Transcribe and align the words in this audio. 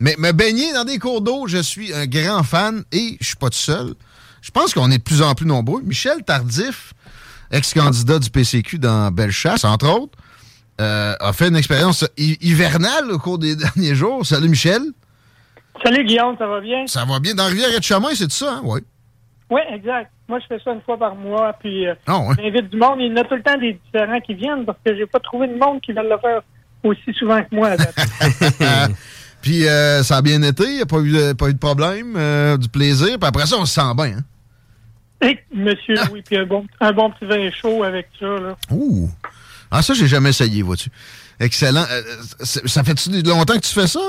Mais 0.00 0.14
me 0.18 0.32
baigner 0.32 0.72
dans 0.74 0.84
des 0.84 0.98
cours 0.98 1.20
d'eau, 1.22 1.46
je 1.46 1.58
suis 1.58 1.92
un 1.94 2.06
grand 2.06 2.42
fan 2.42 2.84
et 2.92 3.16
je 3.20 3.26
suis 3.28 3.36
pas 3.36 3.48
tout 3.48 3.56
seul. 3.58 3.94
Je 4.42 4.50
pense 4.50 4.74
qu'on 4.74 4.90
est 4.90 4.98
de 4.98 5.02
plus 5.02 5.22
en 5.22 5.34
plus 5.34 5.46
nombreux. 5.46 5.80
Michel 5.82 6.22
Tardif, 6.22 6.92
ex-candidat 7.50 8.18
du 8.18 8.30
PCQ 8.30 8.78
dans 8.78 9.10
Bellechasse, 9.10 9.64
entre 9.64 9.88
autres, 9.88 10.16
euh, 10.80 11.14
a 11.18 11.32
fait 11.32 11.48
une 11.48 11.56
expérience 11.56 12.04
hi- 12.18 12.36
hivernale 12.42 13.10
au 13.10 13.18
cours 13.18 13.38
des 13.38 13.56
derniers 13.64 13.94
jours. 13.94 14.24
Salut 14.26 14.48
Michel. 14.50 14.82
Salut 15.82 16.04
Guillaume, 16.04 16.36
ça 16.38 16.46
va 16.46 16.60
bien? 16.60 16.86
Ça 16.86 17.04
va 17.04 17.18
bien 17.18 17.34
dans 17.34 17.46
Rivière 17.46 17.70
et 17.74 17.78
de 17.78 17.82
Chemin, 17.84 18.08
c'est 18.14 18.30
ça, 18.30 18.56
hein? 18.56 18.60
Oui. 18.64 18.80
Oui, 19.50 19.60
exact. 19.72 20.10
Moi, 20.28 20.40
je 20.40 20.46
fais 20.46 20.60
ça 20.62 20.72
une 20.72 20.80
fois 20.82 20.98
par 20.98 21.14
mois, 21.14 21.52
puis 21.60 21.86
euh, 21.86 21.94
Ah 22.06 22.18
ouais. 22.18 22.34
j'invite 22.38 22.68
du 22.70 22.76
monde. 22.78 22.96
Il 22.98 23.06
y 23.08 23.12
en 23.12 23.16
a 23.16 23.24
tout 23.24 23.34
le 23.36 23.42
temps 23.42 23.56
des 23.58 23.78
différents 23.84 24.20
qui 24.20 24.34
viennent 24.34 24.64
parce 24.66 24.78
que 24.84 24.94
j'ai 24.96 25.06
pas 25.06 25.20
trouvé 25.20 25.46
de 25.48 25.54
monde 25.56 25.80
qui 25.80 25.92
veulent 25.92 26.08
le 26.10 26.18
faire 26.18 26.40
aussi 26.82 27.12
souvent 27.18 27.40
que 27.42 27.54
moi. 27.54 27.70
Puis 29.46 29.64
euh, 29.68 30.02
ça 30.02 30.16
a 30.16 30.22
bien 30.22 30.42
été, 30.42 30.64
il 30.64 30.74
n'y 30.74 30.82
a 30.82 30.86
pas 30.86 30.98
eu, 30.98 31.12
de- 31.12 31.32
pas 31.34 31.46
eu 31.48 31.54
de 31.54 31.58
problème, 31.60 32.14
euh, 32.16 32.56
du 32.56 32.68
plaisir. 32.68 33.16
Puis 33.16 33.28
après 33.28 33.46
ça, 33.46 33.54
on 33.56 33.64
se 33.64 33.74
sent 33.74 33.94
bien. 33.96 34.16
Hein? 34.18 35.26
Et 35.28 35.38
monsieur, 35.54 35.94
oui, 36.12 36.20
puis 36.26 36.36
un 36.36 36.44
bon, 36.46 36.66
un 36.80 36.90
bon 36.92 37.12
petit 37.12 37.26
vin 37.26 37.48
chaud 37.52 37.84
avec 37.84 38.08
ça. 38.18 38.26
Là. 38.26 38.56
Ouh! 38.72 39.08
Ah, 39.70 39.82
ça, 39.82 39.94
j'ai 39.94 40.08
jamais 40.08 40.30
essayé, 40.30 40.62
vois-tu. 40.62 40.90
Excellent. 41.38 41.84
Euh, 41.88 42.02
ça 42.40 42.82
fait-tu 42.82 43.22
longtemps 43.22 43.54
que 43.54 43.60
tu 43.60 43.72
fais 43.72 43.86
ça? 43.86 44.00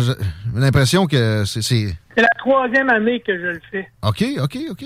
J'ai 0.00 0.14
l'impression 0.58 1.06
que 1.06 1.44
c'est- 1.44 1.60
c'est. 1.60 1.94
C'est 2.16 2.22
la 2.22 2.28
troisième 2.38 2.88
année 2.88 3.20
que 3.20 3.36
je 3.36 3.46
le 3.46 3.60
fais. 3.70 3.90
OK, 4.02 4.24
OK, 4.40 4.56
OK. 4.70 4.84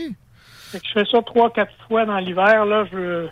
Fait 0.73 0.81
que 0.81 0.85
je 0.85 0.93
fais 0.95 1.05
ça 1.13 1.19
trois, 1.25 1.53
quatre 1.53 1.73
fois 1.87 2.05
dans 2.07 2.19
l'hiver. 2.19 2.65
Là, 2.65 2.87
je 2.93 3.29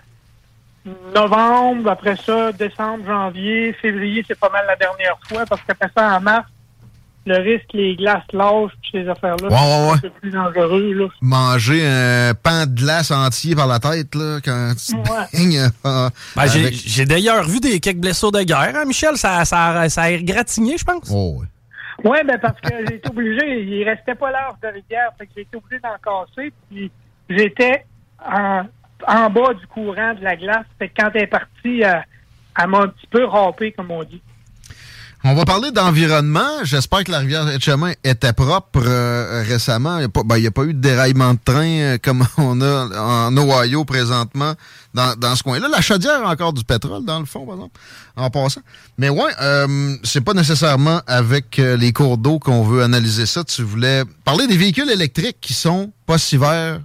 novembre, 1.16 1.90
après 1.90 2.14
ça, 2.16 2.52
décembre, 2.52 3.04
janvier, 3.06 3.72
février, 3.82 4.24
c'est 4.26 4.38
pas 4.38 4.50
mal 4.50 4.64
la 4.68 4.76
dernière 4.76 5.18
fois 5.28 5.44
parce 5.46 5.62
qu'après 5.66 5.90
ça, 5.96 6.16
en 6.16 6.20
mars, 6.20 6.46
le 7.26 7.36
risque, 7.38 7.66
les 7.74 7.96
glaces 7.96 8.22
lâchent, 8.32 8.72
puis 8.82 8.90
ces 8.92 9.08
affaires-là, 9.08 9.48
Ouais, 9.48 9.90
ouais, 9.92 9.98
c'est 10.00 10.06
ouais. 10.06 10.12
plus 10.20 10.30
dangereux. 10.30 10.92
Là. 10.94 11.06
Manger 11.20 11.86
un 11.86 12.32
pan 12.34 12.66
de 12.66 12.74
glace 12.74 13.10
entier 13.10 13.54
par 13.54 13.66
la 13.66 13.78
tête, 13.78 14.14
là, 14.14 14.38
quand 14.44 14.72
tu 14.74 14.94
baignes, 14.96 15.68
euh, 15.84 16.08
Ben, 16.36 16.46
j'ai- 16.46 16.60
avec- 16.60 16.74
J'ai 16.74 17.04
d'ailleurs 17.04 17.44
vu 17.44 17.60
des 17.60 17.78
quelques 17.80 17.98
blessures 18.00 18.32
de 18.32 18.42
guerre, 18.42 18.72
hein, 18.74 18.84
Michel. 18.86 19.16
Ça, 19.16 19.44
ça, 19.44 19.88
ça 19.88 20.02
a 20.02 20.10
égratigné, 20.10 20.76
je 20.78 20.84
pense. 20.84 21.08
Oh, 21.12 21.36
oui. 21.40 21.46
Oui, 22.02 22.16
ben 22.26 22.38
parce 22.38 22.58
que 22.62 22.68
j'ai 22.88 22.94
été 22.94 23.08
obligé, 23.10 23.62
il 23.62 23.84
restait 23.84 24.14
pas 24.14 24.30
large 24.30 24.54
de 24.62 24.68
rivière, 24.68 25.10
fait 25.18 25.26
que 25.26 25.32
j'ai 25.36 25.42
été 25.42 25.56
obligé 25.58 25.78
d'en 25.80 25.98
casser, 26.02 26.50
puis 26.70 26.90
j'étais 27.28 27.84
en, 28.26 28.62
en 29.06 29.28
bas 29.28 29.52
du 29.52 29.66
courant 29.66 30.14
de 30.14 30.24
la 30.24 30.34
glace, 30.36 30.64
fait 30.78 30.88
que 30.88 30.94
quand 30.98 31.10
elle 31.14 31.24
est 31.24 31.26
partie, 31.26 31.82
elle, 31.82 32.02
elle 32.58 32.66
m'a 32.68 32.78
un 32.78 32.88
petit 32.88 33.06
peu 33.10 33.24
râpé, 33.26 33.72
comme 33.72 33.90
on 33.90 34.02
dit. 34.02 34.22
On 35.22 35.34
va 35.34 35.44
parler 35.44 35.70
d'environnement. 35.70 36.64
J'espère 36.64 37.04
que 37.04 37.10
la 37.10 37.18
rivière 37.18 37.44
de 37.44 37.60
chemin 37.60 37.92
était 38.04 38.32
propre 38.32 38.82
euh, 38.86 39.42
récemment. 39.46 39.98
Il 39.98 40.06
n'y 40.06 40.24
ben, 40.24 40.46
a 40.46 40.50
pas 40.50 40.64
eu 40.64 40.72
de 40.72 40.80
déraillement 40.80 41.34
de 41.34 41.38
train 41.44 41.66
euh, 41.66 41.98
comme 42.02 42.24
on 42.38 42.58
a 42.62 43.28
en 43.28 43.36
Ohio 43.36 43.84
présentement 43.84 44.54
dans, 44.94 45.14
dans 45.18 45.36
ce 45.36 45.42
coin-là. 45.42 45.68
La 45.68 45.82
chaudière 45.82 46.26
a 46.26 46.30
encore 46.32 46.54
du 46.54 46.64
pétrole 46.64 47.04
dans 47.04 47.20
le 47.20 47.26
fond, 47.26 47.44
par 47.44 47.56
exemple, 47.56 47.78
en 48.16 48.30
passant. 48.30 48.62
Mais 48.96 49.10
ouais, 49.10 49.30
euh, 49.42 49.94
c'est 50.04 50.24
pas 50.24 50.32
nécessairement 50.32 51.02
avec 51.06 51.58
euh, 51.58 51.76
les 51.76 51.92
cours 51.92 52.16
d'eau 52.16 52.38
qu'on 52.38 52.62
veut 52.62 52.82
analyser 52.82 53.26
ça. 53.26 53.44
Tu 53.44 53.62
voulais 53.62 54.04
parler 54.24 54.46
des 54.46 54.56
véhicules 54.56 54.90
électriques 54.90 55.36
qui 55.42 55.52
sont 55.52 55.92
pas 56.06 56.16
si 56.16 56.38
verts 56.38 56.80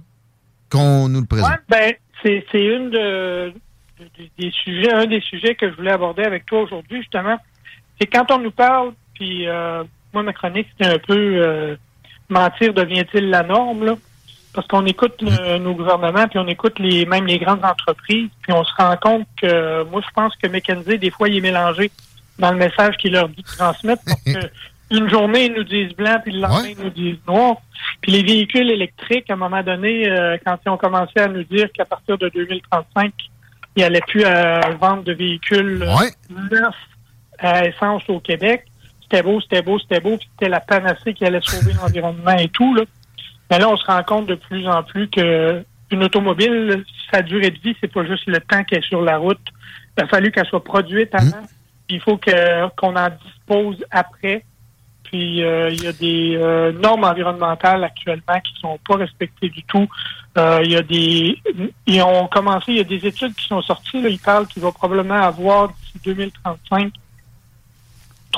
qu'on 0.70 1.08
nous 1.08 1.20
le 1.20 1.26
présente. 1.26 1.52
Ben, 1.70 1.94
c'est 2.22 2.44
une 2.52 2.90
de- 2.90 3.54
des 4.38 4.50
sujets, 4.50 4.92
un 4.92 5.06
des 5.06 5.22
sujets 5.22 5.54
que 5.54 5.70
je 5.70 5.76
voulais 5.76 5.92
aborder 5.92 6.24
avec 6.24 6.44
toi 6.44 6.60
aujourd'hui, 6.60 7.00
justement. 7.00 7.38
C'est 8.00 8.06
quand 8.06 8.30
on 8.30 8.38
nous 8.38 8.50
parle, 8.50 8.92
puis 9.14 9.46
euh, 9.48 9.82
moi, 10.12 10.22
ma 10.22 10.32
chronique, 10.32 10.68
c'était 10.76 10.92
un 10.94 10.98
peu 10.98 11.14
euh, 11.16 11.76
mentir 12.28 12.74
devient-il 12.74 13.30
la 13.30 13.42
norme, 13.42 13.84
là? 13.84 13.94
Parce 14.52 14.66
qu'on 14.68 14.86
écoute 14.86 15.20
le- 15.20 15.58
nos 15.58 15.74
gouvernements, 15.74 16.28
puis 16.28 16.38
on 16.38 16.46
écoute 16.48 16.78
les 16.78 17.04
même 17.06 17.26
les 17.26 17.38
grandes 17.38 17.64
entreprises, 17.64 18.30
puis 18.42 18.52
on 18.52 18.64
se 18.64 18.72
rend 18.78 18.96
compte 18.96 19.26
que 19.40 19.82
moi, 19.84 20.00
je 20.02 20.10
pense 20.14 20.34
que 20.36 20.46
McKenzie, 20.48 20.98
des 20.98 21.10
fois, 21.10 21.28
il 21.28 21.36
est 21.38 21.40
mélangé 21.42 21.90
dans 22.38 22.50
le 22.52 22.56
message 22.58 22.96
qu'il 22.96 23.12
leur 23.12 23.28
dit 23.28 23.42
de 23.42 23.56
transmettre. 23.56 24.02
Parce 24.06 24.22
que 24.22 24.50
une 24.96 25.10
journée, 25.10 25.46
ils 25.46 25.52
nous 25.52 25.64
disent 25.64 25.92
blanc, 25.94 26.18
puis 26.22 26.32
le 26.32 26.40
lendemain, 26.40 26.68
ils 26.68 26.82
nous 26.84 26.90
disent 26.90 27.18
noir. 27.28 27.56
Puis 28.00 28.12
les 28.12 28.22
véhicules 28.22 28.70
électriques, 28.70 29.28
à 29.30 29.34
un 29.34 29.36
moment 29.36 29.62
donné, 29.62 30.08
euh, 30.10 30.36
quand 30.44 30.58
ils 30.64 30.68
ont 30.70 30.76
commencé 30.78 31.18
à 31.18 31.28
nous 31.28 31.44
dire 31.44 31.68
qu'à 31.72 31.84
partir 31.84 32.16
de 32.18 32.28
2035, 32.30 33.12
il 33.76 33.80
n'y 33.80 33.84
allait 33.84 34.00
plus 34.06 34.24
à 34.24 34.70
vendre 34.80 35.02
de 35.02 35.12
véhicules 35.12 35.82
euh, 35.82 35.96
Ouais. 35.98 36.10
neufs 36.50 36.74
à 37.38 37.66
essence 37.66 38.02
au 38.08 38.20
Québec, 38.20 38.66
c'était 39.02 39.22
beau, 39.22 39.40
c'était 39.40 39.62
beau, 39.62 39.78
c'était 39.78 40.00
beau, 40.00 40.16
puis 40.16 40.28
c'était 40.32 40.50
la 40.50 40.60
panacée 40.60 41.14
qui 41.14 41.24
allait 41.24 41.40
sauver 41.42 41.72
l'environnement 41.80 42.36
et 42.36 42.48
tout. 42.48 42.74
Là. 42.74 42.82
Mais 43.50 43.58
là, 43.58 43.68
on 43.68 43.76
se 43.76 43.86
rend 43.86 44.02
compte 44.02 44.26
de 44.26 44.34
plus 44.34 44.66
en 44.68 44.82
plus 44.82 45.08
que 45.08 45.64
une 45.90 46.02
automobile, 46.02 46.84
sa 47.12 47.22
durée 47.22 47.50
de 47.50 47.58
vie, 47.58 47.76
c'est 47.80 47.92
pas 47.92 48.04
juste 48.04 48.26
le 48.26 48.40
temps 48.40 48.64
qu'elle 48.64 48.80
est 48.80 48.88
sur 48.88 49.02
la 49.02 49.18
route. 49.18 49.38
Il 49.96 50.04
a 50.04 50.08
fallu 50.08 50.32
qu'elle 50.32 50.46
soit 50.46 50.64
produite 50.64 51.14
avant. 51.14 51.46
Il 51.88 52.00
faut 52.00 52.16
que 52.16 52.68
qu'on 52.76 52.96
en 52.96 53.08
dispose 53.24 53.84
après. 53.90 54.44
Puis 55.04 55.44
euh, 55.44 55.70
il 55.70 55.84
y 55.84 55.86
a 55.86 55.92
des 55.92 56.36
euh, 56.36 56.72
normes 56.72 57.04
environnementales 57.04 57.84
actuellement 57.84 58.40
qui 58.40 58.60
sont 58.60 58.78
pas 58.86 58.96
respectées 58.96 59.48
du 59.48 59.62
tout. 59.62 59.86
Euh, 60.36 60.60
il 60.64 60.72
y 60.72 60.76
a 60.76 60.82
des 60.82 61.40
ils 61.86 62.02
ont 62.02 62.26
commencé, 62.26 62.72
il 62.72 62.78
y 62.78 62.80
a 62.80 62.84
des 62.84 63.06
études 63.06 63.34
qui 63.34 63.46
sont 63.46 63.62
sorties. 63.62 64.02
Là, 64.02 64.08
ils 64.08 64.18
parlent 64.18 64.48
qu'il 64.48 64.62
va 64.62 64.72
probablement 64.72 65.14
avoir 65.14 65.68
d'ici 65.68 66.00
2035 66.04 66.92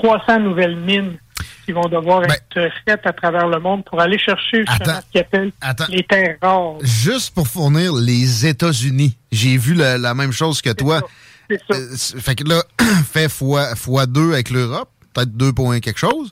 300 0.03 0.41
nouvelles 0.41 0.77
mines 0.77 1.19
qui 1.65 1.73
vont 1.73 1.89
devoir 1.89 2.25
être 2.25 2.71
faites 2.87 3.07
à 3.07 3.13
travers 3.13 3.47
le 3.47 3.61
monde 3.61 3.85
pour 3.85 4.01
aller 4.01 4.19
chercher 4.19 4.65
Attends. 4.67 5.01
ce 5.01 5.13
qu'ils 5.13 5.21
appellent 5.21 5.53
les 5.91 6.03
terres 6.03 6.37
rares. 6.41 6.77
Juste 6.83 7.35
pour 7.35 7.47
fournir 7.47 7.95
les 7.95 8.47
États-Unis. 8.47 9.17
J'ai 9.31 9.59
vu 9.59 9.75
la, 9.75 9.99
la 9.99 10.15
même 10.15 10.33
chose 10.33 10.63
que 10.63 10.71
toi. 10.71 11.01
C'est 11.51 11.61
ça. 11.71 11.79
Euh, 11.79 12.21
fait 12.21 12.35
que 12.37 12.45
là, 12.45 12.63
fait 13.05 13.29
fois, 13.29 13.75
fois 13.75 14.07
deux 14.07 14.33
avec 14.33 14.51
l'Europe, 14.51 14.91
peut-être 15.13 15.37
deux 15.37 15.53
points 15.53 15.81
quelque 15.81 15.99
chose. 15.99 16.31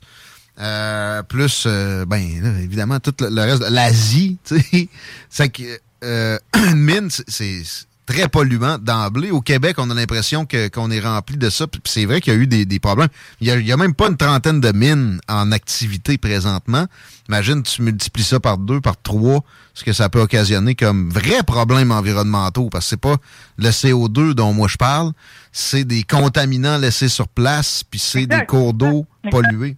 Euh, 0.59 1.21
plus, 1.23 1.65
euh, 1.67 2.05
ben, 2.05 2.41
là, 2.41 2.59
évidemment, 2.59 2.99
tout 2.99 3.13
le, 3.19 3.29
le 3.29 3.41
reste, 3.41 3.61
de 3.61 3.73
l'Asie, 3.73 4.37
tu 4.47 4.59
sais. 4.59 4.89
C'est 5.29 5.49
que, 5.49 5.63
euh, 6.03 6.37
une 6.55 6.79
mine, 6.79 7.09
c'est 7.09 7.61
très 8.07 8.27
polluant 8.29 8.77
d'emblée. 8.79 9.29
Au 9.29 9.41
Québec, 9.41 9.75
on 9.77 9.91
a 9.91 9.93
l'impression 9.93 10.47
qu'on 10.47 10.89
est 10.89 10.99
rempli 10.99 11.37
de 11.37 11.49
ça. 11.49 11.67
Puis 11.67 11.81
c'est 11.85 12.05
vrai 12.05 12.21
qu'il 12.21 12.33
y 12.33 12.35
a 12.35 12.39
eu 12.39 12.47
des, 12.47 12.65
des 12.65 12.79
problèmes. 12.79 13.09
Il 13.41 13.47
y, 13.47 13.71
a, 13.71 13.77
même 13.77 13.93
pas 13.93 14.07
une 14.07 14.17
trentaine 14.17 14.59
de 14.59 14.71
mines 14.71 15.19
en 15.27 15.51
activité 15.51 16.17
présentement. 16.17 16.85
Imagine, 17.27 17.61
tu 17.61 17.81
multiplies 17.83 18.23
ça 18.23 18.39
par 18.39 18.57
deux, 18.57 18.81
par 18.81 18.99
trois, 18.99 19.41
ce 19.73 19.83
que 19.83 19.93
ça 19.93 20.09
peut 20.09 20.21
occasionner 20.21 20.73
comme 20.73 21.09
vrais 21.09 21.43
problèmes 21.45 21.91
environnementaux. 21.91 22.69
Parce 22.71 22.85
que 22.85 22.89
c'est 22.91 23.01
pas 23.01 23.17
le 23.57 23.69
CO2 23.69 24.33
dont 24.33 24.53
moi 24.53 24.69
je 24.69 24.77
parle, 24.77 25.11
c'est 25.51 25.83
des 25.83 26.03
contaminants 26.03 26.77
laissés 26.77 27.09
sur 27.09 27.27
place, 27.27 27.83
puis 27.83 27.99
c'est 27.99 28.25
des 28.25 28.45
cours 28.45 28.73
d'eau 28.73 29.05
pollués. 29.29 29.75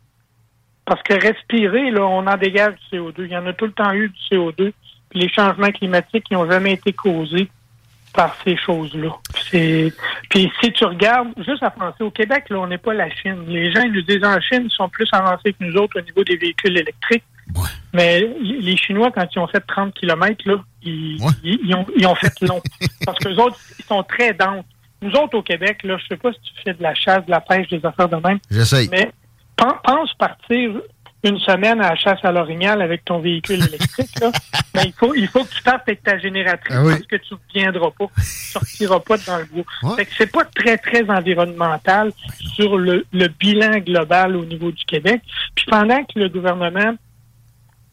Parce 0.86 1.02
que 1.04 1.14
respirer, 1.14 1.92
là, 1.92 2.06
on 2.06 2.26
en 2.26 2.38
dégage 2.38 2.76
du 2.92 2.98
CO2. 2.98 3.26
Il 3.26 3.32
y 3.32 3.38
en 3.38 3.46
a 3.48 3.54
tout 3.54 3.66
le 3.66 3.74
temps 3.74 3.92
eu 3.92 4.10
du 4.10 4.20
CO2. 4.36 4.72
Puis 5.10 5.20
les 5.20 5.30
changements 5.30 5.72
climatiques 5.72 6.30
n'ont 6.32 6.50
jamais 6.50 6.74
été 6.74 6.94
causés 6.94 7.50
par 8.14 8.36
ces 8.44 8.58
choses-là. 8.58 9.10
Puis 10.30 10.52
si 10.62 10.72
tu 10.74 10.86
regardes 10.86 11.30
juste 11.46 11.64
à 11.64 11.70
penser 11.70 12.04
au 12.04 12.12
Québec, 12.12 12.46
là, 12.50 12.60
on 12.60 12.68
n'est 12.68 12.78
pas 12.78 12.94
la 12.94 13.10
Chine. 13.10 13.44
Les 13.48 13.72
gens 13.72 13.82
ils 13.84 13.92
nous 13.92 14.02
disent 14.02 14.24
en 14.24 14.40
Chine, 14.42 14.64
ils 14.66 14.72
sont 14.72 14.90
plus 14.90 15.08
avancés 15.12 15.54
que 15.54 15.64
nous 15.64 15.76
autres 15.76 16.00
au 16.00 16.04
niveau 16.04 16.24
des 16.24 16.38
véhicules 16.38 16.78
électriques. 16.78 17.24
Ouais. 17.56 17.64
Mais 17.94 18.22
les 18.42 18.78
Chinois, 18.78 19.12
quand 19.12 19.26
ils 19.36 19.40
ont 19.40 19.48
fait 19.48 19.62
30 19.62 19.94
km, 19.96 20.48
là, 20.48 20.56
ils, 20.84 21.18
Ouais. 21.22 21.32
ils, 21.44 21.60
ils 21.66 21.76
ont, 21.76 21.86
ils 21.98 22.06
ont 22.06 22.16
fait 22.16 22.34
long. 22.42 22.62
Parce 23.06 23.18
que 23.20 23.30
les 23.30 23.38
autres, 23.40 23.58
ils 23.80 23.86
sont 23.86 24.04
très 24.04 24.34
denses. 24.34 24.66
Nous 25.02 25.12
autres, 25.14 25.38
au 25.38 25.42
Québec, 25.42 25.82
là, 25.84 25.98
je 25.98 26.06
sais 26.08 26.18
pas 26.18 26.32
si 26.34 26.40
tu 26.42 26.62
fais 26.64 26.74
de 26.74 26.84
la 26.84 26.94
chasse, 26.94 27.26
de 27.26 27.32
la 27.32 27.40
pêche, 27.42 27.70
des 27.70 27.84
affaires 27.86 28.10
de 28.10 28.18
même, 28.18 28.38
J'essaye. 28.52 28.88
mais 28.92 29.12
pen- 29.56 29.74
pense 29.84 30.14
partir 30.16 30.72
une 31.24 31.40
semaine 31.40 31.82
à 31.82 31.90
la 31.90 31.96
chasse 31.96 32.20
à 32.24 32.32
l'orignal 32.32 32.82
avec 32.82 33.04
ton 33.04 33.20
véhicule 33.20 33.62
électrique, 33.64 34.20
là. 34.22 34.32
Mais 34.74 34.84
il 34.86 34.94
faut, 34.94 35.14
il 35.16 35.28
faut 35.28 35.44
que 35.44 35.54
tu 35.54 35.62
partes 35.64 35.82
avec 35.88 36.02
ta 36.02 36.18
génératrice 36.18 36.76
Ah 36.78 36.84
oui. 36.84 36.94
parce 36.94 37.08
que 37.08 37.16
tu 37.18 37.34
ne 37.34 37.40
reviendras 37.50 37.92
pas. 37.92 38.06
Tu 38.16 38.22
sortiras 38.24 39.00
pas 39.02 39.18
dans 39.18 39.38
le 39.38 39.46
bois. 39.46 39.64
Ouais. 39.84 39.96
Fait 39.98 40.06
que 40.06 40.12
c'est 40.18 40.32
pas 40.32 40.46
très, 40.46 40.78
très 40.78 41.10
environnemental 41.10 42.12
sur 42.56 42.78
le, 42.78 43.06
le 43.12 43.28
bilan 43.28 43.80
global 43.80 44.36
au 44.38 44.46
niveau 44.46 44.72
du 44.72 44.86
Québec. 44.86 45.22
Puis 45.56 45.66
pendant 45.70 46.04
que 46.06 46.18
le 46.18 46.30
gouvernement 46.30 46.94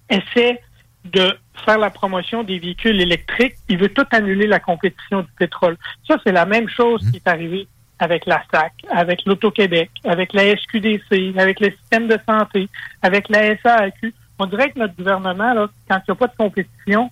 essaie 0.09 0.61
de 1.05 1.37
faire 1.65 1.79
la 1.79 1.91
promotion 1.91 2.43
des 2.43 2.59
véhicules 2.59 3.01
électriques, 3.01 3.55
il 3.69 3.79
veut 3.79 3.89
tout 3.89 4.07
annuler 4.13 4.47
la 4.47 4.61
compétition 4.61 5.23
du 5.23 5.29
pétrole. 5.39 5.77
Ça, 6.07 6.17
c'est 6.25 6.33
la 6.33 6.47
même 6.47 6.69
chose 6.69 7.01
qui 7.11 7.17
est 7.17 7.29
arrivée 7.29 7.67
avec 7.99 8.27
la 8.27 8.43
SAC, 8.53 8.73
avec 8.91 9.25
l'Auto-Québec, 9.25 9.91
avec 10.05 10.33
la 10.33 10.57
SQDC, 10.57 11.35
avec 11.39 11.61
le 11.61 11.71
système 11.71 12.09
de 12.09 12.19
santé, 12.29 12.69
avec 13.03 13.29
la 13.29 13.57
SAQ. 13.59 14.15
On 14.39 14.47
dirait 14.47 14.71
que 14.71 14.79
notre 14.79 14.95
gouvernement, 14.97 15.55
là, 15.55 15.69
quand 15.89 15.97
il 15.97 16.11
n'y 16.11 16.13
a 16.13 16.15
pas 16.15 16.27
de 16.27 16.37
compétition, 16.37 17.11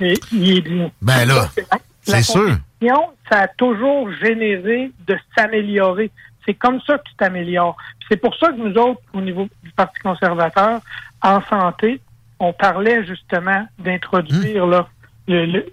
il 0.00 0.58
est 0.58 0.60
bien. 0.60 0.90
Ben 1.00 1.26
là, 1.26 1.48
c'est 2.02 2.22
sûr. 2.22 2.56
compétition, 2.80 3.10
ça 3.30 3.40
a 3.40 3.48
toujours 3.48 4.10
généré 4.12 4.90
de 5.06 5.16
s'améliorer. 5.36 6.10
C'est 6.44 6.54
comme 6.54 6.80
ça 6.82 6.98
que 6.98 7.04
tu 7.08 7.14
t'améliores. 7.16 7.76
C'est 8.08 8.16
pour 8.16 8.36
ça 8.36 8.48
que 8.48 8.56
nous 8.56 8.74
autres, 8.76 9.00
au 9.12 9.20
niveau 9.20 9.48
du 9.62 9.70
Parti 9.70 9.98
conservateur, 10.00 10.80
en 11.22 11.40
santé, 11.42 12.00
on 12.40 12.52
parlait 12.52 13.04
justement 13.06 13.66
d'introduire 13.78 14.66
là, 14.66 14.88
le- 15.28 15.46
le- 15.46 15.66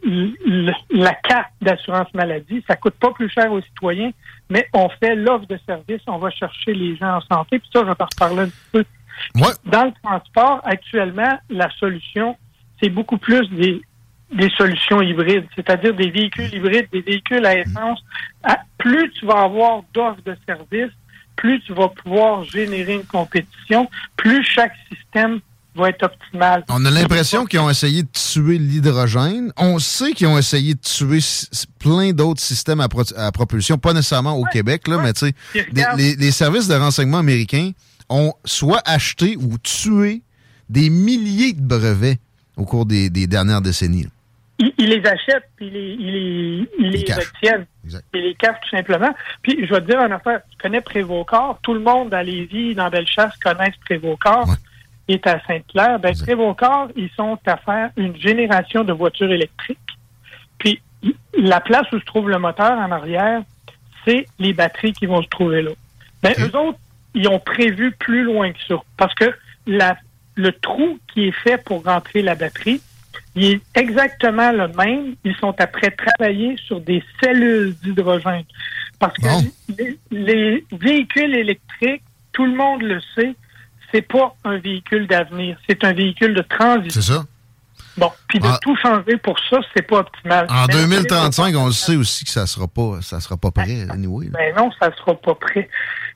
le- 0.46 0.74
la 0.92 1.14
carte 1.16 1.52
d'assurance 1.62 2.14
maladie. 2.14 2.64
Ça 2.68 2.76
coûte 2.76 2.96
pas 2.96 3.12
plus 3.12 3.30
cher 3.30 3.52
aux 3.52 3.62
citoyens, 3.62 4.12
mais 4.50 4.68
on 4.74 4.90
fait 4.90 5.16
l'offre 5.16 5.48
de 5.48 5.60
service, 5.66 6.02
on 6.08 6.18
va 6.18 6.30
chercher 6.30 6.74
les 6.74 6.96
gens 6.98 7.18
en 7.18 7.22
santé. 7.22 7.60
Puis 7.60 7.70
ça, 7.74 7.82
je 7.82 7.86
vais 7.90 7.96
t'en 7.96 8.06
reparler 8.06 8.42
un 8.44 8.48
petit 8.50 8.70
peu. 8.72 8.86
Ouais. 9.36 9.52
Dans 9.66 9.86
le 9.86 9.92
transport, 10.04 10.62
actuellement, 10.64 11.38
la 11.50 11.70
solution, 11.72 12.38
c'est 12.82 12.90
beaucoup 12.90 13.18
plus 13.18 13.50
des, 13.50 13.82
des 14.32 14.50
solutions 14.52 15.02
hybrides, 15.02 15.48
c'est-à-dire 15.56 15.94
des 15.94 16.10
véhicules 16.10 16.54
hybrides, 16.54 16.88
des 16.92 17.02
véhicules 17.02 17.46
à 17.46 17.58
essence. 17.58 18.04
À- 18.44 18.60
plus 18.78 19.12
tu 19.12 19.26
vas 19.26 19.42
avoir 19.42 19.82
d'offres 19.94 20.22
de 20.26 20.38
services, 20.46 20.94
plus 21.36 21.60
tu 21.62 21.74
vas 21.74 21.90
pouvoir 21.90 22.44
générer 22.46 22.94
une 22.96 23.06
compétition, 23.06 23.90
plus 24.16 24.44
chaque 24.44 24.74
système 24.90 25.40
être. 25.78 26.10
On 26.70 26.86
a 26.86 26.92
l'impression 26.92 27.46
qu'ils 27.46 27.60
ont 27.60 27.70
essayé 27.70 28.04
de 28.04 28.10
tuer 28.12 28.58
l'hydrogène. 28.58 29.52
On 29.58 29.80
sait 29.80 30.12
qu'ils 30.14 30.28
ont 30.28 30.38
essayé 30.38 30.74
de 30.74 30.80
tuer 30.80 31.20
plein 31.80 32.12
d'autres 32.12 32.42
systèmes 32.42 32.82
à, 32.82 32.90
pro- 32.90 33.04
à 33.16 33.32
propulsion, 33.32 33.78
pas 33.78 33.94
nécessairement 33.94 34.36
au 34.38 34.44
Québec, 34.46 34.88
là, 34.88 34.98
ouais. 34.98 35.04
mais 35.04 35.14
tu 35.14 35.28
sais, 35.28 35.34
les, 35.98 36.16
les 36.16 36.32
services 36.32 36.68
de 36.68 36.76
renseignement 36.76 37.20
américains 37.20 37.72
ont 38.10 38.34
soit 38.46 38.82
acheté 38.86 39.38
ou 39.38 39.58
tué 39.60 40.22
des 40.70 40.90
milliers 40.90 41.54
de 41.54 41.62
brevets 41.62 42.20
au 42.58 42.66
cours 42.66 42.86
des, 42.86 43.10
des 43.10 43.28
dernières 43.28 43.62
décennies. 43.62 44.08
ils, 44.60 44.74
les 44.78 45.02
achètent, 45.08 45.50
puis 45.56 45.68
ils 45.68 46.68
les, 46.80 47.00
retiennent. 47.14 47.66
Ils 48.14 48.22
les 48.22 48.36
cachent 48.36 48.60
tout 48.70 48.76
simplement. 48.76 49.14
Puis 49.42 49.66
je 49.66 49.74
vais 49.74 49.80
te 49.82 49.86
dire 49.90 50.02
une 50.02 50.12
affaire, 50.12 50.42
tu 50.52 50.58
connais 50.58 50.82
Prévocor, 50.82 51.60
tout 51.64 51.74
le 51.74 51.80
monde 51.80 52.14
à 52.14 52.22
Lévis, 52.24 52.76
dans 52.76 52.90
Bellechasse, 52.90 53.34
connaissent 53.42 53.78
Prévocor. 53.86 54.50
Ouais. 54.50 54.56
Est 55.10 55.26
à 55.28 55.40
Sainte-Claire. 55.46 56.00
Ben, 56.00 56.10
Exact. 56.10 56.26
Prévocor, 56.26 56.88
ils 56.96 57.10
sont 57.18 57.38
à 57.46 57.58
faire 57.58 57.90
une 57.98 58.16
génération 58.16 58.84
de 58.84 58.94
voitures 58.94 59.32
électriques. 59.32 59.78
Puis 60.60 60.82
la 61.38 61.60
place 61.60 61.92
où 61.92 62.00
se 62.00 62.06
trouve 62.06 62.30
le 62.30 62.38
moteur 62.40 62.78
en 62.78 62.92
arrière, 62.92 63.42
c'est 64.06 64.26
les 64.40 64.54
batteries 64.54 64.94
qui 64.94 65.06
vont 65.08 65.22
se 65.22 65.28
trouver 65.30 65.62
là. 65.64 65.72
Ben, 66.24 66.34
eux 66.40 66.56
autres, 66.58 66.78
ils 67.16 67.28
ont 67.28 67.40
prévu 67.40 67.92
plus 67.92 68.24
loin 68.24 68.52
que 68.52 68.60
ça. 68.68 68.76
Parce 68.98 69.14
que 69.16 69.34
la, 69.66 69.98
le 70.36 70.52
trou 70.52 71.00
qui 71.14 71.28
est 71.28 71.32
fait 71.44 71.58
pour 71.64 71.84
rentrer 71.84 72.22
la 72.22 72.36
batterie, 72.36 72.82
il 73.36 73.46
est 73.46 73.62
exactement 73.76 74.52
le 74.52 74.68
même. 74.70 75.16
Ils 75.24 75.36
sont 75.38 75.56
après 75.60 75.92
travailler 75.92 76.56
sur 76.66 76.82
des 76.82 77.04
cellules 77.22 77.74
d'hydrogène. 77.84 78.44
Parce 79.00 79.16
que 79.16 79.24
Bon. 79.24 79.44
les, 79.78 79.98
les 80.12 80.66
véhicules 80.72 81.34
électriques, 81.36 82.04
tout 82.34 82.46
le 82.46 82.54
monde 82.56 82.82
le 82.82 83.00
sait, 83.16 83.34
c'est 83.94 84.02
pas 84.02 84.36
un 84.44 84.58
véhicule 84.58 85.08
d'avenir, 85.08 85.58
c'est 85.68 85.84
un 85.84 85.94
véhicule 85.94 86.34
de 86.34 86.42
transition. 86.42 87.02
C'est 87.02 87.14
ça. 87.14 87.26
Bon, 87.98 88.12
puis 88.30 88.40
de 88.40 88.46
Ah. 88.48 88.58
tout 88.62 88.78
changer 88.78 89.18
pour 89.18 89.38
ça, 89.50 89.58
c'est 89.76 89.82
pas 89.82 89.98
optimal. 89.98 90.46
En 90.50 90.66
Mais 90.68 90.74
2035, 90.74 91.54
on 91.58 91.66
le 91.66 91.74
sait 91.74 91.98
aussi 91.98 92.24
que 92.24 92.32
ça 92.32 92.48
sera 92.48 92.66
pas, 92.68 93.00
ça 93.02 93.20
sera 93.20 93.36
pas 93.36 93.52
prêt, 93.52 93.86
anyway. 93.90 94.28
là. 94.28 94.32
Ben 94.40 94.56
non, 94.56 94.72
ça 94.80 94.90
sera 94.96 95.16
pas 95.16 95.36
prêt. 95.36 95.68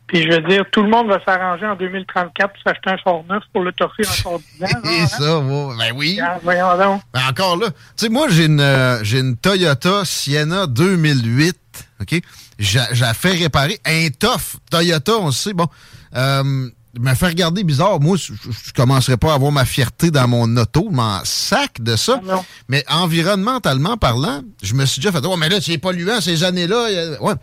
Puis 0.08 0.22
je 0.24 0.30
veux 0.30 0.42
dire, 0.48 0.64
tout 0.72 0.84
le 0.84 0.90
monde 0.90 1.08
va 1.10 1.20
s'arranger 1.25 1.66
en 1.66 1.75
2034 1.75 2.54
pour 2.54 2.62
s'acheter 2.64 2.90
un 2.92 2.98
char 2.98 3.24
neuf 3.30 3.44
pour 3.52 3.64
le 3.64 3.72
torcher 3.74 4.04
encore 4.08 4.40
10 4.40 4.64
ans. 4.64 4.68
Et 4.86 5.02
hein? 5.02 5.08
ça, 5.08 5.40
ouais, 5.40 5.76
ben 5.78 5.92
oui. 5.96 6.19
Ah, 6.22 6.40
Voyons 6.42 6.78
donc. 6.78 7.02
Ben 7.14 7.22
encore 7.30 7.58
là. 7.58 7.68
Tu 7.72 7.76
sais, 7.98 8.10
moi, 8.10 8.28
j'ai 8.30 8.46
une, 8.46 8.62
euh, 8.62 9.04
j'ai 9.04 9.19
une 9.19 9.36
Toyota 9.36 10.06
Sienna 10.06 10.68
2008. 10.68 11.58
OK? 12.02 12.22
J'a- 12.60 12.94
J'ai 12.94 13.14
fait 13.14 13.31
réparer 13.31 13.80
un 13.86 14.08
tough 14.18 14.58
Toyota, 14.69 15.14
on 15.19 15.28
le 15.28 15.31
sait. 15.31 15.54
Bon, 15.54 15.68
euh, 16.16 16.69
me 17.00 17.13
fait 17.16 17.28
regarder 17.28 17.63
bizarre. 17.63 18.00
Moi, 18.00 18.18
je, 18.18 18.34
je 18.34 18.72
commencerai 18.74 19.18
pas 19.18 19.31
à 19.31 19.36
avoir 19.36 19.51
ma 19.51 19.66
fierté 19.66 20.12
dans 20.12 20.28
mon 20.28 20.56
auto, 20.57 20.90
m'en 20.90 21.19
sac 21.24 21.81
de 21.81 21.95
ça. 21.95 22.19
Ah 22.24 22.25
non. 22.36 22.45
Mais 22.68 22.84
environnementalement 22.90 23.98
parlant, 23.98 24.42
je 24.62 24.74
me 24.75 24.86
suis 24.86 25.01
déjà 25.01 25.12
fait, 25.12 25.25
ouais, 25.25 25.38
mais 25.38 25.50
là, 25.50 25.60
c'est 25.62 25.78
polluant 25.78 26.22
ces 26.22 26.44
années-là. 26.44 27.19
Ouais. 27.22 27.34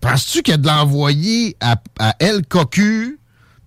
Penses-tu 0.00 0.42
qu'il 0.42 0.52
y 0.52 0.54
a 0.54 0.58
de 0.58 0.66
l'envoyer 0.66 1.56
à, 1.60 1.76
à 1.98 2.14
El 2.20 2.46
Cocu, 2.46 3.18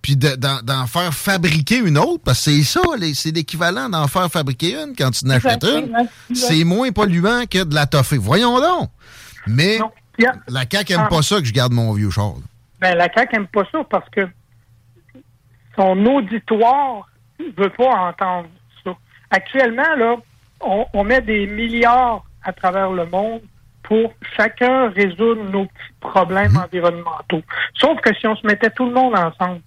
puis 0.02 0.16
de- 0.16 0.36
d'en 0.36 0.86
faire 0.86 1.14
fabriquer 1.14 1.78
une 1.78 1.96
autre? 1.98 2.22
Parce 2.24 2.44
que 2.44 2.50
c'est 2.52 2.62
ça, 2.62 2.80
c'est 3.14 3.30
l'équivalent 3.30 3.88
d'en 3.88 4.06
faire 4.08 4.30
fabriquer 4.30 4.74
une 4.74 4.94
quand 4.96 5.10
tu 5.12 5.24
en 5.26 5.30
achètes 5.30 5.64
une. 5.64 5.96
C'est 6.34 6.64
moins 6.64 6.90
polluant 6.92 7.44
que 7.50 7.62
de 7.64 7.74
la 7.74 7.86
toffer. 7.86 8.18
Voyons 8.18 8.60
donc. 8.60 8.90
Mais 9.46 9.78
Non. 9.78 9.90
Ah, 10.26 10.32
la 10.46 10.64
CAQ 10.70 10.92
aime 10.92 11.08
pas 11.08 11.22
ça 11.22 11.40
que 11.40 11.44
je 11.44 11.52
garde 11.52 11.72
mon 11.72 11.92
vieux 11.92 12.08
char. 12.10 12.34
là. 12.34 12.40
Ben, 12.80 12.96
la 12.96 13.12
CAQ 13.12 13.34
aime 13.36 13.46
pas 13.48 13.64
ça 13.72 13.78
parce 13.90 14.08
que 14.10 14.20
son 15.76 16.06
auditoire 16.06 17.08
veut 17.56 17.70
pas 17.70 18.08
entendre 18.08 18.48
ça. 18.82 18.96
Actuellement, 19.30 19.94
là, 19.96 20.16
on, 20.60 20.86
on 20.92 21.04
met 21.04 21.20
des 21.20 21.46
milliards 21.46 22.24
à 22.42 22.52
travers 22.52 22.90
le 22.90 23.06
monde 23.06 23.42
pour 23.82 24.12
chacun 24.36 24.88
résoudre 24.90 25.44
nos 25.44 25.66
petits 25.66 25.94
problèmes 26.00 26.56
environnementaux. 26.56 27.42
Sauf 27.74 28.00
que 28.00 28.14
si 28.14 28.26
on 28.26 28.36
se 28.36 28.46
mettait 28.46 28.70
tout 28.70 28.86
le 28.86 28.92
monde 28.92 29.16
ensemble, 29.16 29.60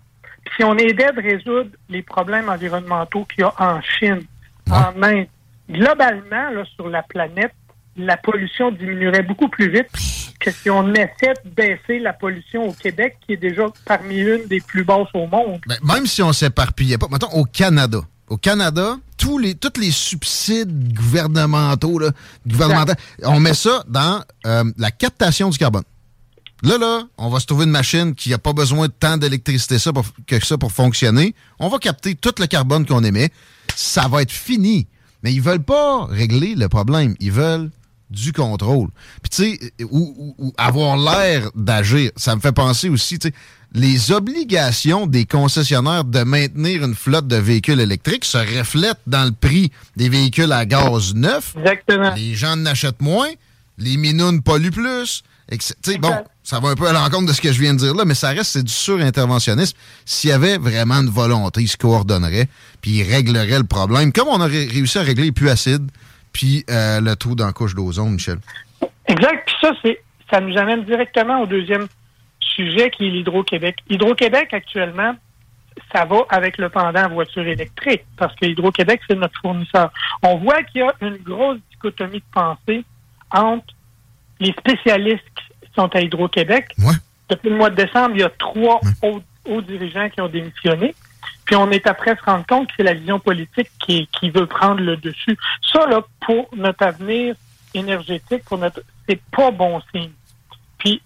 si 0.56 0.64
on 0.64 0.76
aidait 0.76 1.12
de 1.12 1.22
résoudre 1.22 1.70
les 1.90 2.02
problèmes 2.02 2.50
environnementaux 2.50 3.26
qu'il 3.26 3.42
y 3.42 3.44
a 3.44 3.54
en 3.60 3.82
Chine, 3.82 4.24
en 4.70 5.02
Inde, 5.04 5.28
globalement, 5.70 6.50
là, 6.50 6.64
sur 6.76 6.90
la 6.90 7.04
planète, 7.04 7.54
la 7.96 8.18
pollution 8.18 8.72
diminuerait 8.72 9.24
beaucoup 9.24 9.50
plus 9.50 9.70
vite 9.70 9.90
que 10.40 10.52
si 10.52 10.70
on 10.70 10.94
essaie 10.94 11.34
de 11.46 11.50
baisser 11.50 12.00
la 12.00 12.14
pollution 12.14 12.68
au 12.70 12.74
Québec, 12.74 13.18
qui 13.26 13.34
est 13.34 13.38
déjà 13.38 13.64
parmi 13.86 14.18
une 14.18 14.46
des 14.48 14.62
plus 14.62 14.84
basses 14.84 15.08
au 15.14 15.28
monde. 15.28 15.60
Ben, 15.68 15.78
même 15.84 16.06
si 16.06 16.22
on 16.22 16.32
s'éparpillait 16.34 16.98
pas, 16.98 17.08
mettons 17.12 17.32
au 17.32 17.46
Canada. 17.46 18.00
Au 18.30 18.38
Canada, 18.38 18.98
tous 19.18 19.38
les, 19.38 19.56
tous 19.56 19.80
les 19.80 19.90
subsides 19.92 20.94
gouvernementaux, 20.94 21.98
là, 22.00 22.12
gouvernementaux, 22.46 22.94
on 23.24 23.40
met 23.40 23.54
ça 23.54 23.84
dans 23.88 24.22
euh, 24.46 24.64
la 24.78 24.92
captation 24.92 25.50
du 25.50 25.58
carbone. 25.58 25.84
Là, 26.64 26.78
là, 26.78 27.04
on 27.18 27.30
va 27.30 27.40
se 27.40 27.46
trouver 27.46 27.66
une 27.66 27.72
machine 27.72 28.16
qui 28.16 28.32
n'a 28.32 28.38
pas 28.38 28.52
besoin 28.54 28.88
de 28.88 28.92
tant 28.94 29.18
d'électricité 29.18 29.78
ça 29.80 29.94
pour- 29.94 30.06
que 30.26 30.44
ça 30.44 30.58
pour 30.58 30.72
fonctionner. 30.72 31.36
On 31.60 31.70
va 31.70 31.78
capter 31.78 32.16
tout 32.16 32.34
le 32.40 32.48
carbone 32.48 32.86
qu'on 32.86 33.04
émet. 33.04 33.30
Ça 33.76 34.08
va 34.08 34.24
être 34.24 34.32
fini. 34.32 34.88
Mais 35.24 35.32
ils 35.34 35.42
veulent 35.42 35.64
pas 35.64 36.06
régler 36.06 36.56
le 36.56 36.68
problème. 36.68 37.16
Ils 37.20 37.32
veulent 37.32 37.70
du 38.10 38.32
contrôle. 38.34 38.90
Puis 39.22 39.30
tu 39.30 39.58
sais, 39.60 39.84
ou, 39.84 40.16
ou- 40.18 40.46
ou 40.48 40.54
avoir 40.58 40.98
l'air 40.98 41.50
d'agir. 41.56 42.12
Ça 42.16 42.36
me 42.36 42.42
fait 42.42 42.52
penser 42.54 42.90
aussi, 42.90 43.20
tu 43.20 43.28
sais, 43.30 43.34
les 43.74 44.12
obligations 44.12 45.08
des 45.08 45.26
concessionnaires 45.26 46.06
de 46.06 46.24
maintenir 46.24 46.84
une 46.86 46.96
flotte 46.96 47.28
de 47.28 47.36
véhicules 47.36 47.80
électriques 47.82 48.24
se 48.26 48.38
reflètent 48.38 49.02
dans 49.08 49.26
le 49.26 49.32
prix 49.32 49.72
des 49.98 50.08
véhicules 50.10 50.52
à 50.54 50.66
gaz 50.66 51.14
neufs. 51.14 51.54
Exactement. 51.58 52.14
Les 52.16 52.34
gens 52.34 52.54
en 52.54 52.66
achètent 52.66 53.02
moins, 53.02 53.28
les 53.78 53.98
minounes 53.98 54.42
polluent 54.42 54.72
plus. 54.72 55.24
etc. 55.50 55.74
Tu 55.84 55.92
sais, 55.92 55.98
bon, 55.98 56.16
ça 56.44 56.60
va 56.62 56.70
un 56.70 56.76
peu 56.76 56.88
à 56.88 56.94
l'encontre 56.94 57.26
de 57.28 57.34
ce 57.34 57.42
que 57.42 57.52
je 57.52 57.60
viens 57.60 57.74
de 57.74 57.80
dire 57.80 57.94
là, 57.94 58.06
mais 58.06 58.16
ça 58.16 58.30
reste, 58.30 58.52
c'est 58.52 58.64
du 58.64 58.72
surinterventionnisme. 58.72 59.76
S'il 60.06 60.30
y 60.30 60.34
avait 60.34 60.58
vraiment 60.58 60.96
une 60.96 61.10
volonté, 61.10 61.62
ils 61.62 61.68
se 61.68 61.78
coordonneraient, 61.78 62.48
puis 62.82 62.92
ils 63.00 63.04
régleraient 63.04 63.58
le 63.60 63.66
problème, 63.66 64.14
comme 64.14 64.30
on 64.30 64.40
aurait 64.40 64.66
réussi 64.66 64.98
à 64.98 65.02
régler 65.02 65.26
les 65.26 65.32
puits 65.34 65.50
acides, 65.50 65.90
puis 66.38 66.64
euh, 66.70 67.02
le 67.02 67.16
trou 67.16 67.34
dans 67.34 67.48
la 67.48 67.52
couche 67.52 67.74
d'ozone, 67.74 68.12
Michel. 68.12 68.38
Exact. 69.08 69.44
Puis 69.48 69.56
ça, 69.60 69.72
c'est 69.82 70.00
ça 70.32 70.40
nous 70.40 70.56
amène 70.56 70.84
directement 70.84 71.42
au 71.42 71.48
deuxième 71.48 71.88
sujet 72.40 72.92
qui 72.92 73.08
est 73.08 73.10
l'Hydro-Québec. 73.10 73.78
Hydro-Québec, 73.90 74.54
actuellement, 74.54 75.16
ça 75.92 76.06
va 76.06 76.18
avec 76.30 76.60
le 76.60 76.70
pendant 76.70 77.10
voiture 77.10 77.48
électrique, 77.48 78.04
parce 78.18 78.36
que 78.36 78.46
Hydro-Québec, 78.46 79.02
c'est 79.10 79.16
notre 79.16 79.40
fournisseur. 79.42 79.92
On 80.22 80.38
voit 80.38 80.62
qu'il 80.62 80.82
y 80.82 80.84
a 80.84 80.94
une 81.02 81.18
grosse 81.18 81.58
dichotomie 81.72 82.20
de 82.20 82.24
pensée 82.32 82.86
entre 83.32 83.74
les 84.40 84.52
spécialistes 84.52 85.24
qui 85.36 85.72
sont 85.76 85.90
à 85.96 86.02
Hydro-Québec. 86.02 86.68
Ouais. 86.78 86.94
Depuis 87.30 87.50
le 87.50 87.56
mois 87.56 87.72
de 87.72 87.84
décembre, 87.84 88.12
il 88.14 88.22
y 88.22 88.24
a 88.24 88.30
trois 88.38 88.80
hauts, 89.02 89.22
hauts 89.46 89.62
dirigeants 89.62 90.10
qui 90.10 90.22
ont 90.22 90.30
démissionné. 90.30 90.94
Puis 91.48 91.56
on 91.56 91.72
est 91.72 91.88
après 91.88 92.16
se 92.16 92.22
rendre 92.24 92.46
compte 92.46 92.68
que 92.68 92.74
c'est 92.78 92.84
la 92.84 92.94
vision 92.94 93.20
politique 93.20 93.70
qui, 93.80 94.08
qui 94.20 94.30
veut 94.30 94.46
prendre 94.46 94.82
le 94.82 94.98
dessus. 94.98 95.38
Ça, 95.72 95.88
là, 95.88 96.02
pour 96.26 96.50
notre 96.56 96.84
avenir 96.86 97.36
énergétique, 97.74 98.44
pour 98.46 98.58
notre, 98.58 98.82
c'est 99.08 99.20
pas 99.32 99.50
bon 99.52 99.82
signe. 99.94 100.12
Puis, 100.78 101.02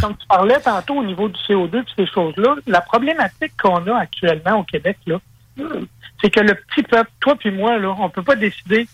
comme, 0.00 0.16
tu 0.16 0.26
parlais 0.28 0.60
tantôt 0.60 0.94
au 0.94 1.04
niveau 1.04 1.28
du 1.28 1.38
CO2 1.40 1.80
et 1.80 1.84
ces 1.96 2.06
choses-là, 2.06 2.54
la 2.68 2.80
problématique 2.80 3.52
qu'on 3.60 3.84
a 3.88 3.98
actuellement 3.98 4.60
au 4.60 4.62
Québec, 4.62 4.96
là, 5.06 5.18
c'est 6.22 6.30
que 6.30 6.40
le 6.40 6.54
petit 6.54 6.84
peuple, 6.84 7.10
toi 7.20 7.34
puis 7.34 7.50
moi, 7.50 7.78
là, 7.78 7.94
on 7.98 8.08
peut 8.08 8.22
pas 8.22 8.36
décider. 8.36 8.86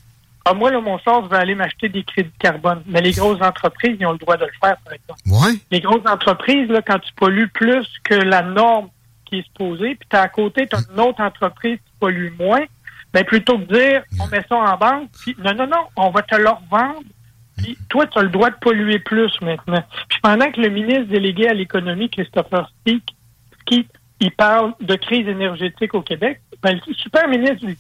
Ah, 0.47 0.55
moi, 0.55 0.71
là, 0.71 0.81
mon 0.81 0.99
sort, 1.01 1.25
je 1.25 1.29
vais 1.29 1.37
aller 1.37 1.55
m'acheter 1.55 1.89
des 1.91 2.03
crédits 2.05 2.31
de 2.31 2.39
carbone. 2.39 2.83
Mais 2.87 3.01
les 3.03 3.13
grosses 3.13 3.43
entreprises, 3.43 3.97
ils 4.01 4.07
ont 4.07 4.13
le 4.13 4.19
droit 4.19 4.37
de 4.39 4.47
le 4.47 4.53
faire, 4.61 4.77
par 4.79 4.95
exemple 4.95 5.21
Ouais. 5.27 5.53
les 5.71 5.81
grosses 5.81 6.07
entreprises, 6.07 6.69
là, 6.71 6.81
quand 6.81 6.99
tu 7.01 7.13
pollues 7.15 7.49
plus 7.49 7.87
que 8.03 8.15
la 8.15 8.41
norme 8.43 8.89
qui 9.33 9.39
est 9.41 9.47
supposée, 9.47 9.95
puis 9.95 10.07
t'as 10.09 10.23
à 10.23 10.29
côté, 10.29 10.67
tu 10.67 10.77
as 10.77 10.81
une 10.93 11.01
autre 11.01 11.21
entreprise 11.23 11.79
qui 11.79 11.93
pollue 11.99 12.33
moins, 12.39 12.65
ben 13.13 13.25
plutôt 13.25 13.59
que 13.59 13.65
de 13.65 13.75
dire 13.75 14.03
on 14.21 14.27
met 14.29 14.45
ça 14.49 14.57
en 14.57 14.77
banque, 14.77 15.09
puis 15.23 15.35
non, 15.43 15.55
non, 15.55 15.67
non, 15.67 15.85
on 15.97 16.11
va 16.11 16.23
te 16.23 16.35
le 16.35 16.49
revendre, 16.49 17.03
puis 17.57 17.79
toi, 17.89 18.07
tu 18.07 18.19
as 18.19 18.23
le 18.23 18.29
droit 18.29 18.51
de 18.51 18.57
polluer 18.61 18.99
plus 18.99 19.31
maintenant. 19.41 19.83
Puis 20.09 20.19
pendant 20.23 20.51
que 20.51 20.61
le 20.61 20.69
ministre 20.69 21.05
délégué 21.05 21.49
à 21.49 21.55
l'économie, 21.55 22.11
Christopher 22.11 22.71
Steak, 22.81 23.03
qui 23.67 23.87
il 24.21 24.31
parle 24.31 24.73
de 24.81 24.95
crise 24.95 25.27
énergétique 25.27 25.95
au 25.95 26.03
Québec, 26.03 26.41
ben, 26.63 26.79
le 26.87 26.95
super 26.95 27.27
ministre 27.27 27.67
du 27.67 27.75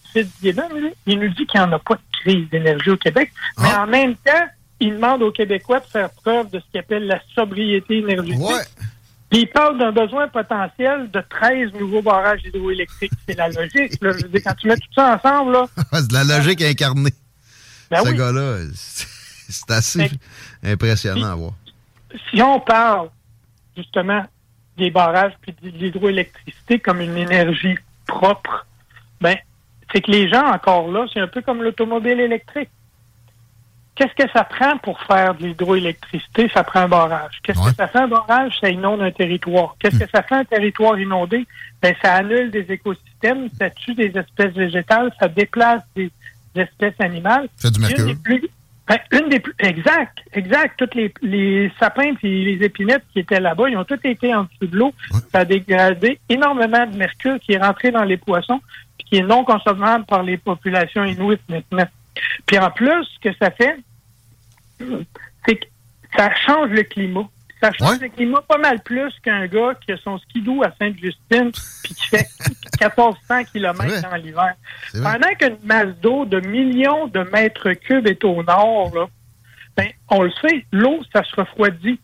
lui, 0.74 0.92
il 1.06 1.20
nous 1.20 1.28
dit 1.28 1.46
qu'il 1.46 1.60
n'y 1.60 1.66
en 1.66 1.72
a 1.72 1.78
pas 1.78 1.94
de 1.94 2.00
crise 2.20 2.48
d'énergie 2.50 2.90
au 2.90 2.96
Québec, 2.96 3.30
mais 3.58 3.68
Ah. 3.72 3.84
en 3.84 3.86
même 3.86 4.16
temps, 4.16 4.46
il 4.80 4.94
demande 4.94 5.22
aux 5.22 5.30
Québécois 5.30 5.78
de 5.78 5.84
faire 5.84 6.10
preuve 6.10 6.50
de 6.50 6.58
ce 6.58 6.64
qu'il 6.72 6.80
appelle 6.80 7.06
la 7.06 7.20
sobriété 7.36 7.98
énergétique. 7.98 8.40
Ouais. 8.40 8.64
Puis 9.32 9.40
il 9.40 9.46
parle 9.46 9.78
d'un 9.78 9.92
besoin 9.92 10.28
potentiel 10.28 11.10
de 11.10 11.20
13 11.22 11.72
nouveaux 11.72 12.02
barrages 12.02 12.42
hydroélectriques. 12.44 13.12
C'est 13.26 13.34
la 13.38 13.48
logique. 13.48 13.94
Là. 14.02 14.12
Je 14.12 14.24
veux 14.24 14.28
dire, 14.28 14.42
quand 14.44 14.54
tu 14.54 14.66
mets 14.68 14.76
tout 14.76 14.92
ça 14.94 15.16
ensemble, 15.16 15.52
là, 15.52 15.66
c'est 15.94 16.08
de 16.08 16.12
la 16.12 16.24
logique 16.24 16.60
incarnée. 16.60 17.14
ben 17.90 18.04
Ce 18.04 18.10
oui, 18.10 18.16
gars-là, 18.16 18.58
c'est 18.74 19.08
c'est 19.48 19.70
assez 19.70 20.10
impressionnant 20.62 21.32
à 21.32 21.34
voir. 21.34 21.52
si 22.30 22.40
on 22.42 22.60
parle 22.60 23.08
justement 23.76 24.22
des 24.78 24.90
barrages 24.90 25.32
puis 25.40 25.54
de 25.62 25.68
l'hydroélectricité 25.78 26.78
comme 26.78 27.00
une 27.00 27.16
énergie 27.16 27.76
propre, 28.06 28.66
ben 29.20 29.36
c'est 29.92 30.00
que 30.02 30.10
les 30.10 30.28
gens 30.28 30.46
encore 30.46 30.90
là, 30.90 31.06
c'est 31.12 31.20
un 31.20 31.26
peu 31.26 31.40
comme 31.42 31.62
l'automobile 31.62 32.20
électrique. 32.20 32.70
Qu'est-ce 33.94 34.14
que 34.24 34.30
ça 34.32 34.44
prend 34.44 34.78
pour 34.78 34.98
faire 35.02 35.34
de 35.34 35.44
l'hydroélectricité? 35.46 36.50
Ça 36.54 36.64
prend 36.64 36.80
un 36.80 36.88
barrage. 36.88 37.32
Qu'est-ce 37.42 37.58
Ouais. 37.60 37.70
que 37.70 37.76
ça 37.76 37.88
fait 37.88 37.98
un 37.98 38.08
barrage? 38.08 38.58
Ça 38.60 38.70
inonde 38.70 39.02
un 39.02 39.10
territoire. 39.10 39.76
Qu'est-ce 39.78 39.98
que 39.98 40.08
ça 40.10 40.22
fait 40.22 40.34
un 40.34 40.44
territoire 40.44 40.98
inondé? 40.98 41.46
Ben, 41.82 41.94
ça 42.02 42.14
annule 42.14 42.50
des 42.50 42.66
écosystèmes, 42.72 43.48
ça 43.58 43.68
tue 43.70 43.94
des 43.94 44.12
espèces 44.16 44.54
végétales, 44.54 45.12
ça 45.20 45.28
déplace 45.28 45.82
des 45.94 46.10
espèces 46.54 46.98
animales. 47.00 47.48
Fait 47.58 47.70
du 47.70 47.80
Une 47.80 47.86
mercure. 47.86 48.06
des 48.06 48.14
plus, 48.14 48.48
ben, 48.88 48.98
une 49.12 49.28
des 49.28 49.40
plus, 49.40 49.54
exact, 49.58 50.18
exact. 50.32 50.74
Toutes 50.78 50.94
les, 50.94 51.12
les 51.20 51.70
sapins 51.78 52.14
et 52.22 52.44
les 52.44 52.64
épinettes 52.64 53.04
qui 53.12 53.18
étaient 53.20 53.40
là-bas, 53.40 53.68
ils 53.68 53.76
ont 53.76 53.84
tous 53.84 54.00
été 54.04 54.34
en 54.34 54.44
dessous 54.44 54.66
de 54.72 54.76
l'eau. 54.76 54.94
Ouais. 55.12 55.20
Ça 55.30 55.40
a 55.40 55.44
dégradé 55.44 56.18
énormément 56.30 56.86
de 56.86 56.96
mercure 56.96 57.38
qui 57.40 57.52
est 57.52 57.58
rentré 57.58 57.90
dans 57.90 58.04
les 58.04 58.16
poissons 58.16 58.60
puis 58.96 59.06
qui 59.06 59.16
est 59.18 59.22
non 59.22 59.44
consommable 59.44 60.06
par 60.06 60.22
les 60.22 60.38
populations 60.38 61.04
inuites 61.04 61.42
maintenant. 61.48 61.86
Puis 62.46 62.58
en 62.58 62.70
plus, 62.70 63.04
ce 63.04 63.18
que 63.30 63.36
ça 63.40 63.50
fait, 63.50 63.76
c'est 65.46 65.56
que 65.56 65.66
ça 66.16 66.30
change 66.46 66.70
le 66.70 66.82
climat. 66.82 67.28
Ça 67.62 67.70
change 67.72 67.92
Ouais. 67.92 67.98
le 68.02 68.08
climat 68.08 68.42
pas 68.42 68.58
mal 68.58 68.82
plus 68.82 69.12
qu'un 69.22 69.46
gars 69.46 69.74
qui 69.86 69.92
a 69.92 69.96
son 69.98 70.18
skidoo 70.18 70.64
à 70.64 70.72
Sainte-Justine 70.80 71.52
puis 71.84 71.94
qui 71.94 72.08
fait 72.08 72.26
1400 72.80 73.16
C'est 73.28 73.44
km 73.52 74.02
dans 74.10 74.16
l'hiver. 74.16 74.54
Pendant 74.92 75.34
qu'une 75.38 75.58
masse 75.62 75.94
d'eau 76.02 76.24
de 76.24 76.40
millions 76.40 77.06
de 77.06 77.20
mètres 77.20 77.72
cubes 77.74 78.06
est 78.08 78.24
au 78.24 78.42
nord, 78.42 78.90
là, 78.94 79.06
ben, 79.76 79.88
on 80.10 80.22
le 80.22 80.32
sait, 80.42 80.66
l'eau, 80.72 81.00
ça 81.12 81.22
se 81.22 81.34
refroidit 81.36 82.00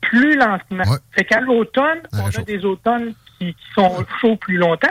plus 0.00 0.36
lentement. 0.36 0.84
Ouais. 0.88 0.98
Fait 1.12 1.24
qu'à 1.24 1.40
l'automne, 1.40 2.00
on 2.12 2.28
a 2.28 2.42
des 2.44 2.64
automnes 2.64 3.12
qui, 3.38 3.52
qui 3.52 3.64
sont 3.74 4.04
chauds 4.20 4.36
plus 4.36 4.56
longtemps. 4.58 4.88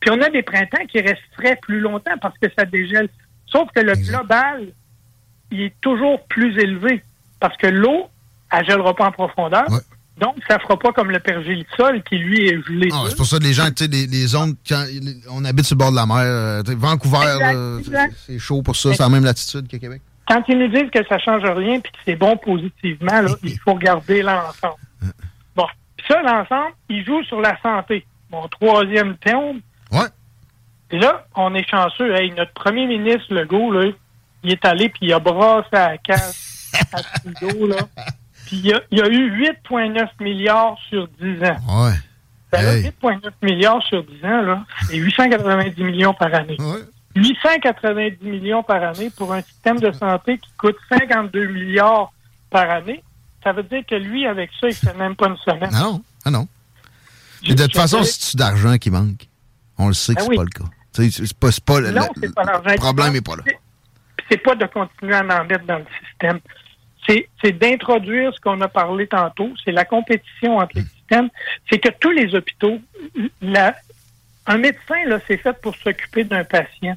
Puis 0.00 0.10
on 0.10 0.20
a 0.22 0.30
des 0.30 0.42
printemps 0.42 0.86
qui 0.88 1.00
restent 1.00 1.20
frais 1.36 1.58
plus 1.60 1.80
longtemps 1.80 2.16
parce 2.22 2.38
que 2.38 2.46
ça 2.56 2.64
dégèle. 2.64 3.08
Sauf 3.56 3.68
que 3.74 3.80
le 3.80 3.92
Exact. 3.92 4.12
global, 4.18 4.68
il 5.50 5.60
est 5.62 5.74
toujours 5.80 6.22
plus 6.26 6.58
élevé 6.60 7.02
parce 7.40 7.56
que 7.56 7.66
l'eau, 7.68 8.08
elle 8.52 8.64
gèlera 8.66 8.94
pas 8.94 9.06
en 9.06 9.12
profondeur. 9.12 9.64
Ouais. 9.70 9.78
Donc, 10.18 10.34
ça 10.48 10.58
fera 10.58 10.78
pas 10.78 10.92
comme 10.92 11.10
le 11.10 11.18
pergélisol 11.20 12.02
qui, 12.04 12.16
lui, 12.16 12.48
est 12.48 12.62
gelé. 12.66 12.88
Ah, 12.92 13.04
c'est 13.08 13.16
pour 13.16 13.26
ça 13.26 13.38
que 13.38 13.44
les 13.44 13.52
gens, 13.52 13.66
tu 13.66 13.84
sais, 13.84 13.86
les, 13.90 14.06
les 14.06 14.26
zones, 14.26 14.56
quand 14.66 14.82
on 15.30 15.44
habite 15.44 15.66
sur 15.66 15.74
le 15.74 15.78
bord 15.78 15.90
de 15.90 15.96
la 15.96 16.06
mer, 16.06 16.16
euh, 16.18 16.62
Vancouver, 16.66 17.18
c'est- 18.26 18.38
chaud 18.38 18.62
pour 18.62 18.76
ça, 18.76 18.92
c'est 18.94 19.02
la 19.02 19.08
même 19.10 19.24
latitude 19.24 19.68
que 19.68 19.76
Québec. 19.76 20.00
quand 20.28 20.42
ils 20.48 20.58
nous 20.58 20.68
disent 20.68 20.90
que 20.90 21.06
ça 21.06 21.18
change 21.18 21.42
rien 21.44 21.80
puis 21.80 21.92
que 21.92 21.98
c'est 22.06 22.16
bon 22.16 22.36
positivement, 22.38 23.20
là, 23.20 23.30
il 23.42 23.58
faut 23.58 23.74
regarder 23.74 24.22
l'ensemble. 24.22 24.76
Bon, 25.54 25.66
Puis 25.96 26.06
ça, 26.08 26.20
l'ensemble, 26.22 26.72
il 26.88 27.04
joue 27.04 27.22
sur 27.24 27.40
la 27.40 27.58
santé. 27.60 28.04
Mon 28.30 28.48
troisième 28.48 29.16
thème. 29.18 29.60
Ouais. 29.92 30.08
Et 30.90 30.98
là, 30.98 31.26
on 31.34 31.54
est 31.54 31.68
chanceux. 31.68 32.14
Hey, 32.14 32.30
notre 32.32 32.52
premier 32.52 32.86
ministre, 32.86 33.32
Legault, 33.34 33.72
là, 33.72 33.90
il 34.42 34.52
est 34.52 34.64
allé 34.64 34.88
puis 34.88 35.00
il 35.06 35.12
a 35.12 35.18
brassé 35.18 35.68
à 35.72 35.90
la 35.92 35.98
case 35.98 36.70
à 36.92 37.02
Trudeau, 37.20 37.66
là. 37.68 37.76
Puis 38.46 38.58
il 38.58 38.66
y 38.66 38.72
a, 38.72 38.80
il 38.92 38.98
y 38.98 39.02
a 39.02 39.08
eu 39.08 39.42
8,9 39.68 40.06
milliards 40.20 40.76
sur 40.88 41.08
10 41.20 41.42
ans. 41.42 41.56
Ouais. 41.84 41.94
Ben 42.52 42.60
Hey. 42.76 42.92
8,9 43.02 43.30
milliards 43.42 43.82
sur 43.82 44.04
10 44.04 44.24
ans, 44.24 44.42
là, 44.42 44.64
c'est 44.86 44.96
890 44.98 45.82
millions 45.82 46.14
par 46.14 46.32
année. 46.32 46.56
Ouais. 46.60 46.84
890 47.16 48.24
millions 48.24 48.62
par 48.62 48.80
année 48.84 49.10
pour 49.16 49.32
un 49.32 49.42
système 49.42 49.80
de 49.80 49.90
santé 49.90 50.38
qui 50.38 50.48
coûte 50.58 50.76
52 50.90 51.46
milliards 51.48 52.12
par 52.48 52.70
année. 52.70 53.02
Ça 53.42 53.52
veut 53.52 53.64
dire 53.64 53.82
que 53.84 53.96
lui, 53.96 54.26
avec 54.28 54.50
ça, 54.60 54.68
il 54.68 54.74
fait 54.74 54.94
même 54.94 55.16
pas 55.16 55.26
une 55.26 55.36
semaine. 55.38 55.70
Non, 55.72 56.00
ah 56.24 56.30
non. 56.30 56.46
Je- 57.42 57.52
de 57.52 57.62
toute 57.64 57.74
façon, 57.76 58.02
c'est 58.04 58.36
d'argent 58.36 58.76
qui 58.78 58.90
manque? 58.90 59.26
On 59.76 59.88
le 59.88 59.94
sait 59.94 60.14
que 60.14 60.20
Ben 60.20 60.24
c'est 60.24 60.30
oui. 60.30 60.36
pas 60.36 60.44
le 60.44 60.50
cas. 60.50 60.64
C'est 60.96 61.34
pas, 61.38 61.48
pas 61.64 61.80
Non, 61.80 62.06
pas 62.34 62.44
l'argent. 62.44 62.70
le 62.70 62.76
problème 62.76 63.12
n'est 63.12 63.20
pas 63.20 63.36
là. 63.36 63.42
C'est- 64.28 64.38
pas 64.38 64.54
de 64.54 64.66
continuer 64.66 65.14
à 65.14 65.20
en 65.20 65.44
mettre 65.44 65.64
dans 65.66 65.78
le 65.78 65.84
système. 66.08 66.40
C'est 67.42 67.52
d'introduire 67.52 68.34
ce 68.34 68.40
qu'on 68.40 68.60
a 68.60 68.66
parlé 68.68 69.06
tantôt. 69.06 69.50
C'est 69.64 69.70
la 69.72 69.84
compétition 69.84 70.58
entre 70.58 70.72
les 70.76 70.82
systèmes. 70.82 71.28
C'est 71.70 71.78
que 71.78 71.90
tous 72.00 72.10
les 72.10 72.34
hôpitaux, 72.34 72.80
la- 73.40 73.76
un 74.46 74.58
médecin, 74.58 75.04
là, 75.06 75.20
c'est 75.28 75.36
fait 75.36 75.52
pour 75.60 75.76
s'occuper 75.76 76.24
d'un 76.24 76.42
patient. 76.42 76.96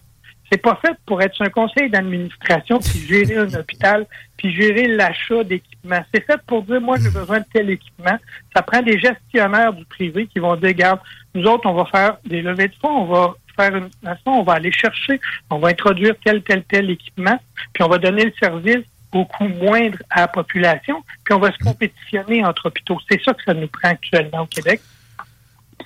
C'est 0.51 0.58
pas 0.58 0.79
fait 0.84 0.96
pour 1.06 1.22
être 1.22 1.39
un 1.44 1.50
conseil 1.50 1.91
d'administration 1.91 2.79
puis 2.79 3.00
gérer 3.08 3.38
un 3.38 3.53
hôpital 3.53 4.08
puis 4.36 4.51
gérer 4.51 4.88
l'achat 4.88 5.44
d'équipements. 5.44 6.03
C'est 6.12 6.25
fait 6.25 6.41
pour 6.48 6.63
dire, 6.63 6.82
moi, 6.82 6.98
j'ai 7.00 7.12
besoin 7.12 7.39
de 7.41 7.46
tel 7.53 7.70
équipement. 7.70 8.18
Ça 8.56 8.63
prend 8.63 8.82
des 8.82 8.98
gestionnaires 9.00 9.74
du 9.74 9.86
privé 9.86 10.25
qui 10.25 10.39
vont 10.39 10.56
dire, 10.56 10.70
regarde, 10.70 11.00
nous 11.36 11.44
autres, 11.44 11.68
on 11.70 11.74
va 11.74 11.86
faire 11.86 12.18
des 12.25 12.41
levées 12.41 12.70
de 12.70 12.75
fonds, 12.82 13.03
on 13.03 13.06
va 13.06 13.36
faire 13.59 13.75
une 13.75 13.89
façon, 14.03 14.31
on 14.31 14.43
va 14.43 14.53
aller 14.53 14.71
chercher, 14.71 15.19
on 15.49 15.59
va 15.59 15.69
introduire 15.69 16.15
tel, 16.23 16.41
tel, 16.43 16.63
tel 16.63 16.89
équipement, 16.89 17.39
puis 17.73 17.83
on 17.83 17.89
va 17.89 17.97
donner 17.97 18.25
le 18.25 18.33
service 18.39 18.85
au 19.11 19.25
coût 19.25 19.47
moindre 19.47 19.97
à 20.09 20.21
la 20.21 20.27
population, 20.27 21.03
puis 21.23 21.33
on 21.33 21.39
va 21.39 21.51
se 21.51 21.57
compétitionner 21.57 22.45
entre 22.45 22.67
hôpitaux. 22.67 22.97
C'est 23.09 23.21
ça 23.23 23.33
que 23.33 23.43
ça 23.43 23.53
nous 23.53 23.67
prend 23.67 23.89
actuellement 23.89 24.41
au 24.41 24.45
Québec. 24.45 24.81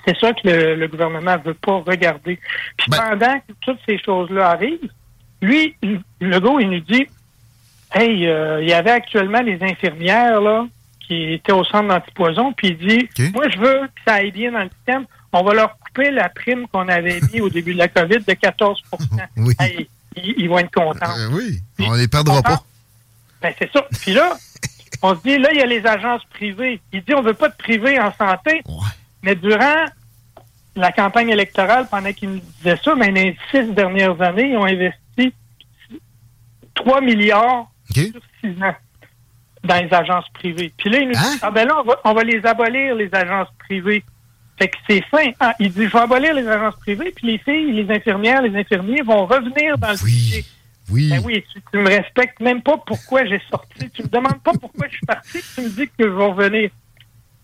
C'est 0.06 0.16
ça 0.18 0.32
que 0.32 0.46
le, 0.46 0.74
le 0.74 0.88
gouvernement 0.88 1.36
veut 1.38 1.54
pas 1.54 1.78
regarder. 1.78 2.38
Puis 2.76 2.90
Ben- 2.90 2.98
pendant 2.98 3.38
que 3.40 3.52
toutes 3.60 3.78
ces 3.86 3.98
choses-là 3.98 4.50
arrivent, 4.50 4.90
lui, 5.40 5.74
le 6.20 6.38
gars, 6.40 6.56
il 6.60 6.70
nous 6.70 6.80
dit 6.80 7.06
Hey, 7.94 8.26
euh, 8.26 8.60
il 8.60 8.68
y 8.68 8.72
avait 8.72 8.90
actuellement 8.90 9.40
les 9.40 9.62
infirmières 9.62 10.40
là 10.40 10.66
qui 11.06 11.34
étaient 11.34 11.52
au 11.52 11.64
centre 11.64 11.88
d'antipoison, 11.88 12.52
puis 12.52 12.68
il 12.68 12.76
dit. 12.78 13.08
Moi, 13.32 13.48
je 13.50 13.58
veux 13.58 13.80
que 13.86 14.00
ça 14.06 14.14
aille 14.14 14.32
bien 14.32 14.52
dans 14.52 14.62
le 14.64 14.70
système. 14.70 15.06
On 15.34 15.42
va 15.42 15.52
leur 15.54 15.78
couper 15.78 16.10
la 16.10 16.28
prime 16.28 16.66
qu'on 16.68 16.88
avait 16.88 17.20
mis 17.32 17.40
au 17.40 17.48
début 17.50 17.74
de 17.74 17.78
la 17.78 17.88
COVID 17.88 18.20
de 18.26 18.32
14 18.34 18.82
Oui. 19.36 19.54
Hey, 19.58 19.88
ils, 20.16 20.34
ils 20.38 20.48
vont 20.48 20.58
être 20.58 20.72
contents. 20.72 21.10
Euh, 21.18 21.28
oui, 21.32 21.60
on 21.80 21.92
les 21.94 22.08
perdra 22.08 22.40
pas. 22.42 22.62
Ben, 23.42 23.52
c'est 23.58 23.70
ça. 23.72 23.84
Puis 24.00 24.14
là, 24.14 24.36
on 25.02 25.14
se 25.16 25.20
dit, 25.22 25.36
là, 25.38 25.48
il 25.52 25.58
y 25.58 25.62
a 25.62 25.66
les 25.66 25.84
agences 25.86 26.22
privées. 26.32 26.80
Il 26.92 27.02
dit, 27.02 27.12
on 27.14 27.20
veut 27.22 27.34
pas 27.34 27.48
de 27.48 27.54
privé 27.56 27.98
en 28.00 28.12
santé. 28.14 28.62
Ouais. 28.66 28.74
Mais 29.22 29.34
durant 29.34 29.84
la 30.76 30.92
campagne 30.92 31.28
électorale, 31.30 31.86
pendant 31.90 32.12
qu'ils 32.12 32.30
nous 32.30 32.40
disaient 32.58 32.78
ça, 32.82 32.94
mais 32.94 33.08
dans 33.08 33.14
les 33.14 33.36
six 33.50 33.64
dernières 33.74 34.20
années, 34.22 34.50
ils 34.50 34.56
ont 34.56 34.64
investi 34.64 35.34
3 36.74 37.00
milliards 37.00 37.66
sur 37.92 38.20
six 38.40 38.62
ans. 38.62 38.74
dans 39.62 39.82
les 39.84 39.92
agences 39.94 40.28
privées. 40.34 40.72
Puis 40.76 40.90
là, 40.90 40.98
il 40.98 41.08
nous 41.08 41.16
Hein? 41.18 41.32
dit, 41.34 41.38
ah 41.42 41.50
ben 41.50 41.66
là, 41.66 41.76
on 41.80 41.84
va, 41.84 42.00
on 42.04 42.12
va 42.12 42.22
les 42.24 42.44
abolir, 42.44 42.94
les 42.94 43.08
agences 43.14 43.48
privées. 43.58 44.04
Fait 44.58 44.68
que 44.68 44.76
c'est 44.88 45.02
fin. 45.10 45.30
Ah, 45.40 45.54
il 45.58 45.72
dit, 45.72 45.84
je 45.84 45.90
vais 45.90 45.98
abolir 45.98 46.34
les 46.34 46.46
agences 46.46 46.76
privées, 46.76 47.12
puis 47.14 47.26
les 47.26 47.38
filles, 47.38 47.72
les 47.72 47.92
infirmières, 47.94 48.42
les 48.42 48.56
infirmiers 48.56 49.02
vont 49.02 49.26
revenir 49.26 49.76
dans 49.78 49.90
le 49.90 50.04
budget. 50.04 50.44
Oui. 50.90 51.08
Ben 51.08 51.22
oui, 51.24 51.42
tu, 51.52 51.60
tu 51.72 51.78
me 51.78 51.88
respectes 51.88 52.40
même 52.40 52.62
pas 52.62 52.76
pourquoi 52.86 53.24
j'ai 53.24 53.40
sorti. 53.50 53.90
Tu 53.90 54.02
me 54.02 54.08
demandes 54.08 54.40
pas 54.44 54.52
pourquoi 54.52 54.86
je 54.88 54.96
suis 54.96 55.06
parti, 55.06 55.38
tu 55.54 55.62
me 55.62 55.68
dis 55.68 55.86
que 55.86 56.04
je 56.04 56.04
vais 56.04 56.24
revenir. 56.24 56.70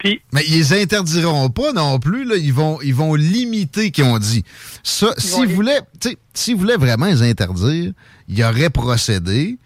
Puis, 0.00 0.22
Mais 0.32 0.42
ils 0.46 0.58
les 0.58 0.82
interdiront 0.82 1.50
pas 1.50 1.72
non 1.72 1.98
plus. 1.98 2.24
Là. 2.24 2.36
Ils, 2.36 2.54
vont, 2.54 2.80
ils 2.80 2.94
vont 2.94 3.14
limiter, 3.14 3.90
qu'ils 3.90 4.04
ont 4.04 4.18
dit. 4.18 4.44
Ça, 4.82 5.12
s'ils 5.18 5.48
voulaient, 5.48 5.80
s'ils 6.32 6.56
voulaient 6.56 6.78
vraiment 6.78 7.06
les 7.06 7.22
interdire, 7.22 7.92
ils 8.28 8.44
auraient 8.44 8.70
procédé. 8.70 9.58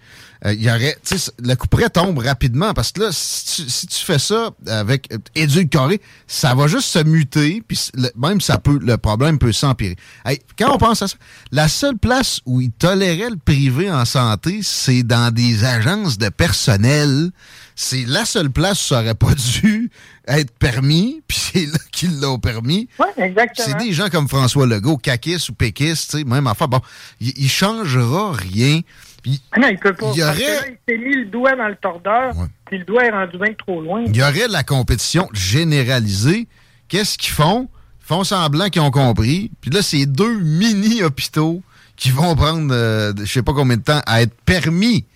Euh, 0.47 0.53
il 0.53 0.63
y 0.63 0.69
aurait, 0.69 0.97
tu 1.05 1.17
sais, 1.17 1.33
le 1.43 1.55
coup 1.55 1.69
près 1.69 1.89
tombe 1.89 2.19
rapidement 2.19 2.75
parce 2.75 2.93
que 2.93 3.01
là, 3.01 3.09
si 3.13 3.63
tu, 3.63 3.71
si 3.71 3.87
tu 3.87 4.05
fais 4.05 4.19
ça 4.19 4.51
avec 4.67 5.11
euh, 5.13 5.19
édulcoré, 5.35 6.03
ça 6.27 6.55
va 6.55 6.67
juste 6.67 6.89
se 6.89 7.03
muter, 7.03 7.63
puis 7.67 7.79
même 8.17 8.41
ça 8.43 8.59
peut, 8.59 8.79
le 8.81 8.99
problème 8.99 9.39
peut 9.39 9.53
s'empirer. 9.53 9.97
Hey, 10.25 10.41
quand 10.59 10.75
on 10.75 10.79
pense 10.79 11.01
à 11.01 11.09
ça, 11.09 11.17
la 11.51 11.69
seule 11.69 11.97
place 11.97 12.41
où 12.45 12.61
ils 12.61 12.73
toléraient 12.73 13.31
le 13.31 13.39
privé 13.43 13.91
en 13.91 14.05
santé, 14.05 14.61
c'est 14.63 15.03
dans 15.03 15.33
des 15.33 15.65
agences 15.65 16.19
de 16.19 16.29
personnel. 16.29 17.31
C'est 17.75 18.05
la 18.07 18.25
seule 18.27 18.51
place 18.51 18.85
où 18.85 18.89
ça 18.89 19.01
aurait 19.01 19.15
pas 19.15 19.35
dû 19.63 19.91
être 20.29 20.53
permis, 20.59 21.23
puis 21.27 21.39
c'est 21.39 21.67
là 21.67 21.79
qu'ils 21.91 22.21
l'ont 22.21 22.39
permis. 22.39 22.89
ouais, 22.99 23.25
exactement. 23.25 23.67
C'est 23.67 23.79
des 23.79 23.93
gens 23.95 24.09
comme 24.11 24.29
François 24.29 24.67
Legault, 24.67 24.99
caquiste 24.99 25.49
ou 25.49 25.55
sais, 25.59 26.25
même 26.25 26.47
affaire. 26.47 26.69
Bon, 26.69 26.81
il, 27.21 27.33
il 27.37 27.49
changera 27.49 28.33
rien. 28.33 28.81
Puis 29.25 29.43
Ah 29.51 29.59
Non, 29.59 29.69
il 29.71 29.79
peut 29.79 29.93
pas. 29.95 30.13
Il 30.15 30.19
y 30.21 30.23
aurait- 30.23 30.39
là, 30.39 30.63
il 30.69 30.77
s'est 30.89 30.99
mis 30.99 31.15
le 31.17 31.25
doigt 31.25 31.57
dans 31.57 31.67
le 31.67 31.75
tordeur, 31.77 32.35
puis 32.67 32.79
le 32.79 32.85
doigt 32.85 33.05
est 33.07 33.11
rendu 33.11 33.37
bien 33.39 33.55
trop 33.59 33.81
loin. 33.83 34.05
il 34.07 34.15
y 34.17 34.23
aurait 34.23 34.47
de 34.47 34.53
la 34.53 34.63
compétition 34.63 35.29
généralisée. 35.33 36.47
Qu'est-ce 36.89 37.19
qu'ils 37.19 37.33
font? 37.33 37.69
Ils 38.03 38.07
font 38.07 38.23
semblant 38.23 38.69
qu'ils 38.69 38.83
ont 38.83 38.91
compris. 38.93 39.51
Puis 39.63 39.71
là, 39.71 39.81
c'est 39.83 40.05
deux 40.07 40.39
mini-hôpitaux 40.39 41.63
qui 41.97 42.11
vont 42.11 42.37
prendre, 42.37 42.73
euh, 42.73 43.13
je 43.19 43.25
sais 43.25 43.43
pas 43.43 43.55
combien 43.55 43.79
de 43.79 43.83
temps, 43.83 44.03
à 44.07 44.21
être 44.23 44.35
permis. 44.45 45.07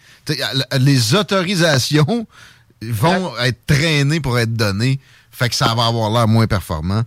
Les 0.80 1.14
autorisations 1.14 2.26
vont 2.82 3.32
être 3.38 3.58
traînées 3.66 4.20
pour 4.20 4.38
être 4.38 4.54
données. 4.54 4.98
Fait 5.30 5.48
que 5.48 5.54
ça 5.54 5.74
va 5.74 5.86
avoir 5.86 6.10
l'air 6.10 6.26
moins 6.28 6.46
performant. 6.46 7.02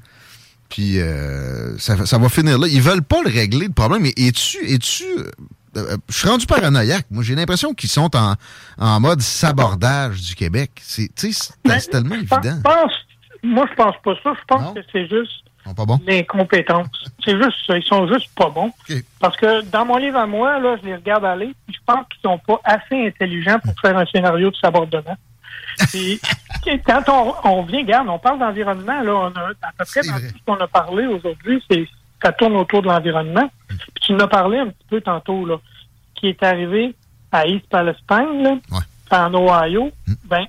Puis 0.70 1.00
euh, 1.00 1.78
ça, 1.80 2.06
ça 2.06 2.18
va 2.18 2.30
finir 2.30 2.58
là. 2.60 2.68
Ils 2.68 2.82
veulent 2.82 3.02
pas 3.04 3.22
le 3.24 3.30
régler, 3.30 3.68
le 3.68 3.74
problème. 3.74 4.06
Et 4.06 4.28
es-tu, 4.28 4.58
es-tu, 4.72 5.04
euh, 5.78 5.94
euh, 5.94 5.98
je 6.10 6.18
suis 6.18 6.28
rendu 6.28 6.46
paranoïaque. 6.46 7.06
Moi, 7.12 7.24
j'ai 7.24 7.36
l'impression 7.36 7.74
qu'ils 7.74 7.90
sont 7.90 8.10
en, 8.16 8.36
en 8.78 9.00
mode 9.00 9.22
sabordage 9.22 10.22
du 10.22 10.36
Québec. 10.36 10.72
C'est, 10.82 11.10
c'est 11.16 11.90
tellement 11.90 12.16
évident. 12.16 12.62
pense- 12.64 12.94
moi, 13.44 13.66
je 13.70 13.76
pense 13.76 13.96
pas 14.04 14.14
ça. 14.24 14.34
Je 14.40 14.46
pense 14.48 14.62
Non? 14.62 14.74
que 14.74 14.82
c'est 14.92 15.08
juste 15.08 15.44
pas 15.76 15.86
bons? 15.86 16.00
l'incompétence. 16.08 16.88
C'est 17.24 17.38
juste 17.38 17.58
ça. 17.68 17.78
Ils 17.78 17.84
sont 17.84 18.08
juste 18.08 18.30
pas 18.36 18.50
bons. 18.50 18.72
Parce 19.20 19.38
que 19.38 19.62
dans 19.66 19.86
mon 19.86 19.98
livre 19.98 20.18
à 20.18 20.26
moi, 20.26 20.60
là, 20.60 20.76
je 20.82 20.88
les 20.88 20.96
regarde 20.96 21.24
aller, 21.24 21.54
puis 21.68 21.76
je 21.76 21.80
pense 21.86 22.04
qu'ils 22.10 22.22
sont 22.24 22.40
pas 22.40 22.60
assez 22.64 23.08
intelligents 23.08 23.60
pour 23.60 23.74
faire 23.80 23.96
un 23.96 24.06
scénario 24.08 24.50
de 24.50 24.56
sabordement. 24.56 25.16
Puis, 25.92 26.20
quand 26.86 27.04
on, 27.08 27.34
on 27.50 27.64
vient, 27.64 27.80
regarde, 27.82 28.08
on 28.10 28.20
parle 28.20 28.40
d'environnement, 28.40 29.02
là, 29.02 29.14
on 29.14 29.28
a, 29.28 29.50
à 29.62 29.72
peu 29.78 29.86
près 29.86 30.02
dans 30.02 30.16
tout 30.20 30.28
ce 30.38 30.44
qu'on 30.46 30.56
a 30.56 30.68
parlé 30.68 31.06
aujourd'hui, 31.08 31.64
c'est 31.70 31.88
ça 32.22 32.32
tourne 32.32 32.56
autour 32.56 32.82
de 32.82 32.88
l'environnement. 32.88 33.50
Puis 33.68 33.78
tu 34.02 34.14
as 34.22 34.28
parlé 34.28 34.60
un 34.60 34.68
petit 34.68 34.86
peu 34.90 35.02
tantôt, 35.02 35.46
là, 35.46 35.58
qui 36.16 36.28
est 36.28 36.44
arrivé 36.44 36.94
à 37.32 37.48
East 37.48 37.66
Palestine, 37.70 38.44
là, 38.44 38.56
Ouais. 38.72 39.18
en 39.18 39.34
Ohio. 39.34 39.92
Ben, 40.26 40.46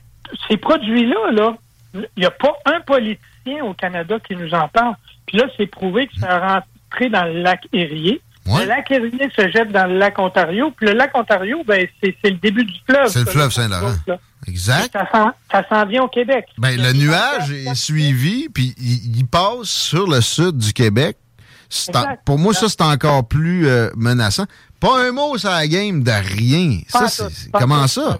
ces 0.48 0.56
produits-là, 0.56 1.30
là, 1.32 1.54
il 1.94 2.06
n'y 2.18 2.24
a 2.26 2.30
pas 2.30 2.52
un 2.66 2.80
politicien 2.80 3.64
au 3.64 3.74
Canada 3.74 4.16
qui 4.26 4.34
nous 4.36 4.52
en 4.54 4.68
parle. 4.68 4.94
Puis 5.26 5.38
là, 5.38 5.44
c'est 5.56 5.66
prouvé 5.66 6.06
que 6.08 6.16
ça 6.18 6.36
a 6.36 6.54
rentré 6.54 7.08
dans 7.08 7.24
le 7.24 7.42
lac. 7.42 7.66
Ouais. 8.44 8.62
Le 8.62 8.66
lac 8.66 8.90
Erie 8.90 9.12
se 9.36 9.48
jette 9.50 9.70
dans 9.70 9.86
le 9.86 9.98
lac 9.98 10.18
Ontario. 10.18 10.72
Puis 10.76 10.86
le 10.88 10.94
lac 10.94 11.16
Ontario, 11.16 11.62
ben, 11.64 11.86
c'est 12.02 12.16
le 12.24 12.36
début 12.38 12.64
du 12.64 12.74
fleuve. 12.88 13.06
C'est 13.06 13.20
le 13.20 13.26
fleuve 13.30 13.50
Saint-Laurent. 13.50 13.94
Exact. 14.48 14.92
Ça 15.50 15.62
s'en- 15.68 15.86
vient 15.86 16.02
au 16.02 16.08
Québec. 16.08 16.46
Ben, 16.58 16.76
le 16.76 16.92
nuage 16.92 17.52
est 17.52 17.74
suivi, 17.76 18.48
puis 18.52 18.74
il 18.78 19.24
passe 19.26 19.68
sur 19.68 20.08
le 20.08 20.20
sud 20.20 20.56
du 20.58 20.72
Québec. 20.72 21.16
En- 21.94 22.16
pour 22.24 22.38
moi, 22.38 22.52
ça, 22.54 22.68
c'est 22.68 22.82
encore 22.82 23.26
plus 23.26 23.66
euh, 23.66 23.88
menaçant. 23.96 24.44
Pas 24.80 25.06
un 25.06 25.12
mot 25.12 25.38
sur 25.38 25.50
la 25.50 25.66
game 25.66 26.02
de 26.02 26.10
rien. 26.10 26.80
Pas 26.92 27.08
Ça, 27.08 27.26
tout, 27.28 27.32
comment 27.52 27.82
tout, 27.82 27.88
ça? 27.88 28.18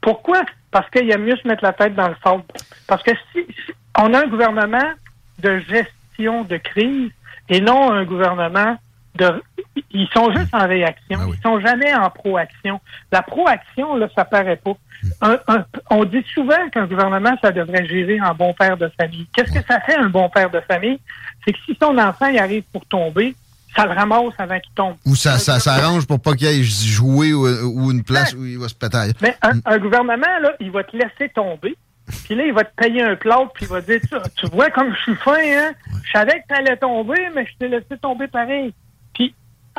Pourquoi? 0.00 0.42
Parce 0.70 0.88
qu'il 0.90 1.06
y 1.06 1.12
a 1.12 1.18
mieux 1.18 1.36
se 1.36 1.46
mettre 1.46 1.62
la 1.64 1.72
tête 1.72 1.94
dans 1.94 2.08
le 2.08 2.16
sable. 2.22 2.42
Parce 2.86 3.02
que 3.02 3.10
si, 3.32 3.40
si 3.66 3.72
on 3.98 4.12
a 4.14 4.20
un 4.20 4.26
gouvernement 4.26 4.92
de 5.38 5.58
gestion 5.60 6.44
de 6.44 6.56
crise 6.56 7.10
et 7.48 7.60
non 7.60 7.92
un 7.92 8.04
gouvernement 8.04 8.76
de... 9.14 9.42
Ils 9.90 10.08
sont 10.14 10.30
juste 10.32 10.54
en 10.54 10.66
réaction. 10.66 11.18
Ben 11.18 11.26
oui. 11.26 11.36
Ils 11.38 11.42
sont 11.42 11.60
jamais 11.60 11.94
en 11.94 12.10
proaction. 12.10 12.80
La 13.12 13.22
proaction, 13.22 13.96
là, 13.96 14.08
ça 14.14 14.24
paraît 14.24 14.56
pas. 14.56 14.72
Un- 15.20 15.38
un- 15.48 15.64
on 15.90 16.04
dit 16.04 16.24
souvent 16.34 16.68
qu'un 16.72 16.86
gouvernement, 16.86 17.36
ça 17.40 17.52
devrait 17.52 17.86
gérer 17.86 18.20
en 18.20 18.34
bon 18.34 18.52
père 18.54 18.76
de 18.76 18.90
famille. 19.00 19.26
Qu'est-ce 19.34 19.52
que 19.52 19.64
ça 19.66 19.80
fait 19.80 19.96
un 19.96 20.08
bon 20.08 20.28
père 20.28 20.50
de 20.50 20.60
famille? 20.60 20.98
C'est 21.44 21.52
que 21.52 21.58
si 21.66 21.76
son 21.80 21.96
enfant 21.98 22.26
il 22.26 22.38
arrive 22.38 22.64
pour 22.72 22.84
tomber, 22.86 23.34
ça 23.76 23.84
le 23.86 23.92
ramasse 23.92 24.34
avant 24.38 24.58
qu'il 24.58 24.72
tombe. 24.74 24.96
Ou 25.06 25.14
ça, 25.14 25.38
ça 25.38 25.60
s'arrange 25.60 26.06
pour 26.06 26.20
pas 26.20 26.34
qu'il 26.34 26.48
aille 26.48 26.64
jouer 26.64 27.32
ou, 27.32 27.46
ou 27.46 27.92
une 27.92 28.02
place 28.02 28.32
où 28.34 28.44
il 28.44 28.58
va 28.58 28.68
se 28.68 28.74
péter. 28.74 29.12
Mais 29.20 29.36
un, 29.42 29.52
un 29.64 29.78
gouvernement, 29.78 30.38
là, 30.42 30.52
il 30.58 30.70
va 30.72 30.82
te 30.82 30.96
laisser 30.96 31.28
tomber. 31.32 31.76
Puis 32.24 32.34
là, 32.34 32.44
il 32.46 32.52
va 32.54 32.64
te 32.64 32.74
payer 32.74 33.02
un 33.02 33.16
plâtre, 33.16 33.52
puis 33.54 33.66
il 33.66 33.68
va 33.68 33.82
te 33.82 33.92
dire, 33.92 34.00
tu, 34.00 34.16
tu 34.34 34.46
vois 34.50 34.70
comme 34.70 34.92
je 34.94 35.00
suis 35.02 35.14
fin, 35.16 35.36
hein? 35.38 35.72
Je 36.02 36.10
savais 36.10 36.40
que 36.40 36.46
tu 36.48 36.54
allais 36.54 36.76
tomber, 36.78 37.28
mais 37.34 37.44
je 37.46 37.52
t'ai 37.58 37.68
laissé 37.68 37.98
tomber 38.00 38.26
pareil. 38.28 38.72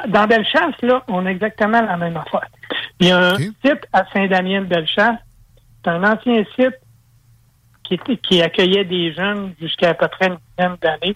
Dans 0.07 0.27
Bellechasse, 0.27 0.75
là, 0.81 1.03
on 1.07 1.25
a 1.25 1.29
exactement 1.29 1.81
la 1.81 1.97
même 1.97 2.17
affaire. 2.17 2.47
Il 2.99 3.07
y 3.07 3.11
a 3.11 3.17
un 3.31 3.37
site 3.37 3.87
à 3.93 4.05
Saint-Damien-de-Bellechasse. 4.13 5.17
C'est 5.83 5.89
un 5.91 6.03
ancien 6.03 6.43
site 6.55 6.75
qui, 7.83 7.95
était- 7.95 8.17
qui 8.17 8.41
accueillait 8.41 8.85
des 8.85 9.13
jeunes 9.13 9.53
jusqu'à 9.59 9.89
à 9.89 9.93
peu 9.93 10.07
près 10.07 10.27
une 10.27 10.37
dizaine 10.57 10.75
d'années. 10.81 11.15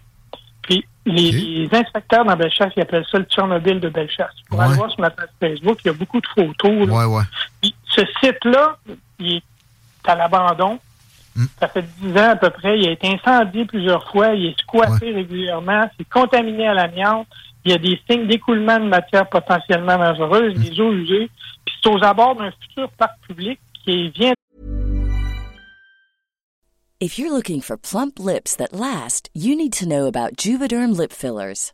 Puis, 0.62 0.86
les, 1.06 1.68
inspecteurs 1.74 2.24
dans 2.26 2.36
Bellechasse, 2.36 2.72
ils 2.78 2.82
appellent 2.82 3.06
ça 3.12 3.18
le 3.20 3.26
Tchernobyl 3.26 3.80
de 3.80 3.90
Bellechasse. 3.90 4.34
Pour 4.50 4.60
Ouais. 4.60 4.66
aller 4.66 4.76
voir 4.76 4.90
sur 4.90 5.02
ma 5.02 5.10
page 5.10 5.28
Facebook, 5.40 5.80
il 5.84 5.88
y 5.88 5.92
a 5.92 5.94
beaucoup 5.94 6.22
de 6.22 6.28
photos. 6.28 6.88
là. 6.88 6.94
Ouais, 6.94 7.06
ouais. 7.06 7.24
Puis, 7.62 7.76
ce 7.90 8.02
site-là, 8.24 8.78
il 9.20 9.36
est 9.38 9.44
à 10.06 10.16
l'abandon. 10.16 10.80
Mm. 11.36 11.46
Ça 11.60 11.68
fait 11.68 11.84
dix 12.00 12.12
ans 12.18 12.30
à 12.30 12.36
peu 12.38 12.50
près. 12.52 12.80
Il 12.80 12.88
a 12.88 12.92
été 12.92 13.08
incendié 13.14 13.66
plusieurs 13.66 14.10
fois. 14.12 14.30
Il 14.34 14.46
est 14.48 14.60
squatté 14.60 15.12
régulièrement. 15.12 15.90
C'est 15.98 16.08
contaminé 16.08 16.68
à 16.68 16.74
l'amiante. 16.74 17.28
Il 17.66 17.72
y 17.72 17.76
a 17.76 17.78
des 17.78 18.00
signes 18.10 18.28
d'écoulement 18.28 18.80
de 18.80 18.86
matières 18.86 19.30
potentiellement 19.30 19.98
dangereuses, 19.98 20.54
des 20.56 20.80
eaux 20.82 20.92
usées. 20.92 21.30
Puis 21.66 21.76
c'est 21.82 21.90
aux 21.90 22.04
abords 22.04 22.36
d'un 22.36 22.52
futur 22.52 22.90
parc 22.98 23.14
public 23.28 23.60
qui 23.86 24.10
vient 24.10 24.34
If 27.00 27.20
you're 27.20 27.34
looking 27.34 27.60
for 27.60 27.76
plump 27.76 28.18
lips 28.18 28.56
that 28.56 28.72
last, 28.72 29.30
you 29.34 29.58
need 29.58 29.74
to 29.74 29.86
know 29.86 30.08
about 30.08 30.38
Juvederm 30.38 30.96
lip 30.98 31.12
fillers. 31.12 31.74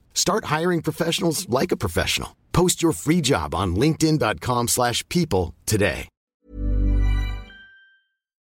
Start 0.13 0.45
hiring 0.45 0.81
professionals 0.81 1.47
like 1.49 1.71
a 1.73 1.77
professional. 1.77 2.29
Post 2.53 2.81
your 2.81 2.93
free 2.93 3.21
job 3.21 3.53
on 3.53 3.75
linkedin.com/people 3.75 4.67
slash 4.67 5.03
people 5.09 5.53
today. 5.65 6.07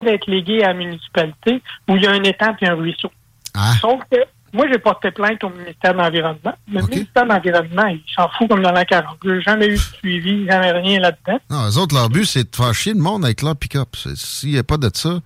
d'être 0.01 0.27
légué 0.31 0.63
à 0.63 0.69
la 0.69 0.73
municipalité 0.75 1.61
où 1.89 1.95
il 1.97 2.03
y 2.03 2.07
a 2.07 2.11
un 2.11 2.23
étang 2.23 2.55
et 2.61 2.67
un 2.67 2.75
ruisseau. 2.75 3.11
Ah, 3.53 3.73
Sauf 3.81 3.99
que 4.09 4.15
moi, 4.53 4.65
j'ai 4.71 4.79
porté 4.79 5.11
plainte 5.11 5.43
au 5.43 5.49
ministère 5.49 5.93
de 5.93 5.97
l'Environnement. 5.99 6.53
Le 6.71 6.81
OK. 6.81 6.89
ministère 6.89 7.23
de 7.25 7.29
l'Environnement, 7.29 7.85
il 7.87 8.01
s'en 8.15 8.29
fout 8.29 8.47
comme 8.47 8.61
dans 8.63 8.71
la 8.71 8.85
40. 8.85 9.17
J'ai 9.25 9.41
jamais 9.41 9.67
eu 9.67 9.73
de 9.73 9.77
suivi, 9.77 10.45
jamais 10.47 10.71
rien 10.71 11.01
là-dedans. 11.01 11.39
non, 11.49 11.67
eux 11.69 11.77
autres, 11.77 11.93
leur 11.95 12.09
but, 12.09 12.23
c'est 12.25 12.49
de 12.49 12.55
faire 12.55 12.73
chier 12.73 12.93
le 12.93 13.01
monde 13.01 13.25
avec 13.25 13.41
leur 13.41 13.57
pick-up. 13.57 13.89
S'il 14.15 14.51
n'y 14.53 14.57
a 14.57 14.63
pas 14.63 14.77
de 14.77 14.89
ça, 14.93 15.19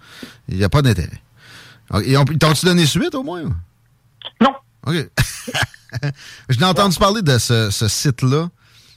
il 0.49 0.57
n'y 0.57 0.63
a 0.63 0.69
pas 0.69 0.81
d'intérêt. 0.81 1.21
Ils 2.07 2.15
t'ont-tu 2.39 2.65
donné 2.65 2.87
suite, 2.87 3.13
au 3.13 3.21
moins? 3.21 3.43
Non. 4.41 4.55
OK. 4.85 4.95
Je 6.49 6.57
l'ai 6.59 6.65
entendu 6.65 6.97
parler 6.97 7.21
de 7.21 7.37
ce, 7.37 7.69
ce 7.69 7.87
site-là. 7.87 8.49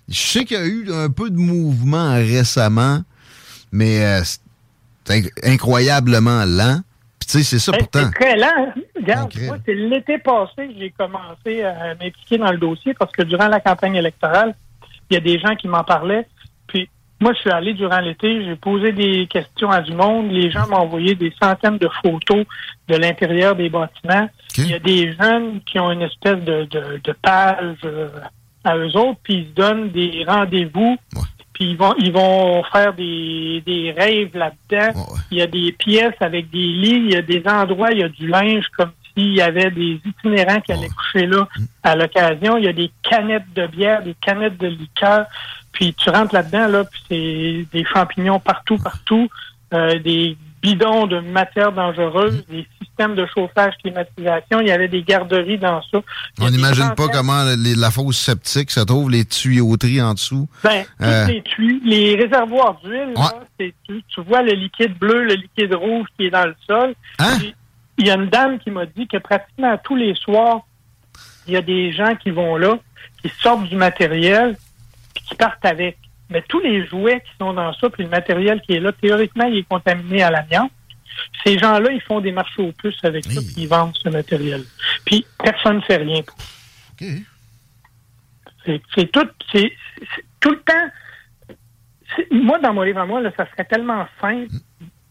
Je 0.09 0.19
sais 0.19 0.45
qu'il 0.45 0.57
y 0.57 0.61
a 0.61 0.65
eu 0.67 0.93
un 0.93 1.11
peu 1.11 1.31
de 1.31 1.37
mouvement 1.37 2.15
récemment, 2.15 3.03
mais 3.73 4.05
euh, 4.05 4.23
c'est 5.05 5.21
inc- 5.21 5.33
incroyablement 5.45 6.45
lent. 6.45 6.81
Puis 7.19 7.27
tu 7.29 7.39
sais, 7.39 7.43
c'est 7.45 7.59
ça 7.59 7.73
pourtant. 7.73 8.09
C'est 8.13 8.25
très 8.25 8.37
lent. 8.37 8.47
hein. 8.57 8.81
Regarde, 8.97 9.33
moi, 9.47 9.59
c'est 9.67 9.75
l'été 9.75 10.19
passé 10.19 10.69
que 10.69 10.75
j'ai 10.79 10.91
commencé 10.97 11.63
à 11.63 11.95
m'impliquer 11.95 12.39
dans 12.39 12.51
le 12.53 12.59
dossier 12.59 12.95
parce 12.95 13.13
que 13.13 13.23
durant 13.23 13.49
la 13.49 13.61
campagne 13.61 13.97
électorale, 13.97 14.55
il 15.11 15.15
y 15.15 15.17
a 15.17 15.21
des 15.21 15.39
gens 15.39 15.55
qui 15.55 15.69
m'en 15.69 15.85
parlaient. 15.85 16.27
Moi, 17.21 17.33
je 17.35 17.39
suis 17.41 17.51
allé 17.51 17.73
durant 17.73 18.01
l'été, 18.01 18.45
j'ai 18.45 18.57
posé 18.57 18.93
des 18.93 19.27
questions 19.27 19.71
à 19.71 19.81
du 19.81 19.93
monde. 19.95 20.31
Les 20.31 20.51
gens 20.51 20.67
m'ont 20.69 20.77
envoyé 20.77 21.15
des 21.15 21.33
centaines 21.41 21.79
de 21.79 21.89
photos 22.03 22.45
de 22.89 22.97
l'intérieur 22.97 23.57
des 23.57 23.71
bâtiments. 23.71 24.29
Il 24.59 24.71
y 24.71 24.75
a 24.75 24.79
des 24.79 25.13
jeunes 25.15 25.61
qui 25.65 25.79
ont 25.79 25.91
une 25.91 26.03
espèce 26.03 26.43
de, 26.45 26.65
de, 26.65 27.01
de 27.03 27.13
page 27.23 27.77
euh, 27.85 28.09
à 28.65 28.77
eux 28.77 28.95
autres, 28.97 29.19
puis 29.23 29.35
ils 29.35 29.47
se 29.47 29.53
donnent 29.55 29.91
des 29.91 30.25
rendez-vous, 30.29 30.97
Ouais. 31.15 31.23
puis 31.55 31.71
ils 31.71 31.77
vont 31.77 31.95
ils 31.99 32.13
vont 32.13 32.63
faire 32.65 32.93
des, 32.93 33.63
des 33.65 33.93
rêves 33.97 34.37
là-dedans. 34.37 34.93
Ouais, 35.01 35.15
ouais. 35.15 35.21
Il 35.31 35.39
y 35.39 35.43
a 35.43 35.47
des 35.47 35.73
pièces 35.73 36.15
avec 36.21 36.51
des 36.51 36.59
lits, 36.59 37.03
il 37.07 37.13
y 37.13 37.17
a 37.17 37.23
des 37.23 37.43
endroits, 37.49 37.93
il 37.93 38.01
y 38.01 38.05
a 38.05 38.09
du 38.11 38.27
linge 38.29 38.67
comme 38.77 38.91
s'il 39.15 39.35
y 39.35 39.41
avait 39.41 39.71
des 39.71 40.01
itinérants 40.05 40.61
qui 40.61 40.73
allaient 40.73 40.89
coucher 40.89 41.27
là 41.27 41.49
à 41.83 41.97
l'occasion. 41.97 42.59
Il 42.59 42.65
y 42.65 42.69
a 42.69 42.73
des 42.75 42.91
canettes 43.03 43.51
de 43.55 43.67
bière, 43.69 44.03
des 44.03 44.15
canettes 44.21 44.59
de 44.59 44.67
liqueur. 44.67 45.25
Puis 45.77 45.93
tu 45.95 46.09
rentres 46.09 46.35
là-dedans, 46.35 46.69
là, 46.69 46.85
puis 46.85 47.01
c'est 47.09 47.67
des 47.79 47.85
champignons 47.85 48.41
partout, 48.41 48.79
partout, 48.79 49.29
euh, 49.75 49.99
des 49.99 50.37
bidons 50.63 51.07
de 51.07 51.21
matières 51.21 51.71
dangereuses, 51.71 52.45
des 52.49 52.67
systèmes 52.81 53.15
de 53.15 53.27
chauffage, 53.27 53.75
climatisation. 53.83 54.61
Il 54.61 54.69
y 54.69 54.71
avait 54.71 54.89
des 54.89 55.03
garderies 55.03 55.59
dans 55.59 55.83
ça. 55.93 55.99
On 56.41 56.51
n'imagine 56.51 56.95
pas 56.97 57.09
comment 57.09 57.45
les- 57.59 57.75
la 57.75 57.91
fosse 57.91 58.17
septique 58.17 58.71
se 58.71 58.81
trouve, 58.81 59.11
les 59.11 59.27
tuyauteries 59.27 60.01
en 60.01 60.15
dessous. 60.15 60.49
Ben, 60.65 60.85
toutes 60.99 61.07
Euh. 61.07 61.27
les 61.27 61.43
tuyaux, 61.43 61.81
les 61.85 62.17
réservoirs 62.17 62.81
d'huile, 62.83 63.13
Ouais. 63.17 63.73
tu, 63.87 64.03
tu 64.09 64.21
vois 64.23 64.41
le 64.43 64.53
liquide 64.55 64.97
bleu, 64.99 65.25
le 65.25 65.35
liquide 65.35 65.75
rouge 65.75 66.07
qui 66.19 66.25
est 66.27 66.31
dans 66.31 66.47
le 66.47 66.55
sol. 66.67 66.95
Hein? 67.19 67.37
Il 67.99 68.07
y 68.07 68.11
a 68.11 68.15
une 68.15 68.29
dame 68.31 68.59
qui 68.59 68.71
m'a 68.71 68.87
dit 68.87 69.07
que 69.07 69.19
pratiquement 69.19 69.77
tous 69.85 69.95
les 69.97 70.15
soirs, 70.15 70.61
il 71.47 71.53
y 71.53 71.57
a 71.57 71.63
des 71.63 71.93
gens 71.93 72.15
qui 72.17 72.31
vont 72.31 72.57
là, 72.57 72.79
qui 73.23 73.31
sortent 73.43 73.69
du 73.69 73.77
matériel, 73.77 74.57
puis 75.17 75.25
qui 75.29 75.35
partent 75.35 75.65
avec. 75.65 75.99
Mais 76.31 76.43
tous 76.49 76.61
les 76.61 76.87
jouets 76.87 77.21
qui 77.21 77.31
sont 77.39 77.53
dans 77.53 77.73
ça, 77.75 77.89
puis 77.89 78.03
le 78.03 78.09
matériel 78.09 78.61
qui 78.63 78.75
est 78.75 78.81
là, 78.81 78.93
théoriquement, 78.93 79.47
il 79.47 79.59
est 79.59 79.69
contaminé 79.69 80.23
à 80.23 80.31
l'amiante. 80.31 80.73
Ces 81.45 81.59
gens-là, 81.59 81.93
ils 81.93 82.03
font 82.03 82.21
des 82.21 82.33
marchés 82.33 82.63
aux 82.63 82.73
puces 82.73 83.05
avec 83.05 83.25
ça, 83.25 83.41
puis 83.41 83.63
ils 83.63 83.69
vendent 83.69 83.97
ce 83.97 84.09
matériel. 84.09 84.63
Puis 85.05 85.25
personne 85.43 85.77
ne 85.77 85.81
fait 85.83 85.97
rien 85.97 86.23
pour 86.23 86.37
c'est 88.95 89.11
tout, 89.13 89.29
c'est 89.53 89.73
tout 90.41 90.51
le 90.51 90.61
temps. 90.61 92.25
Moi, 92.31 92.59
dans 92.59 92.73
mon 92.73 92.83
livre 92.83 93.01
à 93.01 93.07
moi, 93.07 93.21
là, 93.21 93.31
ça 93.37 93.47
serait 93.51 93.65
tellement 93.65 94.07
simple 94.21 94.55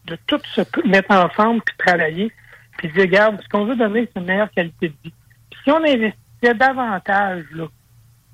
de 0.06 0.18
tout 0.28 0.40
se 0.54 0.62
mettre 0.88 1.12
ensemble 1.12 1.62
puis 1.66 1.76
travailler, 1.78 2.32
puis 2.78 2.90
dire, 2.90 3.04
regarde, 3.04 3.42
ce 3.42 3.50
qu'on 3.50 3.66
veut 3.66 3.76
donner, 3.76 4.08
c'est 4.14 4.20
une 4.20 4.28
meilleure 4.28 4.52
qualité 4.52 4.90
de 4.90 4.96
vie. 5.04 5.14
Puis 5.50 5.60
si 5.64 5.72
on 5.72 5.78
investissait 5.78 6.54
davantage 6.56 7.46
là, 7.54 7.68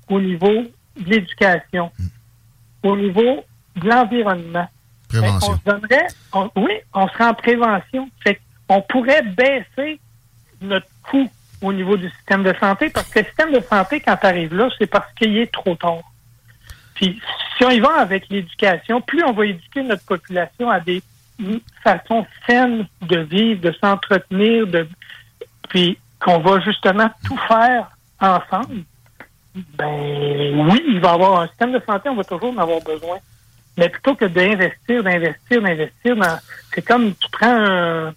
au 0.08 0.20
niveau 0.20 0.64
de 0.98 1.10
l'éducation, 1.10 1.90
au 2.82 2.96
niveau 2.96 3.44
de 3.76 3.88
l'environnement, 3.88 4.68
Prévention. 5.08 5.52
on 5.52 5.56
se 5.56 5.64
donnerait, 5.64 6.06
on- 6.32 6.50
oui, 6.56 6.72
on 6.94 7.08
serait 7.08 7.24
en 7.26 7.34
prévention. 7.34 8.08
Fait 8.22 8.40
on 8.68 8.80
pourrait 8.82 9.22
baisser 9.22 10.00
notre 10.60 10.86
coût 11.02 11.30
au 11.60 11.72
niveau 11.72 11.96
du 11.96 12.08
système 12.10 12.42
de 12.42 12.54
santé 12.58 12.88
parce 12.90 13.08
que 13.08 13.18
le 13.20 13.24
système 13.26 13.52
de 13.52 13.60
santé, 13.60 14.00
quand 14.00 14.16
tu 14.16 14.26
arrives 14.26 14.54
là, 14.54 14.68
c'est 14.78 14.86
parce 14.86 15.12
qu'il 15.14 15.36
est 15.36 15.52
trop 15.52 15.74
tard. 15.74 16.00
Puis 16.94 17.20
si 17.56 17.64
on 17.64 17.70
y 17.70 17.80
va 17.80 18.00
avec 18.00 18.28
l'éducation, 18.30 19.00
plus 19.00 19.22
on 19.24 19.32
va 19.32 19.46
éduquer 19.46 19.82
notre 19.82 20.04
population 20.04 20.70
à 20.70 20.80
des 20.80 21.02
façons 21.82 22.26
saines 22.46 22.86
de 23.02 23.18
vivre, 23.18 23.60
de 23.60 23.72
s'entretenir, 23.80 24.66
de 24.66 24.88
puis 25.68 25.98
qu'on 26.20 26.38
va 26.38 26.60
justement 26.60 27.10
tout 27.24 27.38
faire 27.48 27.90
ensemble, 28.20 28.84
ben 29.54 30.70
oui, 30.70 30.82
il 30.88 31.00
va 31.00 31.10
y 31.10 31.12
avoir 31.12 31.40
un 31.40 31.48
système 31.48 31.72
de 31.72 31.82
santé, 31.86 32.08
on 32.08 32.16
va 32.16 32.24
toujours 32.24 32.52
en 32.52 32.58
avoir 32.58 32.80
besoin. 32.80 33.18
Mais 33.76 33.88
plutôt 33.88 34.14
que 34.14 34.26
d'investir, 34.26 35.02
d'investir, 35.02 35.62
d'investir, 35.62 36.16
dans... 36.16 36.38
c'est 36.74 36.82
comme 36.82 37.14
tu 37.14 37.28
prends 37.30 37.48
un, 37.48 38.08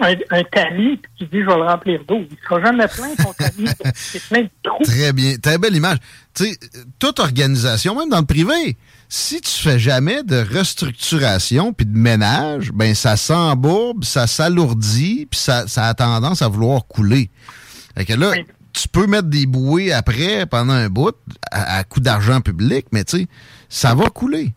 un, 0.00 0.14
un 0.30 0.44
tamis 0.44 0.96
puis 0.96 1.12
tu 1.18 1.24
dis 1.26 1.40
je 1.40 1.46
vais 1.46 1.56
le 1.56 1.64
remplir 1.64 2.00
d'eau. 2.06 2.24
Il 2.30 2.36
sera 2.44 2.60
jamais 2.60 2.86
plein 2.88 3.14
ton 3.16 3.32
tamis. 3.32 3.68
c'est 3.94 4.22
plein 4.28 4.42
de 4.42 4.50
trous. 4.62 4.84
Très 4.84 5.12
bien. 5.12 5.36
Très 5.36 5.58
belle 5.58 5.76
image. 5.76 5.98
Tu 6.34 6.44
sais, 6.44 6.58
toute 6.98 7.18
organisation, 7.20 7.96
même 7.96 8.08
dans 8.08 8.20
le 8.20 8.26
privé, 8.26 8.76
si 9.08 9.40
tu 9.40 9.50
fais 9.50 9.78
jamais 9.78 10.22
de 10.22 10.36
restructuration 10.36 11.72
puis 11.72 11.86
de 11.86 11.96
ménage, 11.96 12.72
ben 12.72 12.94
ça 12.94 13.16
s'embourbe, 13.16 14.04
ça 14.04 14.26
s'alourdit, 14.26 15.26
puis 15.30 15.38
ça, 15.38 15.66
ça 15.66 15.86
a 15.86 15.94
tendance 15.94 16.40
à 16.40 16.48
vouloir 16.48 16.86
couler. 16.86 17.30
Fait 17.96 18.04
que 18.04 18.14
là. 18.14 18.32
Tu 18.72 18.88
peux 18.88 19.06
mettre 19.06 19.28
des 19.28 19.46
bouées 19.46 19.92
après 19.92 20.46
pendant 20.46 20.72
un 20.72 20.88
bout 20.88 21.16
à, 21.50 21.78
à 21.78 21.84
coût 21.84 22.00
d'argent 22.00 22.40
public, 22.40 22.86
mais 22.92 23.04
tu 23.04 23.18
sais, 23.18 23.26
ça 23.68 23.94
va 23.94 24.06
couler. 24.10 24.52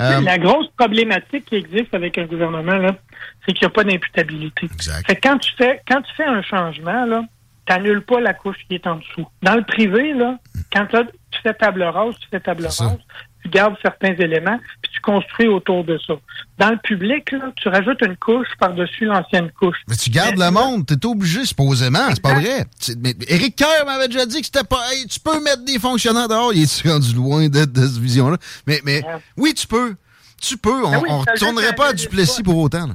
Euh, 0.00 0.20
La 0.22 0.38
grosse 0.38 0.68
problématique 0.76 1.44
qui 1.46 1.56
existe 1.56 1.94
avec 1.94 2.16
un 2.18 2.24
gouvernement, 2.24 2.76
là, 2.76 2.96
c'est 3.44 3.52
qu'il 3.52 3.66
n'y 3.66 3.72
a 3.72 3.74
pas 3.74 3.84
d'imputabilité. 3.84 4.66
Exact. 4.72 5.06
Fait 5.06 5.16
que 5.16 5.28
quand 5.28 5.38
tu 5.38 5.52
fais 5.56 5.82
quand 5.86 6.00
tu 6.02 6.14
fais 6.16 6.24
un 6.24 6.42
changement, 6.42 7.04
là, 7.04 7.24
t'annules 7.66 8.02
pas 8.02 8.20
la 8.20 8.32
couche 8.34 8.56
qui 8.68 8.74
est 8.76 8.86
en 8.86 8.96
dessous. 8.96 9.26
Dans 9.42 9.54
le 9.54 9.62
privé, 9.62 10.14
là, 10.14 10.38
quand 10.72 10.86
tu 10.86 11.40
fais 11.42 11.54
table 11.54 11.82
rase, 11.82 12.14
tu 12.20 12.28
fais 12.30 12.40
table 12.40 12.64
rase, 12.64 12.98
tu 13.42 13.48
gardes 13.48 13.74
certains 13.82 14.14
éléments, 14.14 14.58
puis 14.82 14.92
tu 14.92 15.00
construis 15.00 15.48
autour 15.48 15.84
de 15.84 15.98
ça. 16.06 16.14
Dans 16.58 16.70
le 16.70 16.76
public, 16.78 17.30
là, 17.32 17.52
tu 17.56 17.68
rajoutes 17.68 18.00
une 18.06 18.16
couche 18.16 18.46
par-dessus 18.58 19.04
l'ancienne 19.06 19.50
couche. 19.58 19.78
Mais 19.88 19.96
tu 19.96 20.10
gardes 20.10 20.36
Mais- 20.38 20.44
le 20.46 20.50
monde, 20.52 20.86
t'es 20.86 21.04
obligé, 21.06 21.44
supposément, 21.44 22.08
c'est 22.10 22.22
pas 22.22 22.34
vrai. 22.34 22.64
Mais 22.98 23.14
Éric 23.28 23.56
Kerr 23.56 23.84
m'avait 23.86 24.08
déjà 24.08 24.26
dit 24.26 24.40
que 24.40 24.46
c'était 24.46 24.64
pas. 24.64 24.80
Hey, 24.92 25.06
tu 25.06 25.18
peux 25.20 25.42
mettre 25.42 25.64
des 25.64 25.78
fonctionnaires 25.78 26.28
dehors, 26.28 26.52
il 26.54 26.62
est 26.62 26.88
rendu 26.88 27.14
loin 27.14 27.48
de, 27.48 27.64
de 27.64 27.80
cette 27.80 27.98
vision-là. 28.02 28.36
Mais, 28.66 28.80
mais 28.84 29.04
Ouais. 29.04 29.14
oui, 29.36 29.54
tu 29.54 29.66
peux. 29.66 29.94
Tu 30.40 30.56
peux. 30.56 30.84
On, 30.84 30.90
Ben 30.90 30.98
oui, 31.02 31.08
on 31.10 31.24
t'as 31.24 31.32
juste 31.34 31.44
retournerait 31.44 31.74
pas 31.74 31.88
à 31.90 31.92
Duplessis 31.92 32.42
pour 32.42 32.58
autant. 32.58 32.88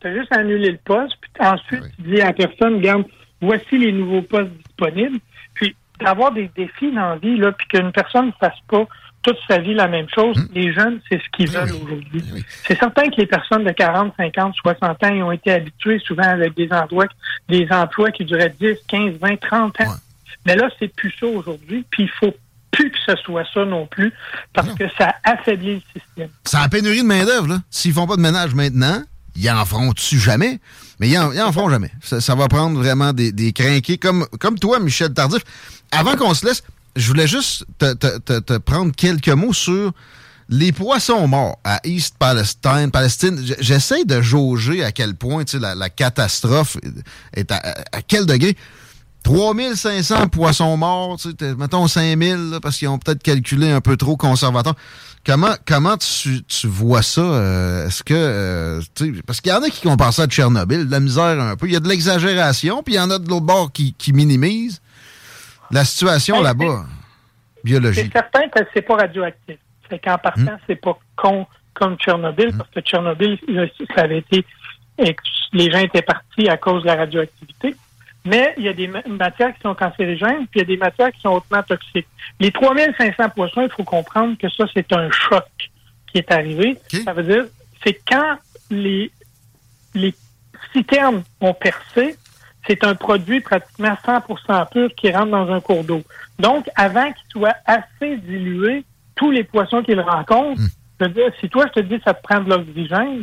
Tu 0.00 0.08
as 0.08 0.14
juste 0.14 0.32
à 0.32 0.40
annuler 0.40 0.72
le 0.72 0.78
poste, 0.84 1.14
puis 1.20 1.30
ensuite, 1.40 1.82
tu 1.96 2.02
dis 2.10 2.20
à 2.20 2.26
la 2.26 2.32
personne, 2.34 2.74
regarde, 2.76 3.04
voici 3.40 3.78
les 3.78 3.92
nouveaux 3.92 4.22
postes 4.22 4.50
disponibles. 4.66 5.18
Puis, 5.54 5.74
d'avoir 6.00 6.32
des 6.32 6.50
défis 6.54 6.92
dans 6.92 7.10
la 7.10 7.16
vie, 7.16 7.38
là, 7.38 7.52
puis 7.52 7.66
qu'une 7.68 7.92
personne 7.92 8.26
ne 8.26 8.32
fasse 8.38 8.58
pas 8.68 8.86
toute 9.26 9.38
sa 9.48 9.58
vie 9.58 9.74
la 9.74 9.88
même 9.88 10.06
chose, 10.14 10.36
les 10.54 10.72
jeunes, 10.72 11.00
c'est 11.10 11.18
ce 11.18 11.28
qu'ils 11.36 11.50
veulent 11.50 11.72
oui. 11.72 11.80
aujourd'hui. 11.84 12.24
Oui. 12.32 12.44
C'est 12.66 12.78
certain 12.78 13.02
que 13.10 13.16
les 13.16 13.26
personnes 13.26 13.64
de 13.64 13.72
40, 13.72 14.14
50, 14.16 14.54
60 14.54 14.82
ans, 15.04 15.08
ils 15.14 15.22
ont 15.22 15.32
été 15.32 15.50
habitués 15.52 15.98
souvent 16.06 16.22
avec 16.22 16.54
des 16.54 16.68
emplois, 16.72 17.06
des 17.48 17.66
emplois 17.70 18.12
qui 18.12 18.24
duraient 18.24 18.54
10, 18.60 18.76
15, 18.88 19.14
20, 19.20 19.36
30 19.40 19.80
ans. 19.80 19.84
Ouais. 19.84 19.90
Mais 20.46 20.54
là, 20.54 20.68
c'est 20.78 20.88
plus 20.94 21.12
ça 21.18 21.26
aujourd'hui, 21.26 21.84
puis 21.90 22.04
il 22.04 22.10
faut 22.10 22.34
plus 22.70 22.90
que 22.90 22.98
ce 23.06 23.16
soit 23.24 23.44
ça 23.52 23.64
non 23.64 23.86
plus, 23.86 24.12
parce 24.52 24.68
Non. 24.68 24.74
que 24.76 24.84
ça 24.98 25.14
affaiblit 25.24 25.74
le 25.76 26.00
système. 26.00 26.28
C'est 26.44 26.58
la 26.58 26.68
pénurie 26.68 27.02
de 27.02 27.06
main-d'œuvre, 27.06 27.48
là. 27.48 27.58
S'ils 27.70 27.92
font 27.92 28.06
pas 28.06 28.16
de 28.16 28.20
ménage 28.20 28.54
maintenant, 28.54 29.02
ils 29.34 29.50
en 29.50 29.64
feront-tu 29.64 30.18
jamais? 30.18 30.60
Mais 31.00 31.08
ils 31.08 31.18
en, 31.18 31.32
ils 31.32 31.40
en 31.42 31.52
feront 31.52 31.68
jamais. 31.70 31.90
Ça, 32.00 32.20
ça 32.20 32.34
va 32.34 32.46
prendre 32.48 32.78
vraiment 32.78 33.12
des, 33.12 33.32
des 33.32 33.52
crinqués 33.52 33.98
comme, 33.98 34.26
comme 34.40 34.58
toi, 34.58 34.78
Michel 34.78 35.12
Tardif. 35.12 35.42
Avant 35.90 36.16
qu'on 36.16 36.32
se 36.34 36.46
laisse, 36.46 36.62
je 36.96 37.06
voulais 37.08 37.26
juste 37.28 37.64
te, 37.78 37.92
te- 37.94 38.18
te- 38.18 38.38
te 38.40 38.58
prendre 38.58 38.92
quelques 38.94 39.28
mots 39.28 39.52
sur 39.52 39.92
les 40.48 40.72
poissons 40.72 41.26
morts 41.26 41.58
à 41.64 41.80
East 41.84 42.16
Palestine, 42.18 42.90
Palestine, 42.92 43.38
j'essaie 43.58 44.04
de 44.04 44.20
jauger 44.22 44.84
à 44.84 44.92
quel 44.92 45.14
point 45.14 45.44
la, 45.54 45.74
la 45.74 45.90
catastrophe 45.90 46.76
est 47.34 47.50
à, 47.50 47.56
à 47.92 48.02
quel 48.02 48.26
degré. 48.26 48.56
3500 49.24 50.28
poissons 50.28 50.76
morts, 50.76 51.18
mettons 51.58 51.88
5000, 51.88 52.58
parce 52.62 52.78
qu'ils 52.78 52.86
ont 52.86 52.98
peut-être 52.98 53.24
calculé 53.24 53.72
un 53.72 53.80
peu 53.80 53.96
trop 53.96 54.16
conservateur. 54.16 54.74
Comment, 55.24 55.56
comment 55.66 55.96
tu, 55.96 56.44
tu 56.44 56.68
vois 56.68 57.02
ça? 57.02 57.22
Euh, 57.22 57.88
est-ce 57.88 58.04
que. 58.04 58.14
Euh, 58.14 58.80
parce 59.26 59.40
qu'il 59.40 59.50
y 59.50 59.54
en 59.54 59.62
a 59.64 59.68
qui 59.68 59.82
comparent 59.82 60.12
ça 60.12 60.22
à 60.22 60.26
Tchernobyl, 60.28 60.86
de 60.86 60.90
la 60.92 61.00
misère 61.00 61.40
un 61.40 61.56
peu. 61.56 61.66
Il 61.66 61.72
y 61.72 61.76
a 61.76 61.80
de 61.80 61.88
l'exagération, 61.88 62.84
puis 62.84 62.94
il 62.94 62.98
y 62.98 63.00
en 63.00 63.10
a 63.10 63.18
de 63.18 63.28
l'autre 63.28 63.44
bord 63.46 63.72
qui, 63.72 63.94
qui 63.98 64.12
minimisent 64.12 64.80
la 65.70 65.84
situation 65.84 66.40
là-bas, 66.42 66.84
biologique. 67.64 68.06
C'est 68.06 68.12
certain 68.12 68.48
que 68.48 68.60
c'est 68.72 68.82
pas 68.82 68.96
radioactif. 68.96 69.56
C'est 69.88 69.98
qu'en 70.02 70.18
partant, 70.18 70.42
hmm. 70.42 70.58
c'est 70.66 70.76
pas 70.76 70.98
con 71.16 71.46
comme 71.74 71.96
Tchernobyl, 71.96 72.48
hmm. 72.48 72.58
parce 72.58 72.70
que 72.70 72.80
Tchernobyl, 72.80 73.38
ça 73.94 74.02
avait 74.02 74.18
été. 74.18 74.44
Les 75.52 75.70
gens 75.70 75.80
étaient 75.80 76.02
partis 76.02 76.48
à 76.48 76.56
cause 76.56 76.82
de 76.82 76.88
la 76.88 76.96
radioactivité 76.96 77.76
mais 78.26 78.54
il 78.58 78.64
y 78.64 78.68
a 78.68 78.72
des 78.72 78.88
matières 78.88 79.54
qui 79.54 79.60
sont 79.62 79.74
cancérigènes, 79.74 80.46
puis 80.48 80.56
il 80.56 80.58
y 80.58 80.62
a 80.62 80.64
des 80.64 80.76
matières 80.76 81.12
qui 81.12 81.20
sont 81.20 81.30
hautement 81.30 81.62
toxiques. 81.62 82.08
Les 82.40 82.50
3500 82.50 83.30
poissons, 83.30 83.62
il 83.62 83.70
faut 83.70 83.84
comprendre 83.84 84.36
que 84.36 84.48
ça, 84.50 84.64
c'est 84.74 84.92
un 84.92 85.08
choc 85.10 85.44
qui 86.08 86.18
est 86.18 86.32
arrivé. 86.32 86.76
Ça 87.04 87.12
veut 87.12 87.22
dire, 87.22 87.44
c'est 87.84 87.98
quand 88.10 88.36
les, 88.70 89.12
les 89.94 90.12
citernes 90.72 91.22
ont 91.40 91.54
percé, 91.54 92.16
c'est 92.66 92.84
un 92.84 92.94
produit 92.94 93.40
pratiquement 93.40 93.96
100% 94.06 94.70
pur 94.70 94.88
qui 94.96 95.10
rentre 95.10 95.30
dans 95.30 95.52
un 95.52 95.60
cours 95.60 95.84
d'eau. 95.84 96.02
Donc, 96.38 96.68
avant 96.74 97.12
qu'il 97.12 97.30
soit 97.30 97.56
assez 97.64 98.16
dilué, 98.18 98.84
tous 99.14 99.30
les 99.30 99.44
poissons 99.44 99.82
qu'il 99.82 100.00
rencontre, 100.00 100.60
hmm. 100.60 100.68
je 101.00 101.06
veux 101.06 101.10
dire, 101.12 101.32
si 101.40 101.48
toi, 101.48 101.66
je 101.68 101.80
te 101.80 101.86
dis 101.86 102.00
ça 102.04 102.14
te 102.14 102.22
prend 102.22 102.40
de 102.40 102.50
l'oxygène, 102.50 103.22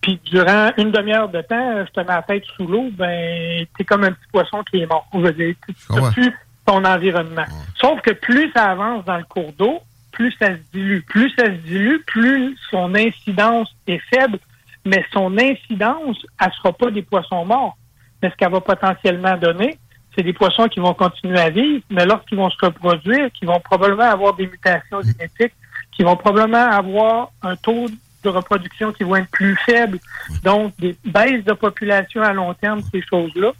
puis 0.00 0.20
durant 0.26 0.70
une 0.76 0.90
demi-heure 0.90 1.28
de 1.28 1.40
temps, 1.40 1.84
je 1.86 1.90
te 1.90 2.00
mets 2.00 2.06
la 2.06 2.22
tête 2.22 2.44
sous 2.56 2.66
l'eau, 2.66 2.90
ben 2.92 3.64
t'es 3.76 3.84
comme 3.84 4.04
un 4.04 4.12
petit 4.12 4.28
poisson 4.30 4.62
qui 4.70 4.80
est 4.80 4.86
mort. 4.86 5.06
Je 5.14 5.18
veux 5.18 5.32
dire, 5.32 5.54
tu 5.66 6.12
plus 6.12 6.32
ton 6.66 6.84
environnement. 6.84 7.44
Sauf 7.80 8.00
que 8.00 8.10
plus 8.10 8.50
ça 8.52 8.70
avance 8.70 9.04
dans 9.04 9.16
le 9.16 9.24
cours 9.24 9.52
d'eau, 9.52 9.80
plus 10.12 10.34
ça 10.38 10.48
se 10.48 10.60
dilue. 10.72 11.02
Plus 11.02 11.30
ça 11.30 11.46
se 11.46 11.66
dilue, 11.66 12.00
plus 12.06 12.56
son 12.70 12.94
incidence 12.94 13.74
est 13.86 14.00
faible, 14.10 14.38
mais 14.84 15.04
son 15.12 15.36
incidence, 15.38 16.18
elle 16.40 16.52
sera 16.52 16.72
pas 16.72 16.90
des 16.90 17.02
poissons 17.02 17.44
morts. 17.44 17.76
Mais 18.24 18.30
ce 18.30 18.36
qu'elle 18.36 18.52
va 18.52 18.62
potentiellement 18.62 19.36
donner, 19.36 19.76
c'est 20.16 20.22
des 20.22 20.32
poissons 20.32 20.66
qui 20.66 20.80
vont 20.80 20.94
continuer 20.94 21.38
à 21.38 21.50
vivre, 21.50 21.82
mais 21.90 22.06
lorsqu'ils 22.06 22.38
vont 22.38 22.48
se 22.48 22.56
reproduire, 22.64 23.30
qui 23.38 23.44
vont 23.44 23.60
probablement 23.60 24.10
avoir 24.10 24.32
des 24.32 24.46
mutations 24.46 25.02
génétiques, 25.02 25.52
qui 25.92 26.04
vont 26.04 26.16
probablement 26.16 26.70
avoir 26.70 27.32
un 27.42 27.54
taux 27.54 27.84
de 28.22 28.28
reproduction 28.30 28.94
qui 28.94 29.04
vont 29.04 29.16
être 29.16 29.28
plus 29.28 29.58
faibles. 29.66 29.98
Donc, 30.42 30.72
des 30.78 30.96
baisses 31.04 31.44
de 31.44 31.52
population 31.52 32.22
à 32.22 32.32
long 32.32 32.54
terme, 32.54 32.80
ces 32.90 33.02
choses-là. 33.02 33.52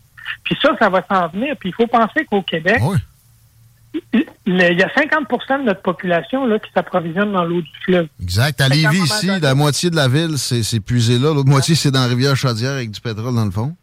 Puis 0.45 0.57
ça, 0.63 0.71
ça 0.79 0.89
va 0.89 1.05
s'en 1.07 1.29
venir. 1.29 1.57
Puis 1.61 1.69
il 1.69 1.75
faut 1.75 1.87
penser 1.87 2.25
qu'au 2.25 2.41
Québec, 2.41 2.81
il 4.15 4.25
y 4.57 4.83
a 4.83 4.89
50% 4.89 5.61
de 5.61 5.65
notre 5.65 5.83
population 5.83 6.47
là, 6.47 6.59
qui 6.59 6.73
s'approvisionne 6.73 7.33
dans 7.33 7.45
l'eau 7.45 7.61
du 7.61 7.71
fleuve. 7.85 8.09
Exact. 8.23 8.63
À 8.63 8.71
Lévis, 8.71 9.03
ici, 9.03 9.27
la 9.43 9.55
moitié 9.55 9.91
de 9.91 9.97
la 9.97 10.09
ville, 10.09 10.39
c'est 10.39 10.81
puisé 10.81 11.19
là. 11.19 11.35
L'autre 11.35 11.51
moitié, 11.51 11.75
c'est 11.75 11.91
dans 11.91 12.09
Rivière-Chaudière 12.09 12.73
avec 12.73 12.91
du 12.91 13.03
pétrole 13.03 13.35
dans 13.35 13.45
le 13.45 13.51
fond. 13.51 13.77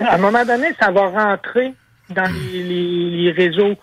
À 0.00 0.14
un 0.14 0.18
moment 0.18 0.44
donné, 0.44 0.68
ça 0.80 0.90
va 0.90 1.08
rentrer 1.08 1.74
dans 2.10 2.30
les, 2.32 3.32
réseaux 3.36 3.74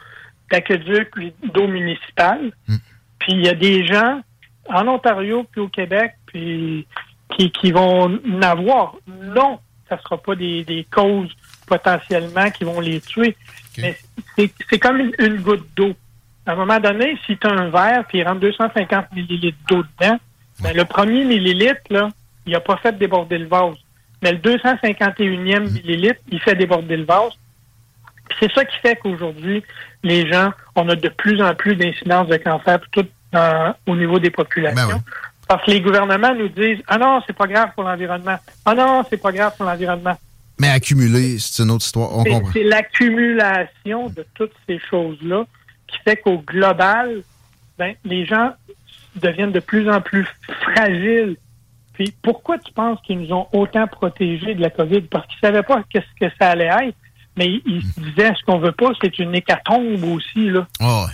d'aqueduc 0.52 1.10
d'eau 1.54 1.68
municipale. 1.68 2.52
Hmm. 2.68 2.76
Puis 3.20 3.34
il 3.34 3.46
y 3.46 3.50
a 3.50 3.54
des 3.54 3.86
gens 3.86 4.22
en 4.70 4.88
Ontario 4.88 5.46
puis 5.52 5.62
au 5.62 5.68
Québec, 5.68 6.14
puis 6.26 6.88
qui, 7.30 7.52
qui 7.52 7.72
vont 7.72 8.10
n'avoir. 8.26 8.96
Non, 9.08 9.60
ça 9.90 9.96
ne 9.96 10.02
sera 10.02 10.18
pas 10.18 10.36
des, 10.36 10.88
causes 10.92 11.32
potentiellement 11.68 12.50
qui 12.52 12.64
vont 12.64 12.80
les 12.80 13.02
tuer. 13.02 13.36
Mais 13.78 13.98
c'est 14.38 14.80
comme 14.80 15.00
une, 15.18 15.42
goutte 15.42 15.68
d'eau. 15.76 15.94
À 16.46 16.54
un 16.54 16.56
moment 16.56 16.80
donné, 16.80 17.18
si 17.26 17.38
tu 17.38 17.48
as 17.48 17.52
un 17.52 17.70
verre 17.70 18.06
puis 18.08 18.20
il 18.20 18.28
rentre 18.28 18.40
250 18.40 19.12
millilitres 19.14 19.58
d'eau 19.70 19.84
dedans, 20.00 20.18
ben, 20.62 20.76
le 20.76 20.86
premier 20.86 21.24
millilitre, 21.24 21.82
là, 21.90 22.10
il 22.46 22.54
n'a 22.54 22.60
pas 22.60 22.78
fait 22.78 22.98
déborder 22.98 23.38
le 23.38 23.48
vase. 23.48 23.76
Mais 24.22 24.32
le 24.34 24.38
251e 24.38 25.60
mm. 25.60 25.72
millilitre, 25.72 26.20
il 26.32 26.40
fait 26.40 26.56
déborder 26.56 26.98
le 26.98 27.06
vase. 27.06 27.34
C'est 28.40 28.52
ça 28.54 28.64
qui 28.64 28.78
fait 28.78 28.96
qu'aujourd'hui, 28.96 29.64
les 30.04 30.32
gens, 30.32 30.52
on 30.76 30.88
a 30.90 30.96
de 30.96 31.10
plus 31.10 31.42
en 31.42 31.54
plus 31.54 31.76
d'incidences 31.76 32.28
de 32.28 32.38
cancer, 32.38 32.80
tout 32.92 33.06
au 33.88 33.96
niveau 33.96 34.20
des 34.20 34.30
populations. 34.30 34.88
Ben 34.88 35.04
Parce 35.48 35.66
que 35.66 35.72
les 35.72 35.82
gouvernements 35.82 36.36
nous 36.36 36.50
disent 36.50 36.82
Ah 36.88 36.98
non, 36.98 37.22
c'est 37.26 37.36
pas 37.36 37.48
grave 37.48 37.70
pour 37.76 37.84
l'environnement. 37.84 38.38
Ah 38.66 38.74
non, 38.74 39.04
c'est 39.10 39.22
pas 39.22 39.32
grave 39.32 39.54
pour 39.56 39.66
l'environnement. 39.66 40.18
Mais 40.60 40.70
accumuler, 40.70 41.40
c'est 41.40 41.64
une 41.64 41.72
autre 41.72 41.86
histoire. 41.86 42.16
On 42.16 42.24
comprend. 42.24 42.52
C'est 42.54 42.64
l'accumulation 42.64 44.10
de 44.10 44.26
toutes 44.36 44.54
ces 44.68 44.80
choses-là 44.90 45.46
qui 45.88 45.98
fait 46.04 46.18
qu'au 46.18 46.38
global, 46.38 47.24
ben, 47.78 47.96
les 48.06 48.26
gens 48.26 48.52
deviennent 49.16 49.52
de 49.52 49.60
plus 49.60 49.90
en 49.90 50.02
plus 50.02 50.28
fragiles. 50.62 51.36
Puis 52.02 52.16
pourquoi 52.24 52.58
tu 52.58 52.74
penses 52.74 52.98
qu'ils 53.06 53.20
nous 53.20 53.32
ont 53.32 53.48
autant 53.54 53.86
protégés 53.86 54.56
de 54.56 54.62
la 54.62 54.72
COVID? 54.72 55.02
Parce 55.02 55.28
qu'ils 55.28 55.38
ne 55.44 55.48
savaient 55.50 55.62
pas 55.62 55.84
qu'est-ce 55.88 56.20
que 56.20 56.34
ça 56.40 56.50
allait 56.50 56.66
être 56.66 56.98
mais 57.38 57.62
il 57.66 57.82
se 57.82 58.00
disait 58.02 58.34
ce 58.38 58.44
qu'on 58.44 58.58
veut 58.58 58.74
pas, 58.74 58.90
c'est 59.02 59.20
une 59.20 59.34
hécatombe 59.34 60.04
aussi. 60.04 60.50
Là. 60.50 60.68
Ah 60.82 61.06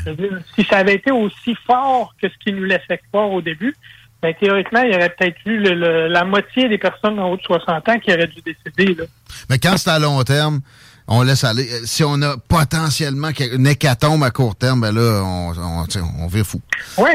si 0.55 0.63
ça 0.63 0.77
avait 0.77 0.95
été 0.95 1.11
aussi 1.11 1.55
fort 1.67 2.15
que 2.19 2.27
ce 2.27 2.33
qu'il 2.43 2.55
nous 2.55 2.63
laissait 2.63 2.99
croire 3.11 3.29
au 3.31 3.41
début, 3.41 3.75
ben, 4.21 4.33
théoriquement, 4.33 4.81
il 4.81 4.93
y 4.93 4.95
aurait 4.95 5.13
peut-être 5.15 5.37
eu 5.45 5.59
la 5.59 6.23
moitié 6.23 6.69
des 6.69 6.79
personnes 6.79 7.19
en 7.19 7.29
haut 7.29 7.37
de 7.37 7.43
60 7.43 7.89
ans 7.89 7.99
qui 7.99 8.11
auraient 8.11 8.27
dû 8.27 8.41
décéder. 8.41 8.95
Là. 8.95 9.03
Mais 9.49 9.59
quand 9.59 9.77
c'est 9.77 9.91
à 9.91 9.99
long 9.99 10.23
terme, 10.23 10.61
on 11.07 11.23
laisse 11.23 11.43
aller. 11.43 11.67
Si 11.85 12.03
on 12.03 12.21
a 12.21 12.37
potentiellement 12.37 13.29
une 13.39 13.67
hécatombe 13.67 14.23
à 14.23 14.31
court 14.31 14.55
terme, 14.55 14.81
ben 14.81 14.93
là, 14.93 15.23
on, 15.23 15.53
on, 15.57 15.85
on 16.19 16.27
vire 16.27 16.45
fou. 16.45 16.61
Oui. 16.97 17.09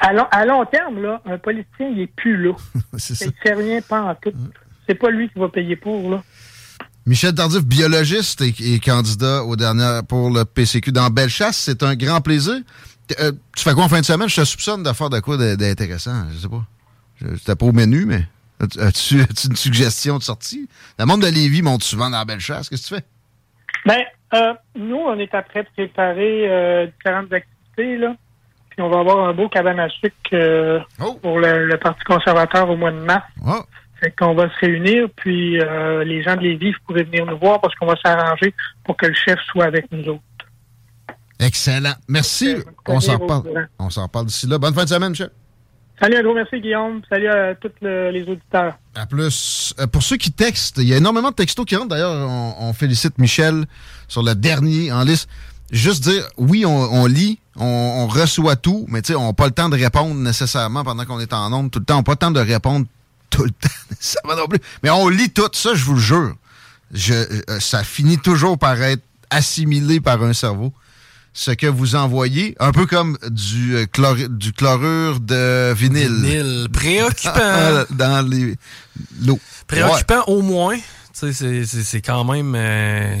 À, 0.00 0.12
long, 0.12 0.26
à 0.30 0.44
long 0.44 0.64
terme, 0.66 1.00
là, 1.00 1.22
un 1.24 1.38
politicien, 1.38 1.88
il 1.88 1.98
n'est 1.98 2.06
plus 2.06 2.36
là. 2.36 2.52
c'est 2.98 3.14
ça. 3.14 3.24
Il 3.24 3.28
ne 3.28 3.32
fait 3.42 3.54
rien 3.54 3.80
pas 3.80 4.02
en 4.02 4.14
tout. 4.14 4.32
C'est 4.86 4.94
pas 4.94 5.10
lui 5.10 5.28
qui 5.30 5.38
va 5.38 5.48
payer 5.48 5.76
pour, 5.76 6.10
là. 6.10 6.22
Michel 7.06 7.34
Tardif, 7.34 7.64
biologiste 7.64 8.42
et, 8.42 8.78
candidat 8.78 9.42
au 9.44 9.56
dernier 9.56 10.00
pour 10.06 10.30
le 10.30 10.44
PCQ 10.44 10.92
dans 10.92 11.08
Bellechasse. 11.08 11.56
C'est 11.56 11.82
un 11.82 11.96
grand 11.96 12.20
plaisir. 12.20 12.56
Euh, 13.18 13.32
tu 13.56 13.64
fais 13.64 13.72
quoi 13.72 13.84
en 13.84 13.88
fin 13.88 14.00
de 14.00 14.04
semaine? 14.04 14.28
Je 14.28 14.36
te 14.36 14.44
soupçonne 14.44 14.82
de 14.82 14.92
faire 14.92 15.10
de 15.10 15.18
quoi 15.20 15.36
d'intéressant. 15.56 16.26
Je 16.32 16.38
sais 16.40 16.48
pas. 16.48 16.64
C'était 17.38 17.56
pas 17.56 17.66
au 17.66 17.72
menu, 17.72 18.04
mais 18.04 18.26
as-tu 18.78 19.24
une 19.48 19.56
suggestion 19.56 20.18
de 20.18 20.22
sortie? 20.22 20.68
Le 20.98 21.06
monde 21.06 21.22
de 21.22 21.26
Lévis 21.26 21.62
monte 21.62 21.82
souvent 21.82 22.10
dans 22.10 22.22
Bellechasse. 22.24 22.68
Qu'est-ce 22.68 22.82
que 22.82 22.88
tu 22.88 22.94
fais? 22.96 23.04
Ben, 23.86 24.00
euh, 24.34 24.54
nous, 24.76 24.96
on 24.96 25.18
est 25.18 25.34
après 25.34 25.64
préparer 25.64 26.48
euh, 26.48 26.86
différentes 26.86 27.32
activités, 27.32 27.96
là. 27.96 28.14
Puis 28.70 28.82
on 28.82 28.88
va 28.88 29.00
avoir 29.00 29.28
un 29.28 29.32
beau 29.32 29.48
cabane 29.48 29.80
à 29.80 29.88
sucre 29.88 30.86
oh! 31.00 31.14
pour 31.20 31.40
le, 31.40 31.76
Parti 31.76 32.04
conservateur 32.04 32.70
au 32.70 32.76
mois 32.76 32.92
de 32.92 33.00
mars. 33.00 33.26
Oh! 33.46 33.62
Fait 34.00 34.12
qu'on 34.12 34.34
va 34.34 34.48
se 34.48 34.58
réunir, 34.60 35.08
puis 35.16 35.60
euh, 35.60 36.04
les 36.04 36.22
gens 36.22 36.36
de 36.36 36.40
Lévis 36.40 36.72
pourraient 36.86 37.02
venir 37.02 37.26
nous 37.26 37.38
voir 37.38 37.60
parce 37.60 37.74
qu'on 37.74 37.86
va 37.86 37.96
s'arranger 38.02 38.54
pour 38.84 38.96
que 38.96 39.06
le 39.06 39.14
chef 39.14 39.38
soit 39.50 39.64
avec 39.64 39.90
nous 39.92 40.08
autres. 40.08 40.22
Excellent. 41.38 41.94
Merci. 42.08 42.56
On 42.86 43.00
s'en 43.00 43.18
reparle. 43.18 43.68
On 43.78 43.90
s'en 43.90 44.04
reparle 44.04 44.26
d'ici 44.26 44.46
là. 44.46 44.58
Bonne 44.58 44.74
fin 44.74 44.84
de 44.84 44.88
semaine, 44.88 45.14
chef. 45.14 45.30
Salut, 46.00 46.16
un 46.16 46.22
gros 46.22 46.34
merci, 46.34 46.60
Guillaume. 46.60 47.02
Salut 47.10 47.28
à 47.28 47.54
tous 47.54 47.70
les 47.82 48.22
auditeurs. 48.22 48.78
À 48.94 49.04
plus. 49.04 49.74
Euh, 49.78 49.86
pour 49.86 50.02
ceux 50.02 50.16
qui 50.16 50.32
textent, 50.32 50.78
il 50.78 50.88
y 50.88 50.94
a 50.94 50.96
énormément 50.96 51.30
de 51.30 51.34
textos 51.34 51.66
qui 51.66 51.76
rentrent. 51.76 51.88
D'ailleurs, 51.88 52.26
on, 52.58 52.72
félicite 52.72 53.18
Michel 53.18 53.66
sur 54.08 54.22
le 54.22 54.34
dernier 54.34 54.90
en 54.92 55.04
liste. 55.04 55.28
Juste 55.70 56.02
dire, 56.04 56.26
oui, 56.38 56.64
on, 56.64 57.04
lit, 57.04 57.38
on, 57.54 58.06
reçoit 58.06 58.56
tout, 58.56 58.86
mais 58.88 59.02
tu 59.02 59.12
sais, 59.12 59.14
on 59.14 59.26
n'a 59.26 59.32
pas 59.34 59.44
le 59.44 59.52
temps 59.52 59.68
de 59.68 59.76
répondre 59.76 60.14
nécessairement 60.14 60.84
pendant 60.84 61.04
qu'on 61.04 61.20
est 61.20 61.32
en 61.34 61.50
nombre 61.50 61.70
tout 61.70 61.80
le 61.80 61.84
temps. 61.84 61.96
On 61.96 61.98
n'a 61.98 62.02
pas 62.02 62.12
le 62.12 62.16
temps 62.16 62.30
de 62.30 62.40
répondre 62.40 62.86
tout 63.28 63.44
le 63.44 63.50
temps. 63.50 63.68
Va 64.24 64.36
non 64.36 64.46
plus. 64.48 64.58
Mais 64.82 64.88
on 64.88 65.08
lit 65.08 65.30
tout 65.30 65.50
ça, 65.52 65.74
je 65.74 65.84
vous 65.84 65.94
le 65.94 66.00
jure. 66.00 66.34
Je, 66.92 67.12
euh, 67.12 67.60
ça 67.60 67.84
finit 67.84 68.18
toujours 68.18 68.58
par 68.58 68.80
être 68.82 69.04
assimilé 69.28 70.00
par 70.00 70.22
un 70.22 70.32
cerveau. 70.32 70.72
Ce 71.32 71.52
que 71.52 71.66
vous 71.66 71.94
envoyez, 71.94 72.56
un 72.58 72.72
peu 72.72 72.86
comme 72.86 73.16
du, 73.30 73.76
euh, 73.76 74.28
du 74.28 74.52
chlorure 74.52 75.20
de 75.20 75.72
vinyle. 75.72 76.12
Vinyle. 76.12 76.68
Préoccupant. 76.72 77.84
dans 77.90 78.28
l'eau. 79.20 79.38
Préoccupant 79.66 80.24
au 80.26 80.42
moins. 80.42 80.76
C'est 81.12 82.02
quand 82.02 82.24
même... 82.24 82.54
Euh, 82.56 83.16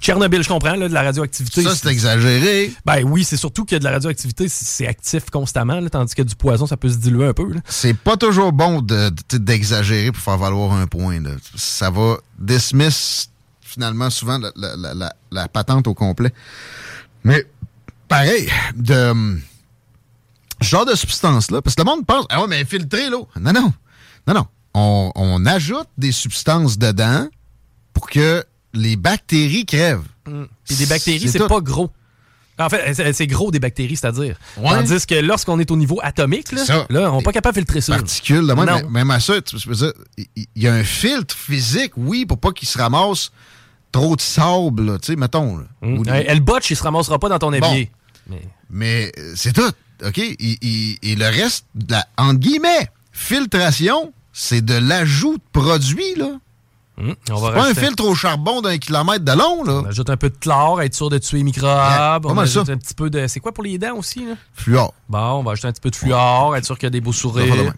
Tchernobyl, 0.00 0.42
je 0.42 0.48
comprends, 0.48 0.74
là, 0.74 0.88
de 0.88 0.94
la 0.94 1.02
radioactivité. 1.02 1.62
Ça, 1.62 1.74
c'est 1.74 1.88
exagéré. 1.88 2.72
Ben 2.84 3.02
oui, 3.04 3.24
c'est 3.24 3.36
surtout 3.36 3.66
a 3.70 3.78
de 3.78 3.84
la 3.84 3.92
radioactivité, 3.92 4.48
c'est 4.48 4.86
actif 4.86 5.30
constamment, 5.30 5.86
tandis 5.88 6.14
que 6.14 6.22
du 6.22 6.34
poison, 6.34 6.66
ça 6.66 6.76
peut 6.76 6.88
se 6.88 6.96
diluer 6.96 7.26
un 7.26 7.34
peu. 7.34 7.48
C'est 7.68 7.96
pas 7.96 8.16
toujours 8.16 8.52
bon 8.52 8.82
d'exagérer 8.82 10.10
pour 10.10 10.22
faire 10.22 10.38
valoir 10.38 10.72
un 10.72 10.86
point. 10.86 11.20
Ça 11.54 11.90
va 11.90 12.18
dismiss 12.38 13.30
finalement 13.68 14.10
souvent 14.10 14.40
la, 14.56 15.48
patente 15.48 15.86
au 15.86 15.94
complet. 15.94 16.32
Mais 17.24 17.46
pareil, 18.08 18.48
de 18.74 19.38
ce 20.62 20.66
genre 20.66 20.86
de 20.86 20.94
substance-là, 20.94 21.62
parce 21.62 21.76
que 21.76 21.82
le 21.82 21.86
monde 21.86 22.06
pense, 22.06 22.26
ah 22.30 22.40
ouais, 22.40 22.48
mais 22.48 22.64
filtrer 22.64 23.10
l'eau. 23.10 23.28
Non, 23.38 23.52
non. 23.52 23.72
Non, 24.26 24.34
non. 24.34 24.46
On, 24.74 25.12
on 25.14 25.46
ajoute 25.46 25.88
des 25.96 26.12
substances 26.12 26.78
dedans 26.78 27.28
pour 27.92 28.08
que 28.08 28.44
les 28.74 28.96
bactéries 28.96 29.66
crèvent. 29.66 30.06
Puis 30.64 30.76
des 30.76 30.86
bactéries, 30.86 31.28
C'est 31.28 31.46
pas 31.46 31.60
gros. 31.60 31.90
En 32.60 32.68
fait, 32.68 33.12
c'est- 33.12 33.26
gros 33.28 33.50
des 33.52 33.60
bactéries, 33.60 33.96
c'est-à-dire. 33.96 34.36
Ouais. 34.56 34.70
Tandis 34.70 35.06
que 35.06 35.14
lorsqu'on 35.14 35.60
est 35.60 35.70
au 35.70 35.76
niveau 35.76 36.00
atomique, 36.02 36.50
là, 36.50 36.64
ça. 36.64 36.86
là 36.90 37.12
on 37.12 37.18
n'est 37.18 37.22
pas 37.22 37.32
capable 37.32 37.54
de 37.54 37.60
filtrer 37.60 37.80
ça. 37.80 37.92
là. 37.92 37.98
particules. 37.98 38.46
de 38.46 38.52
même, 38.52 38.90
même 38.90 39.10
à 39.12 39.20
ça, 39.20 39.40
tu 39.40 39.56
peux 39.56 39.74
dire, 39.74 39.92
il 40.16 40.26
il 40.56 40.62
y 40.62 40.66
a 40.66 40.74
un 40.74 40.82
filtre 40.82 41.36
physique, 41.36 41.92
oui, 41.96 42.26
pour 42.26 42.38
pas 42.38 42.50
qu'il 42.50 42.66
se 42.66 42.76
ramasse 42.76 43.30
trop 44.00 44.16
de 44.16 44.20
sable, 44.20 44.98
tu 45.00 45.06
sais, 45.12 45.16
mettons. 45.16 45.58
là. 45.58 45.64
Ou 45.82 46.02
des- 46.04 46.10
Euh, 46.10 46.24
Elle 46.26 46.40
botche, 46.40 46.70
il 46.70 46.76
se 46.76 46.82
ramassera 46.82 47.18
pas 47.18 47.28
dans 47.28 47.38
ton 47.38 47.52
évier. 47.52 47.90
Mais- 48.28 48.42
Mais 48.70 49.12
c'est 49.34 49.52
tout, 49.52 49.70
OK? 50.04 50.18
Et, 50.18 50.36
et- 50.40 50.98
et 51.12 51.16
le 51.16 51.24
reste, 51.26 51.64
de 51.74 51.92
la, 51.92 52.04
entre 52.18 52.38
guillemets, 52.40 52.90
filtration, 53.12 54.12
c'est 54.32 54.64
de 54.64 54.74
l'ajout 54.74 55.36
de 55.38 55.42
produits, 55.60 56.14
là. 56.16 56.30
Hum, 57.00 57.14
on 57.30 57.34
va 57.36 57.48
C'est 57.48 57.54
pas 57.54 57.68
un 57.70 57.74
filtre 57.74 58.04
au 58.04 58.14
charbon 58.16 58.60
d'un 58.60 58.76
kilomètre 58.78 59.24
de 59.24 59.32
long, 59.32 59.62
là. 59.64 59.82
On 59.84 59.86
ajoute 59.86 60.10
un 60.10 60.16
peu 60.16 60.30
de 60.30 60.36
chlore, 60.36 60.82
être 60.82 60.94
sûr 60.94 61.08
de 61.10 61.18
tuer 61.18 61.38
les 61.38 61.44
microbes. 61.44 61.64
Pas 61.70 62.20
on 62.24 62.36
ajoute 62.38 62.66
ça. 62.66 62.72
un 62.72 62.76
petit 62.76 62.94
peu 62.94 63.08
de. 63.08 63.26
C'est 63.28 63.38
quoi 63.40 63.52
pour 63.52 63.62
les 63.64 63.78
dents 63.78 63.96
aussi, 63.96 64.26
là? 64.26 64.34
Fluor. 64.52 64.92
Bon, 65.08 65.18
on 65.18 65.42
va 65.44 65.52
ajouter 65.52 65.68
un 65.68 65.72
petit 65.72 65.80
peu 65.80 65.90
de 65.90 65.96
fluor, 65.96 66.56
être 66.56 66.64
sûr 66.64 66.76
qu'il 66.76 66.86
y 66.86 66.88
a 66.88 66.90
des 66.90 67.00
beaux 67.00 67.12
sourires. 67.12 67.72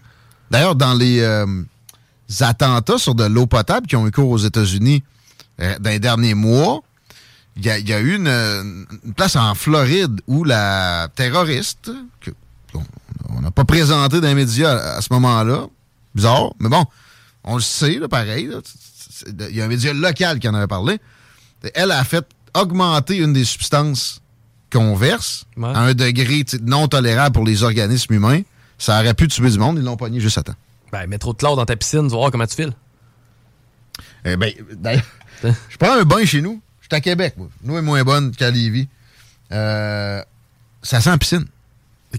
D'ailleurs, 0.49 0.75
dans 0.75 0.93
les 0.95 1.19
euh, 1.21 1.45
attentats 2.39 2.97
sur 2.97 3.13
de 3.15 3.23
l'eau 3.25 3.45
potable 3.45 3.85
qui 3.87 3.95
ont 3.95 4.07
eu 4.07 4.11
cours 4.11 4.29
aux 4.31 4.37
États-Unis 4.37 5.03
euh, 5.61 5.77
dans 5.79 5.89
les 5.89 5.99
derniers 5.99 6.33
mois, 6.33 6.81
il 7.55 7.65
y, 7.65 7.69
a- 7.69 7.77
il 7.79 7.87
y 7.87 7.93
a 7.93 7.99
eu 7.99 8.15
une, 8.15 8.27
une 9.03 9.13
place 9.13 9.35
en 9.35 9.53
Floride 9.55 10.21
où 10.27 10.43
la 10.43 11.09
terroriste, 11.15 11.91
qu'on- 12.73 12.83
on 13.29 13.41
n'a 13.41 13.51
pas 13.51 13.65
présenté 13.65 14.21
dans 14.21 14.27
les 14.27 14.35
médias 14.35 14.71
à, 14.77 14.97
à 14.97 15.01
ce 15.01 15.07
moment-là, 15.11 15.67
bizarre, 16.15 16.53
mais 16.59 16.69
bon, 16.69 16.85
on 17.43 17.55
le 17.55 17.61
sait, 17.61 17.99
là, 17.99 18.07
pareil. 18.07 18.49
Il 19.27 19.55
y 19.55 19.61
a 19.61 19.65
un 19.65 19.67
média 19.67 19.93
local 19.93 20.39
qui 20.39 20.47
en 20.49 20.53
avait 20.53 20.67
parlé. 20.67 20.99
Elle 21.75 21.91
a 21.91 22.03
fait 22.03 22.25
augmenter 22.55 23.17
une 23.17 23.33
des 23.33 23.45
substances 23.45 24.21
qu'on 24.71 24.95
verse 24.95 25.45
Ouais. 25.57 25.67
à 25.69 25.79
un 25.81 25.93
degré 25.93 26.43
non 26.63 26.87
tolérable 26.87 27.33
pour 27.33 27.45
les 27.45 27.61
organismes 27.63 28.13
humains. 28.13 28.41
Ça 28.77 28.99
aurait 28.99 29.13
pu 29.13 29.27
tuer 29.27 29.49
du 29.51 29.59
monde, 29.59 29.77
ils 29.77 29.83
l'ont 29.83 29.97
pogné 29.97 30.19
juste 30.19 30.37
à 30.39 30.43
temps. 30.43 30.55
Ben, 30.91 31.05
mets 31.07 31.17
trop 31.19 31.33
de 31.33 31.37
chlore 31.37 31.55
dans 31.55 31.65
ta 31.65 31.75
piscine, 31.75 32.03
tu 32.05 32.09
vas 32.11 32.17
voir 32.17 32.31
comment 32.31 32.47
tu 32.47 32.55
files. 32.55 32.73
Eh 34.25 34.35
ben, 34.37 34.51
d'ailleurs? 34.73 35.03
Je 35.43 35.77
prends 35.77 35.93
un 35.93 36.03
bain 36.03 36.25
chez 36.25 36.41
nous. 36.41 36.61
Je 36.81 36.87
suis 36.87 36.95
à 36.95 37.01
Québec, 37.01 37.35
moi. 37.37 37.47
L'eau 37.65 37.77
est 37.77 37.81
moins 37.81 38.03
bonne 38.03 38.31
qu'à 38.35 38.51
Lévis. 38.51 38.87
Euh, 39.51 40.21
ça 40.81 41.01
sent 41.01 41.17
piscine. 41.17 41.45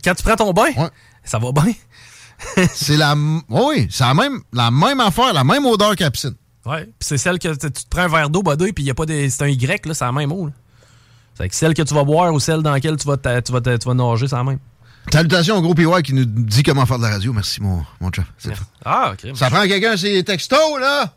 Quand 0.05 0.15
tu 0.15 0.23
prends 0.23 0.37
ton 0.37 0.53
bain, 0.53 0.71
Ouais. 0.77 0.91
ça 1.25 1.39
va 1.39 1.53
bien. 1.53 1.73
C'est 2.75 2.97
la... 2.97 3.15
Oui, 3.49 3.87
c'est 3.91 4.03
la 4.03 4.15
même, 4.15 4.41
la 4.53 4.71
même 4.73 4.99
affaire, 5.01 5.33
la 5.33 5.45
même 5.45 5.65
odeur 5.65 5.95
qu'à 5.95 6.05
la 6.07 6.11
piscine. 6.11 6.35
Ouais. 6.67 6.85
Puis 6.85 6.93
c'est 7.01 7.17
celle 7.19 7.39
que 7.39 7.49
tu 7.55 7.71
te 7.71 7.89
prends 7.89 8.03
un 8.03 8.09
verre 8.09 8.31
d'eau, 8.31 8.43
badouille, 8.43 8.73
puis 8.73 8.83
il 8.83 8.87
y 8.89 8.91
a 8.91 8.95
pas 8.95 9.07
de. 9.07 9.29
C'est 9.29 9.43
un 9.45 9.49
Y, 9.49 9.87
là, 9.87 9.95
c'est 9.95 10.05
la 10.05 10.11
même 10.13 10.33
eau. 10.33 10.51
C'est 11.39 11.49
que 11.49 11.55
celle 11.55 11.73
que 11.75 11.83
tu 11.83 11.95
vas 11.95 12.03
boire 12.05 12.33
ou 12.33 12.41
celle 12.41 12.63
dans 12.63 12.73
laquelle 12.73 12.97
tu 12.97 13.07
vas, 13.07 13.17
ta- 13.17 13.41
tu 13.43 13.53
vas, 13.53 13.61
ta- 13.61 13.79
tu 13.79 13.87
vas 13.89 13.95
nager, 13.95 14.27
c'est 14.29 14.35
la 14.37 14.43
même. 14.45 14.59
Salutations 15.13 15.57
au 15.57 15.63
gros 15.63 15.75
PY 15.75 16.03
qui 16.03 16.15
nous 16.15 16.25
dit 16.25 16.63
comment 16.65 16.85
faire 16.87 16.99
de 16.99 17.03
la 17.05 17.11
radio. 17.11 17.33
Merci, 17.33 17.61
mon, 17.61 17.85
mon 18.01 18.11
fun. 18.13 18.25
Ah, 18.85 19.13
ok. 19.13 19.37
Ça 19.37 19.49
prend 19.51 19.63
quelqu'un, 19.67 19.97
c'est 19.97 20.23
textos, 20.25 20.81
là? 20.81 21.15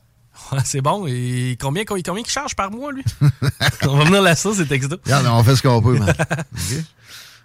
Ouais, 0.51 0.59
c'est 0.63 0.81
bon. 0.81 1.07
Et 1.07 1.57
combien, 1.59 1.85
combien, 1.85 2.03
combien 2.03 2.23
il 2.23 2.29
charge 2.29 2.55
par 2.55 2.71
mois, 2.71 2.91
lui? 2.91 3.03
on 3.83 3.97
va 3.97 4.03
venir 4.05 4.21
là, 4.21 4.35
ça, 4.35 4.51
c'est 4.53 4.65
texto. 4.65 4.97
Regarde, 5.03 5.27
on 5.27 5.43
fait 5.43 5.55
ce 5.55 5.61
qu'on 5.61 5.81
peut, 5.81 5.97
man. 5.97 6.13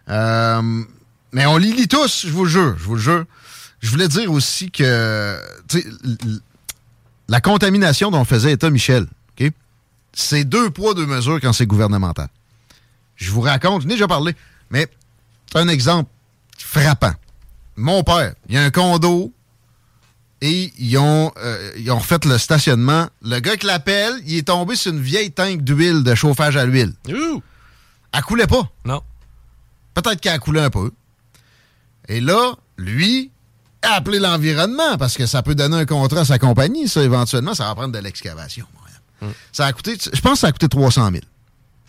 Euh, 0.08 0.82
mais 1.30 1.46
on 1.46 1.56
les 1.56 1.72
lit 1.72 1.86
tous, 1.86 2.26
je 2.26 2.32
vous 2.32 2.42
le 2.42 2.50
jure, 2.50 2.76
je 2.78 2.82
vous 2.82 2.96
le 2.96 3.00
jure. 3.00 3.24
Je 3.78 3.90
voulais 3.90 4.08
dire 4.08 4.32
aussi 4.32 4.72
que, 4.72 5.38
la 7.28 7.40
contamination 7.40 8.10
dont 8.10 8.24
faisait 8.24 8.52
état 8.52 8.70
Michel? 8.70 9.06
C'est 10.12 10.44
deux 10.44 10.70
poids, 10.70 10.94
deux 10.94 11.06
mesures 11.06 11.40
quand 11.40 11.52
c'est 11.52 11.66
gouvernemental. 11.66 12.28
Je 13.14 13.30
vous 13.30 13.42
raconte, 13.42 13.82
je 13.82 13.86
n'ai 13.86 13.94
déjà 13.94 14.08
parlé, 14.08 14.34
mais 14.70 14.88
c'est 15.50 15.58
un 15.58 15.68
exemple 15.68 16.10
frappant. 16.58 17.12
Mon 17.76 18.02
père, 18.02 18.34
il 18.48 18.56
y 18.56 18.58
a 18.58 18.62
un 18.62 18.70
condo 18.70 19.32
et 20.42 20.72
ils 20.78 20.96
ont, 20.98 21.32
euh, 21.36 21.72
ils 21.76 21.90
ont 21.90 21.98
refait 21.98 22.18
le 22.24 22.38
stationnement. 22.38 23.08
Le 23.22 23.40
gars 23.40 23.56
qui 23.56 23.66
l'appelle, 23.66 24.14
il 24.26 24.38
est 24.38 24.46
tombé 24.48 24.74
sur 24.76 24.92
une 24.92 25.00
vieille 25.00 25.30
tank 25.32 25.62
d'huile, 25.62 26.02
de 26.02 26.14
chauffage 26.14 26.56
à 26.56 26.64
l'huile. 26.64 26.92
Ouh! 27.08 27.42
Elle 28.12 28.22
coulait 28.22 28.46
pas. 28.46 28.68
Non. 28.84 29.02
Peut-être 29.94 30.20
qu'elle 30.20 30.32
a 30.34 30.38
coulé 30.38 30.60
un 30.60 30.70
peu. 30.70 30.90
Et 32.08 32.20
là, 32.20 32.54
lui, 32.76 33.30
a 33.82 33.94
appelé 33.94 34.18
l'environnement 34.18 34.96
parce 34.98 35.16
que 35.16 35.26
ça 35.26 35.42
peut 35.42 35.54
donner 35.54 35.76
un 35.76 35.86
contrat 35.86 36.20
à 36.20 36.24
sa 36.24 36.38
compagnie, 36.38 36.88
ça, 36.88 37.02
éventuellement. 37.02 37.54
Ça 37.54 37.64
va 37.66 37.74
prendre 37.74 37.92
de 37.92 37.98
l'excavation. 37.98 38.66
moyen. 39.20 39.34
Ça 39.52 39.66
a 39.66 39.72
coûté, 39.72 39.96
je 40.12 40.20
pense 40.20 40.32
que 40.34 40.38
ça 40.40 40.46
a 40.48 40.52
coûté 40.52 40.68
300 40.68 41.10
000. 41.10 41.22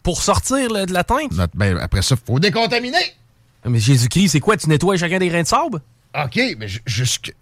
Pour 0.03 0.21
sortir 0.21 0.69
là, 0.71 0.85
de 0.85 0.93
la 0.93 1.03
tank? 1.03 1.31
Ben, 1.53 1.77
après 1.77 2.01
ça, 2.01 2.15
il 2.19 2.25
faut 2.25 2.39
décontaminer. 2.39 3.15
Mais 3.65 3.79
Jésus-Christ, 3.79 4.29
c'est 4.29 4.39
quoi? 4.39 4.57
Tu 4.57 4.67
nettoies 4.67 4.97
chacun 4.97 5.19
des 5.19 5.27
grains 5.29 5.43
de 5.43 5.47
sable? 5.47 5.79
OK, 6.15 6.39
mais 6.57 6.67
ju- 6.67 6.81
jusque, 6.85 7.33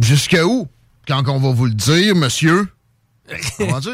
jusque 0.00 0.36
où? 0.44 0.68
Quand 1.08 1.26
on 1.28 1.38
va 1.40 1.50
vous 1.52 1.66
le 1.66 1.74
dire, 1.74 2.14
monsieur? 2.14 2.68
Comprends-tu? 3.58 3.90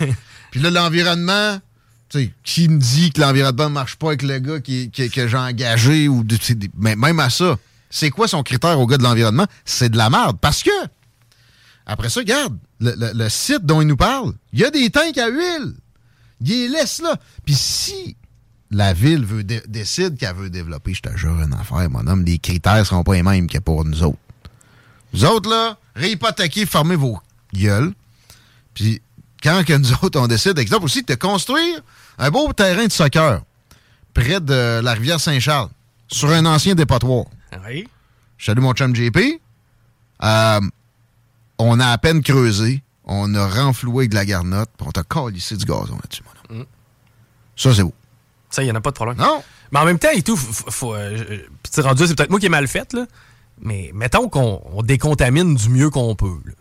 Puis 0.50 0.60
là, 0.60 0.70
l'environnement, 0.70 1.58
tu 2.08 2.18
sais, 2.24 2.32
qui 2.44 2.68
me 2.68 2.78
dit 2.78 3.12
que 3.12 3.20
l'environnement 3.20 3.68
ne 3.68 3.74
marche 3.74 3.96
pas 3.96 4.08
avec 4.08 4.22
le 4.22 4.38
gars 4.38 4.60
qui, 4.60 4.90
qui- 4.90 5.10
que 5.10 5.28
j'ai 5.28 5.36
engagé 5.36 6.08
ou 6.08 6.24
de- 6.24 6.36
mais 6.76 6.96
même 6.96 7.20
à 7.20 7.30
ça, 7.30 7.56
c'est 7.88 8.10
quoi 8.10 8.28
son 8.28 8.42
critère 8.42 8.78
au 8.80 8.86
gars 8.86 8.98
de 8.98 9.02
l'environnement? 9.02 9.46
C'est 9.64 9.88
de 9.90 9.96
la 9.96 10.10
merde. 10.10 10.38
Parce 10.40 10.62
que, 10.62 10.70
après 11.86 12.08
ça, 12.08 12.20
regarde, 12.20 12.56
le, 12.80 12.94
le- 12.96 13.12
le 13.14 13.28
site 13.28 13.64
dont 13.64 13.80
il 13.80 13.86
nous 13.88 13.96
parle, 13.96 14.32
il 14.52 14.60
y 14.60 14.64
a 14.64 14.70
des 14.70 14.90
tanks 14.90 15.18
à 15.18 15.28
huile. 15.28 15.74
Il 16.40 16.48
les 16.48 16.68
laisse 16.68 17.00
là. 17.00 17.16
Puis 17.44 17.54
si 17.54 18.16
la 18.70 18.92
ville 18.92 19.24
veut 19.24 19.44
dé- 19.44 19.62
décide 19.68 20.16
qu'elle 20.16 20.34
veut 20.36 20.50
développer, 20.50 20.94
je 20.94 21.02
te 21.02 21.16
jure 21.16 21.40
une 21.40 21.52
affaire, 21.54 21.88
mon 21.90 22.06
homme, 22.06 22.24
les 22.24 22.38
critères 22.38 22.84
seront 22.86 23.02
pas 23.02 23.14
les 23.14 23.22
mêmes 23.22 23.46
que 23.48 23.58
pour 23.58 23.84
nous 23.84 24.02
autres. 24.02 24.18
Nous 25.12 25.24
autres, 25.24 25.50
là, 25.50 25.76
réhypothéquer, 25.94 26.66
fermez 26.66 26.96
vos 26.96 27.18
gueules. 27.54 27.92
Puis 28.74 29.02
quand 29.42 29.64
que 29.64 29.72
nous 29.72 29.92
autres, 30.02 30.18
on 30.20 30.26
décide, 30.26 30.58
exemple 30.58 30.84
aussi, 30.84 31.02
de 31.02 31.14
construire 31.14 31.80
un 32.18 32.30
beau 32.30 32.52
terrain 32.52 32.86
de 32.86 32.92
soccer 32.92 33.42
près 34.14 34.40
de 34.40 34.80
la 34.82 34.92
rivière 34.92 35.20
Saint-Charles, 35.20 35.68
sur 36.08 36.30
un 36.30 36.44
ancien 36.46 36.74
dépotoir. 36.74 37.26
Oui. 37.66 37.88
Je 38.38 38.46
salue 38.46 38.60
mon 38.60 38.72
chum 38.72 38.94
JP. 38.94 39.18
Euh, 40.22 40.60
on 41.58 41.78
a 41.78 41.86
à 41.86 41.98
peine 41.98 42.22
creusé. 42.22 42.82
On 43.04 43.34
a 43.34 43.46
renfloué 43.48 44.02
avec 44.02 44.10
de 44.10 44.14
la 44.16 44.24
garnotte. 44.24 44.70
puis 44.76 44.86
on 44.86 44.92
t'a 44.92 45.02
calissé 45.02 45.56
du 45.56 45.64
gazon 45.64 45.96
là-dessus, 45.96 46.22
mon 46.24 46.58
homme. 46.58 46.66
Ça, 47.56 47.74
c'est 47.74 47.82
beau. 47.82 47.94
Ça, 48.48 48.62
il 48.62 48.66
n'y 48.66 48.72
en 48.72 48.76
a 48.76 48.80
pas 48.80 48.90
de 48.90 48.96
problème. 48.96 49.18
Non? 49.18 49.42
Mais 49.70 49.78
en 49.78 49.84
même 49.84 49.98
temps, 49.98 50.10
et 50.12 50.22
tout, 50.22 50.36
faut, 50.36 50.70
faut, 50.70 50.94
euh, 50.94 51.38
sais, 51.70 51.82
rendu, 51.82 52.06
c'est 52.06 52.14
peut-être 52.16 52.30
moi 52.30 52.40
qui 52.40 52.46
ai 52.46 52.50
mal 52.50 52.66
fait, 52.66 52.92
là. 52.92 53.06
Mais 53.62 53.90
mettons 53.94 54.28
qu'on 54.28 54.60
on 54.74 54.82
décontamine 54.82 55.54
du 55.54 55.68
mieux 55.68 55.90
qu'on 55.90 56.14
peut, 56.14 56.38
là. 56.46 56.52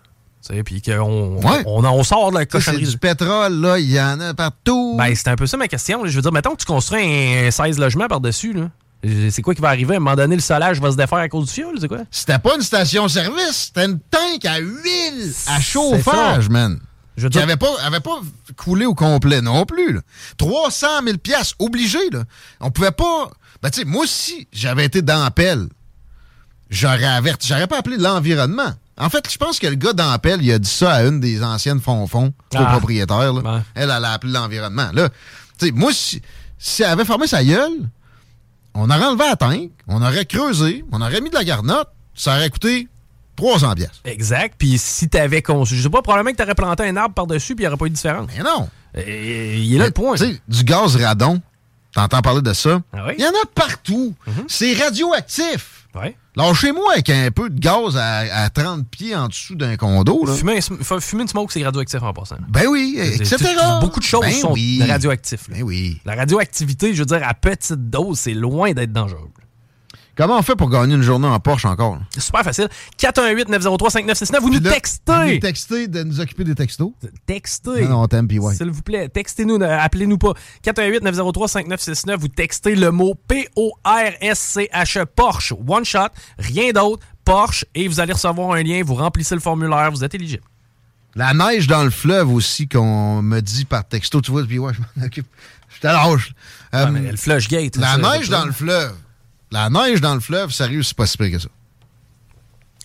Tu 0.47 0.55
sais, 0.55 0.63
puis 0.63 0.81
qu'on 0.81 1.35
Ouais. 1.41 1.63
on, 1.65 1.83
on 1.83 2.03
sort 2.03 2.31
de 2.31 2.38
la 2.38 2.45
cochonnerie. 2.45 2.85
du 2.88 2.97
pétrole, 2.97 3.59
là. 3.59 3.77
Il 3.79 3.89
y 3.91 3.99
en 3.99 4.19
a 4.21 4.33
partout. 4.33 4.95
Ben, 4.97 5.13
c'est 5.13 5.27
un 5.27 5.35
peu 5.35 5.45
ça 5.47 5.57
ma 5.57 5.67
question. 5.67 6.03
là. 6.03 6.09
Je 6.09 6.15
veux 6.15 6.21
dire, 6.21 6.31
mettons 6.31 6.51
que 6.51 6.59
tu 6.62 6.65
construis 6.65 7.01
un 7.03 7.51
16 7.51 7.77
logements 7.77 8.07
par-dessus, 8.07 8.53
là. 8.53 8.69
Euh, 9.05 9.29
C'est 9.31 9.41
quoi 9.41 9.53
qui 9.55 9.62
va 9.62 9.69
arriver? 9.69 9.93
À 9.95 9.97
un 9.97 9.99
moment 9.99 10.15
donné, 10.15 10.35
le 10.35 10.41
solage 10.41 10.79
va 10.81 10.91
se 10.91 10.97
défaire 10.97 11.19
à 11.19 11.29
cause 11.29 11.47
du 11.47 11.53
fioul, 11.53 11.77
c'est 11.79 11.88
quoi? 11.88 11.99
C'était 12.12 12.39
pas 12.39 12.55
une 12.55 12.62
station-service. 12.62 13.71
C'était 13.73 13.85
une 13.85 13.99
tank 13.99 14.45
à 14.45 14.59
huile, 14.59 15.33
à 15.47 15.59
chauffage, 15.62 16.49
man. 16.49 16.79
Je 17.17 17.23
veux 17.23 17.29
Qui 17.29 17.38
dire, 17.38 17.43
avait 17.43 17.57
pas, 17.57 17.73
avait 17.83 17.99
pas 17.99 18.19
coulé 18.55 18.85
au 18.85 18.95
complet 18.95 19.41
non 19.41 19.65
plus. 19.65 19.93
Là. 19.93 20.01
300 20.38 20.88
000 21.05 21.17
piastres, 21.17 21.55
obligé. 21.59 21.99
Là. 22.12 22.23
On 22.62 22.71
pouvait 22.71 22.91
pas... 22.91 23.29
Ben, 23.62 23.69
tu 23.69 23.79
sais, 23.81 23.85
moi 23.85 24.03
aussi, 24.03 24.47
j'avais 24.53 24.85
été 24.85 25.01
dans 25.01 25.21
la 25.23 25.31
pelle. 25.31 25.67
J'aurais 26.69 27.05
averti. 27.05 27.47
J'aurais 27.47 27.67
pas 27.67 27.79
appelé 27.79 27.97
l'environnement. 27.97 28.71
En 28.97 29.10
fait, 29.10 29.25
je 29.32 29.38
pense 29.38 29.60
que 29.60 29.67
le 29.67 29.75
gars 29.75 29.93
pelle, 30.21 30.41
il 30.41 30.51
a 30.51 30.60
dit 30.60 30.69
ça 30.69 30.94
à 30.94 31.04
une 31.04 31.19
des 31.19 31.41
anciennes 31.44 31.79
fonds-fonds, 31.79 32.33
Ah. 32.54 32.71
Ouais. 33.41 33.62
Elle, 33.75 33.91
elle 33.96 34.06
a 34.06 34.12
appelé 34.12 34.33
l'environnement. 34.33 34.89
Là, 34.94 35.10
tu 35.58 35.67
sais, 35.67 35.71
moi, 35.71 35.91
si, 35.94 36.21
si 36.58 36.83
elle 36.83 36.89
avait 36.89 37.06
fermé 37.06 37.25
sa 37.25 37.44
gueule, 37.44 37.71
on 38.73 38.89
aurait 38.89 39.06
enlevé 39.06 39.23
la 39.29 39.35
tank, 39.35 39.71
on 39.87 40.02
aurait 40.02 40.25
creusé, 40.25 40.83
on 40.91 41.02
aurait 41.02 41.21
mis 41.21 41.29
de 41.29 41.35
la 41.35 41.44
garnotte, 41.46 41.89
ça 42.13 42.35
aurait 42.35 42.50
coûté 42.50 42.87
300 43.37 43.73
piastres. 43.75 44.02
exact. 44.04 44.56
Puis 44.58 44.77
si 44.77 45.08
t'avais 45.08 45.41
conçu, 45.41 45.75
je 45.77 45.83
sais 45.83 45.89
pas, 45.89 46.02
probablement 46.02 46.31
que 46.33 46.37
t'aurais 46.37 46.56
planté 46.56 46.83
un 46.83 46.98
arbre 46.98 47.15
par-dessus, 47.15 47.56
puis 47.56 47.63
il 47.63 47.67
n'y 47.67 47.69
aurait 47.69 47.77
pas 47.77 47.85
eu 47.85 47.89
de 47.91 47.96
différence. 47.96 48.29
Mais 48.37 48.44
non! 48.44 48.67
Il 48.96 49.75
est 49.75 49.77
là 49.77 49.85
le 49.85 49.91
point. 49.91 50.15
Tu 50.15 50.25
sais, 50.25 50.41
du 50.48 50.63
gaz 50.65 50.98
radon, 50.98 51.41
t'entends 51.94 52.21
parler 52.21 52.41
de 52.41 52.52
ça? 52.54 52.81
Ah 52.91 53.06
oui? 53.08 53.13
Il 53.17 53.23
y 53.23 53.27
en 53.27 53.29
a 53.31 53.46
partout. 53.56 54.13
C'est 54.50 54.73
radioactif. 54.73 55.79
Ouais. 55.96 56.15
Lâchez-moi 56.35 56.94
avec 56.94 57.10
un 57.10 57.31
peu 57.31 57.50
de 57.50 57.60
gaz 57.60 57.98
à, 57.98 58.44
à 58.44 58.50
30 58.50 58.87
pieds 58.87 59.15
en 59.15 59.27
dessous 59.27 59.56
d'un 59.56 59.75
condo. 59.75 60.23
Là. 60.25 60.35
Fumer, 60.35 60.60
un 60.60 61.00
fumer 61.00 61.23
une 61.23 61.27
smoke, 61.27 61.52
c'est 61.52 61.63
radioactif 61.63 62.02
en 62.04 62.13
passant. 62.13 62.37
Ben 62.48 62.67
oui, 62.67 62.98
etc. 63.00 63.37
Beaucoup 63.81 64.00
de 64.00 64.06
choses 64.06 64.21
Ben 64.21 64.31
sont 64.31 64.54
oui. 64.54 64.81
radioactives. 64.87 65.48
Ben 65.50 65.63
oui. 65.63 66.00
La 66.06 66.15
radioactivité, 66.15 66.94
je 66.94 67.00
veux 67.00 67.06
dire, 67.06 67.21
à 67.27 67.33
petite 67.33 67.90
dose, 67.90 68.19
c'est 68.19 68.35
loin 68.35 68.71
d'être 68.73 68.94
dangereux. 68.94 69.29
Comment 70.20 70.38
on 70.38 70.42
fait 70.42 70.58
pour 70.58 70.70
gagner 70.70 70.96
une 70.96 71.02
journée 71.02 71.28
en 71.30 71.40
Porsche 71.40 71.63
encore? 71.63 71.98
C'est 72.10 72.20
super 72.20 72.44
facile. 72.44 72.67
418-903-5969. 73.00 74.40
Vous 74.42 74.50
nous 74.50 74.60
là, 74.60 74.72
textez. 74.72 75.13
vous 75.13 75.32
nous 75.32 75.40
textez 75.40 75.88
de 75.88 76.04
nous 76.04 76.20
occuper 76.20 76.44
des 76.44 76.56
textos. 76.56 76.92
Textez. 77.26 77.84
Non, 77.84 77.90
non, 77.90 78.02
on 78.04 78.08
t'aime, 78.10 78.28
puis 78.28 78.38
ouais. 78.38 78.54
S'il 78.54 78.70
vous 78.70 78.82
plaît, 78.82 79.08
textez-nous, 79.08 79.63
appelez-nous 79.63 80.17
pas. 80.17 80.34
418-903-5969, 80.65 82.17
vous 82.17 82.28
textez 82.28 82.76
le 82.76 82.92
mot 82.92 83.15
P-O-R-S-C-H-E, 83.30 85.06
Porsche, 85.06 85.54
one 85.65 85.86
shot, 85.86 86.10
rien 86.38 86.72
d'autre, 86.74 87.02
Porsche, 87.24 87.63
et 87.74 87.88
vous 87.88 88.02
allez 88.02 88.12
recevoir 88.12 88.52
un 88.52 88.62
lien, 88.62 88.82
vous 88.84 88.96
remplissez 88.96 89.36
le 89.36 89.42
formulaire, 89.42 89.90
vous 89.90 90.04
êtes 90.04 90.15
éligible. 90.15 90.44
La 91.15 91.34
neige 91.34 91.67
dans 91.67 91.86
le 91.86 91.92
fleuve 91.92 92.34
aussi, 92.34 92.67
qu'on 92.67 93.22
me 93.22 93.40
dit 93.40 93.63
par 93.63 93.88
texto, 93.88 94.20
tu 94.20 94.32
vois, 94.32 94.44
puis 94.46 94.60
ouais, 94.60 94.74
je 94.74 94.82
m'en 94.82 95.06
occupe. 95.06 95.28
Je 95.70 95.80
te 95.80 95.88
lâche. 95.88 96.34
Ouais, 96.74 96.80
Euh, 96.80 96.88
mais 96.92 97.12
le 97.12 97.17
flush 97.17 97.48
gate. 97.48 97.78
la 97.78 97.94
ça, 97.94 97.98
neige 98.17 98.30
dans 98.30 98.46
le 98.46 98.52
fleuve. 98.52 98.94
La 99.52 99.69
neige 99.69 100.00
dans 100.02 100.13
le 100.13 100.19
fleuve, 100.19 100.52
sérieux, 100.52 100.83
c'est 100.83 100.95
pas 100.95 101.08
si 101.08 101.17
pire 101.17 101.31
que 101.31 101.39
ça. 101.39 101.50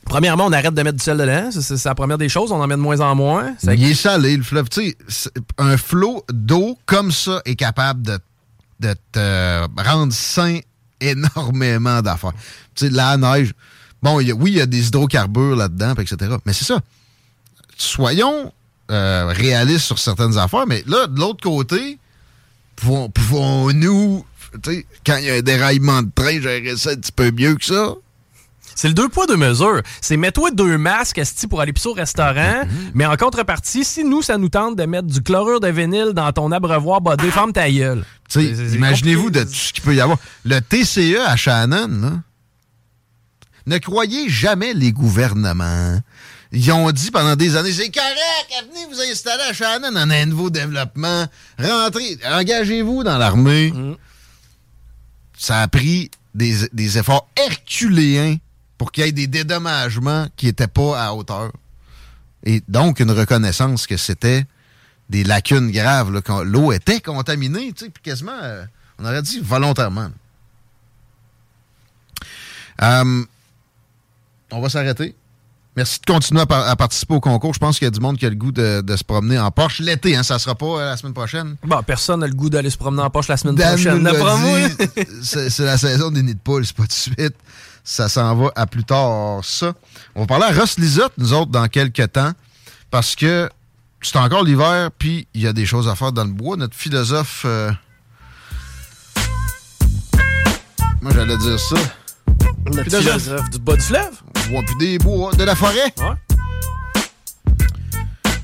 Premièrement, 0.06 0.46
on 0.46 0.52
arrête 0.52 0.74
de 0.74 0.82
mettre 0.82 0.98
du 0.98 1.02
sel 1.04 1.16
dedans, 1.16 1.50
c'est 1.50 1.62
c'est 1.62 1.88
la 1.88 1.94
première 1.94 2.18
des 2.18 2.28
choses, 2.28 2.52
on 2.52 2.60
en 2.62 2.66
met 2.66 2.74
de 2.76 2.80
moins 2.80 3.00
en 3.00 3.14
moins. 3.14 3.54
Ça- 3.58 3.74
Il 3.74 3.84
est 3.84 3.94
salé, 3.94 4.36
le 4.36 4.42
fleuve. 4.42 4.68
Tu 4.68 4.90
sais, 4.90 4.96
c'est- 5.08 5.32
un 5.58 5.76
flot 5.78 6.24
d'eau 6.30 6.78
comme 6.84 7.10
ça 7.10 7.40
est 7.46 7.56
capable 7.56 8.02
de, 8.02 8.18
de 8.80 8.94
te 9.12 9.66
rendre 9.82 10.12
sain 10.12 10.58
énormément 11.00 12.02
d'affaires. 12.02 12.32
Tu 12.74 12.86
sais, 12.86 12.90
la 12.90 13.16
neige, 13.16 13.52
bon, 14.02 14.20
il 14.20 14.28
y 14.28 14.30
a- 14.30 14.34
oui, 14.34 14.52
il 14.52 14.56
y 14.58 14.60
a 14.60 14.66
des 14.66 14.88
hydrocarbures 14.88 15.56
là-dedans, 15.56 15.94
etc. 15.94 16.16
Mais 16.44 16.52
c'est 16.52 16.64
ça. 16.66 16.80
Soyons 17.76 18.52
euh, 18.90 19.32
réalistes 19.34 19.86
sur 19.86 19.98
certaines 19.98 20.36
affaires, 20.36 20.66
mais 20.66 20.84
là, 20.86 21.06
de 21.06 21.18
l'autre 21.18 21.42
côté, 21.42 21.98
pouvons- 22.76 23.08
pouvons-nous, 23.08 24.26
sais, 24.64 24.86
quand 25.06 25.16
il 25.16 25.24
y 25.24 25.30
a 25.30 25.34
un 25.34 25.42
déraillement 25.42 26.02
de 26.02 26.10
train, 26.14 26.40
gérer 26.40 26.76
ça 26.76 26.90
un 26.90 26.96
petit 26.96 27.12
peu 27.12 27.30
mieux 27.30 27.54
que 27.56 27.64
ça? 27.64 27.94
C'est 28.76 28.88
le 28.88 28.94
deux 28.94 29.08
poids, 29.08 29.26
deux 29.26 29.36
mesures. 29.36 29.82
C'est 30.00 30.16
mets-toi 30.16 30.50
deux 30.50 30.78
masques 30.78 31.18
esti, 31.18 31.46
pour 31.46 31.60
aller 31.60 31.72
pisser 31.72 31.88
au 31.88 31.92
restaurant, 31.92 32.62
mais 32.92 33.06
en 33.06 33.16
contrepartie, 33.16 33.84
si 33.84 34.02
nous, 34.04 34.20
ça 34.22 34.36
nous 34.36 34.48
tente 34.48 34.76
de 34.76 34.84
mettre 34.84 35.06
du 35.06 35.22
chlorure 35.22 35.60
de 35.60 35.68
vinyle 35.68 36.12
dans 36.12 36.32
ton 36.32 36.50
abreuvoir 36.50 37.00
bodé, 37.00 37.30
ferme 37.30 37.52
ta 37.52 37.70
gueule. 37.70 38.04
Imaginez-vous 38.34 39.30
de 39.30 39.44
tout 39.44 39.52
ce 39.52 39.72
qu'il 39.72 39.84
peut 39.84 39.94
y 39.94 40.00
avoir. 40.00 40.18
Le 40.44 40.58
TCE 40.60 41.20
à 41.24 41.36
Shannon, 41.36 41.88
là, 42.02 42.12
ne 43.66 43.78
croyez 43.78 44.28
jamais 44.28 44.74
les 44.74 44.92
gouvernements. 44.92 46.00
Ils 46.50 46.70
ont 46.72 46.90
dit 46.90 47.10
pendant 47.10 47.36
des 47.36 47.56
années, 47.56 47.72
c'est 47.72 47.90
correct, 47.90 48.68
venez 48.70 48.86
vous 48.92 49.00
installer 49.00 49.42
à 49.48 49.52
Shannon, 49.52 49.90
on 49.92 50.10
a 50.10 50.16
un 50.16 50.26
nouveau 50.26 50.50
développement, 50.50 51.26
rentrez, 51.58 52.18
engagez-vous 52.24 53.04
dans 53.04 53.18
l'armée. 53.18 53.72
Ça 55.44 55.60
a 55.60 55.68
pris 55.68 56.10
des, 56.34 56.96
efforts 56.98 57.28
herculéens 57.36 58.36
pour 58.78 58.90
qu'il 58.90 59.04
y 59.04 59.08
ait 59.08 59.12
des 59.12 59.26
dédommagements 59.26 60.26
qui 60.36 60.46
n'étaient 60.46 60.68
pas 60.68 61.04
à 61.04 61.12
hauteur. 61.12 61.52
Et 62.44 62.62
donc, 62.66 62.98
une 62.98 63.10
reconnaissance 63.10 63.86
que 63.86 63.98
c'était 63.98 64.46
des 65.10 65.22
lacunes 65.22 65.70
graves, 65.70 66.22
quand 66.22 66.42
l'eau 66.44 66.72
était 66.72 67.02
contaminée, 67.02 67.74
puis 67.74 67.90
quasiment, 68.02 68.38
euh, 68.42 68.64
on 68.98 69.04
aurait 69.04 69.20
dit 69.20 69.38
volontairement. 69.40 70.08
Euh, 72.80 73.24
on 74.50 74.60
va 74.62 74.68
s'arrêter. 74.70 75.14
Merci 75.76 75.98
de 76.06 76.12
continuer 76.12 76.40
à, 76.42 76.46
par- 76.46 76.68
à 76.68 76.76
participer 76.76 77.14
au 77.14 77.20
concours. 77.20 77.52
Je 77.52 77.58
pense 77.58 77.78
qu'il 77.78 77.86
y 77.86 77.88
a 77.88 77.90
du 77.90 77.98
monde 77.98 78.16
qui 78.16 78.24
a 78.26 78.30
le 78.30 78.36
goût 78.36 78.52
de, 78.52 78.80
de 78.80 78.96
se 78.96 79.02
promener 79.02 79.38
en 79.40 79.50
Porsche 79.50 79.80
l'été. 79.82 80.14
Hein, 80.16 80.22
ça 80.22 80.38
sera 80.38 80.54
pas 80.54 80.66
euh, 80.66 80.90
la 80.90 80.96
semaine 80.96 81.14
prochaine. 81.14 81.56
Bon, 81.64 81.82
personne 81.82 82.20
n'a 82.20 82.28
le 82.28 82.34
goût 82.34 82.48
d'aller 82.48 82.70
se 82.70 82.76
promener 82.78 83.02
en 83.02 83.10
poche 83.10 83.26
la 83.26 83.36
semaine 83.36 83.56
Dan 83.56 83.74
prochaine. 83.74 84.02
c'est 85.22 85.58
la 85.64 85.76
saison 85.76 86.10
des 86.12 86.22
nids 86.22 86.34
de 86.34 86.40
poules, 86.40 86.64
c'est 86.64 86.76
pas 86.76 86.84
tout 86.84 86.88
de 86.88 86.92
suite. 86.92 87.34
Ça 87.82 88.08
s'en 88.08 88.34
va 88.36 88.50
à 88.54 88.66
plus 88.66 88.84
tard, 88.84 89.40
ça. 89.44 89.72
On 90.14 90.20
va 90.20 90.26
parler 90.26 90.44
à 90.44 90.52
Ross 90.60 90.78
Lisotte, 90.78 91.12
nous 91.18 91.32
autres, 91.32 91.50
dans 91.50 91.66
quelques 91.66 92.12
temps, 92.12 92.32
parce 92.90 93.16
que 93.16 93.50
c'est 94.00 94.16
encore 94.16 94.44
l'hiver, 94.44 94.90
puis 94.96 95.26
il 95.34 95.40
y 95.42 95.46
a 95.48 95.52
des 95.52 95.66
choses 95.66 95.88
à 95.88 95.94
faire 95.96 96.12
dans 96.12 96.24
le 96.24 96.30
bois. 96.30 96.56
Notre 96.56 96.76
philosophe... 96.76 97.42
euh, 97.46 97.70
Moi, 101.02 101.12
j'allais 101.14 101.36
dire 101.36 101.58
ça. 101.58 101.76
Le 102.66 102.82
Philosophe. 102.82 103.22
philosophe 103.22 103.50
du 103.50 103.58
bas 103.58 103.76
du 103.76 103.82
fleuve. 103.82 104.20
Ouais, 104.50 104.64
puis 104.66 104.76
des 104.78 104.98
bois, 104.98 105.32
de 105.32 105.44
la 105.44 105.54
forêt. 105.54 105.92
Ouais. 105.98 106.14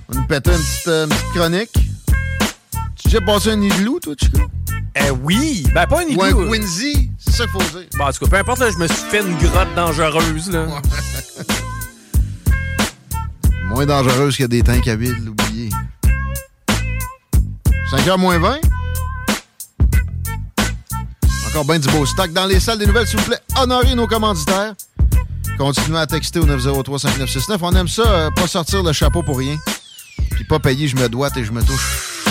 On 0.08 0.14
va 0.14 0.20
nous 0.20 0.26
péter 0.26 0.50
une 0.50 0.58
petite, 0.58 0.88
euh, 0.88 1.04
une 1.04 1.10
petite 1.10 1.30
chronique. 1.34 1.72
Tu 1.72 3.16
as 3.16 3.20
déjà 3.20 3.20
passé 3.20 3.50
un 3.50 3.60
igloo, 3.62 3.98
toi, 4.00 4.14
Chico? 4.20 4.40
Eh 4.94 5.10
oui! 5.10 5.64
Ben, 5.74 5.86
pas 5.86 6.00
un 6.00 6.14
Ou 6.14 6.22
un 6.22 6.28
igloo. 6.28 6.50
Quincy? 6.50 7.10
C'est 7.18 7.30
ça 7.32 7.44
qu'il 7.44 7.52
faut 7.52 7.78
dire. 7.78 7.86
Bon, 7.96 8.04
en 8.04 8.12
tout 8.12 8.24
cas, 8.24 8.30
peu 8.30 8.36
importe, 8.36 8.60
là, 8.60 8.70
je 8.70 8.78
me 8.78 8.86
suis 8.86 8.96
fait 9.10 9.20
une 9.20 9.36
grotte 9.38 9.74
dangereuse, 9.74 10.50
là. 10.50 10.66
Moins 13.64 13.86
dangereuse 13.86 14.36
que 14.36 14.44
des 14.44 14.62
tanks 14.62 14.88
à 14.88 14.96
vide, 14.96 15.28
oubliez. 15.28 15.70
5h 17.92 18.18
moins 18.18 18.38
20. 18.38 18.58
Encore 21.48 21.64
bien 21.64 21.78
du 21.78 21.88
beau 21.88 22.06
stock 22.06 22.32
dans 22.32 22.46
les 22.46 22.60
salles 22.60 22.78
des 22.78 22.86
nouvelles, 22.86 23.06
s'il 23.06 23.18
vous 23.18 23.26
plaît. 23.26 23.39
Honorez 23.56 23.94
nos 23.94 24.06
commanditaires. 24.06 24.74
Continuez 25.58 25.98
à 25.98 26.06
texter 26.06 26.38
au 26.38 26.46
903-5969. 26.46 27.58
On 27.62 27.74
aime 27.74 27.88
ça, 27.88 28.02
euh, 28.02 28.30
pas 28.30 28.46
sortir 28.46 28.82
le 28.82 28.92
chapeau 28.92 29.22
pour 29.22 29.38
rien. 29.38 29.56
Puis 30.30 30.44
pas 30.44 30.58
payer, 30.58 30.88
je 30.88 30.96
me 30.96 31.08
doite 31.08 31.36
et 31.36 31.44
je 31.44 31.52
me 31.52 31.62
touche. 31.62 32.24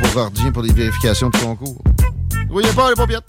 Pour 0.00 0.14
Gardien 0.14 0.52
pour 0.52 0.62
les 0.62 0.72
vérifications 0.72 1.28
de 1.28 1.36
concours. 1.36 1.82
Vous 2.46 2.52
voyez 2.52 2.72
pas 2.72 2.88
les 2.88 2.94
paupiètes? 2.94 3.28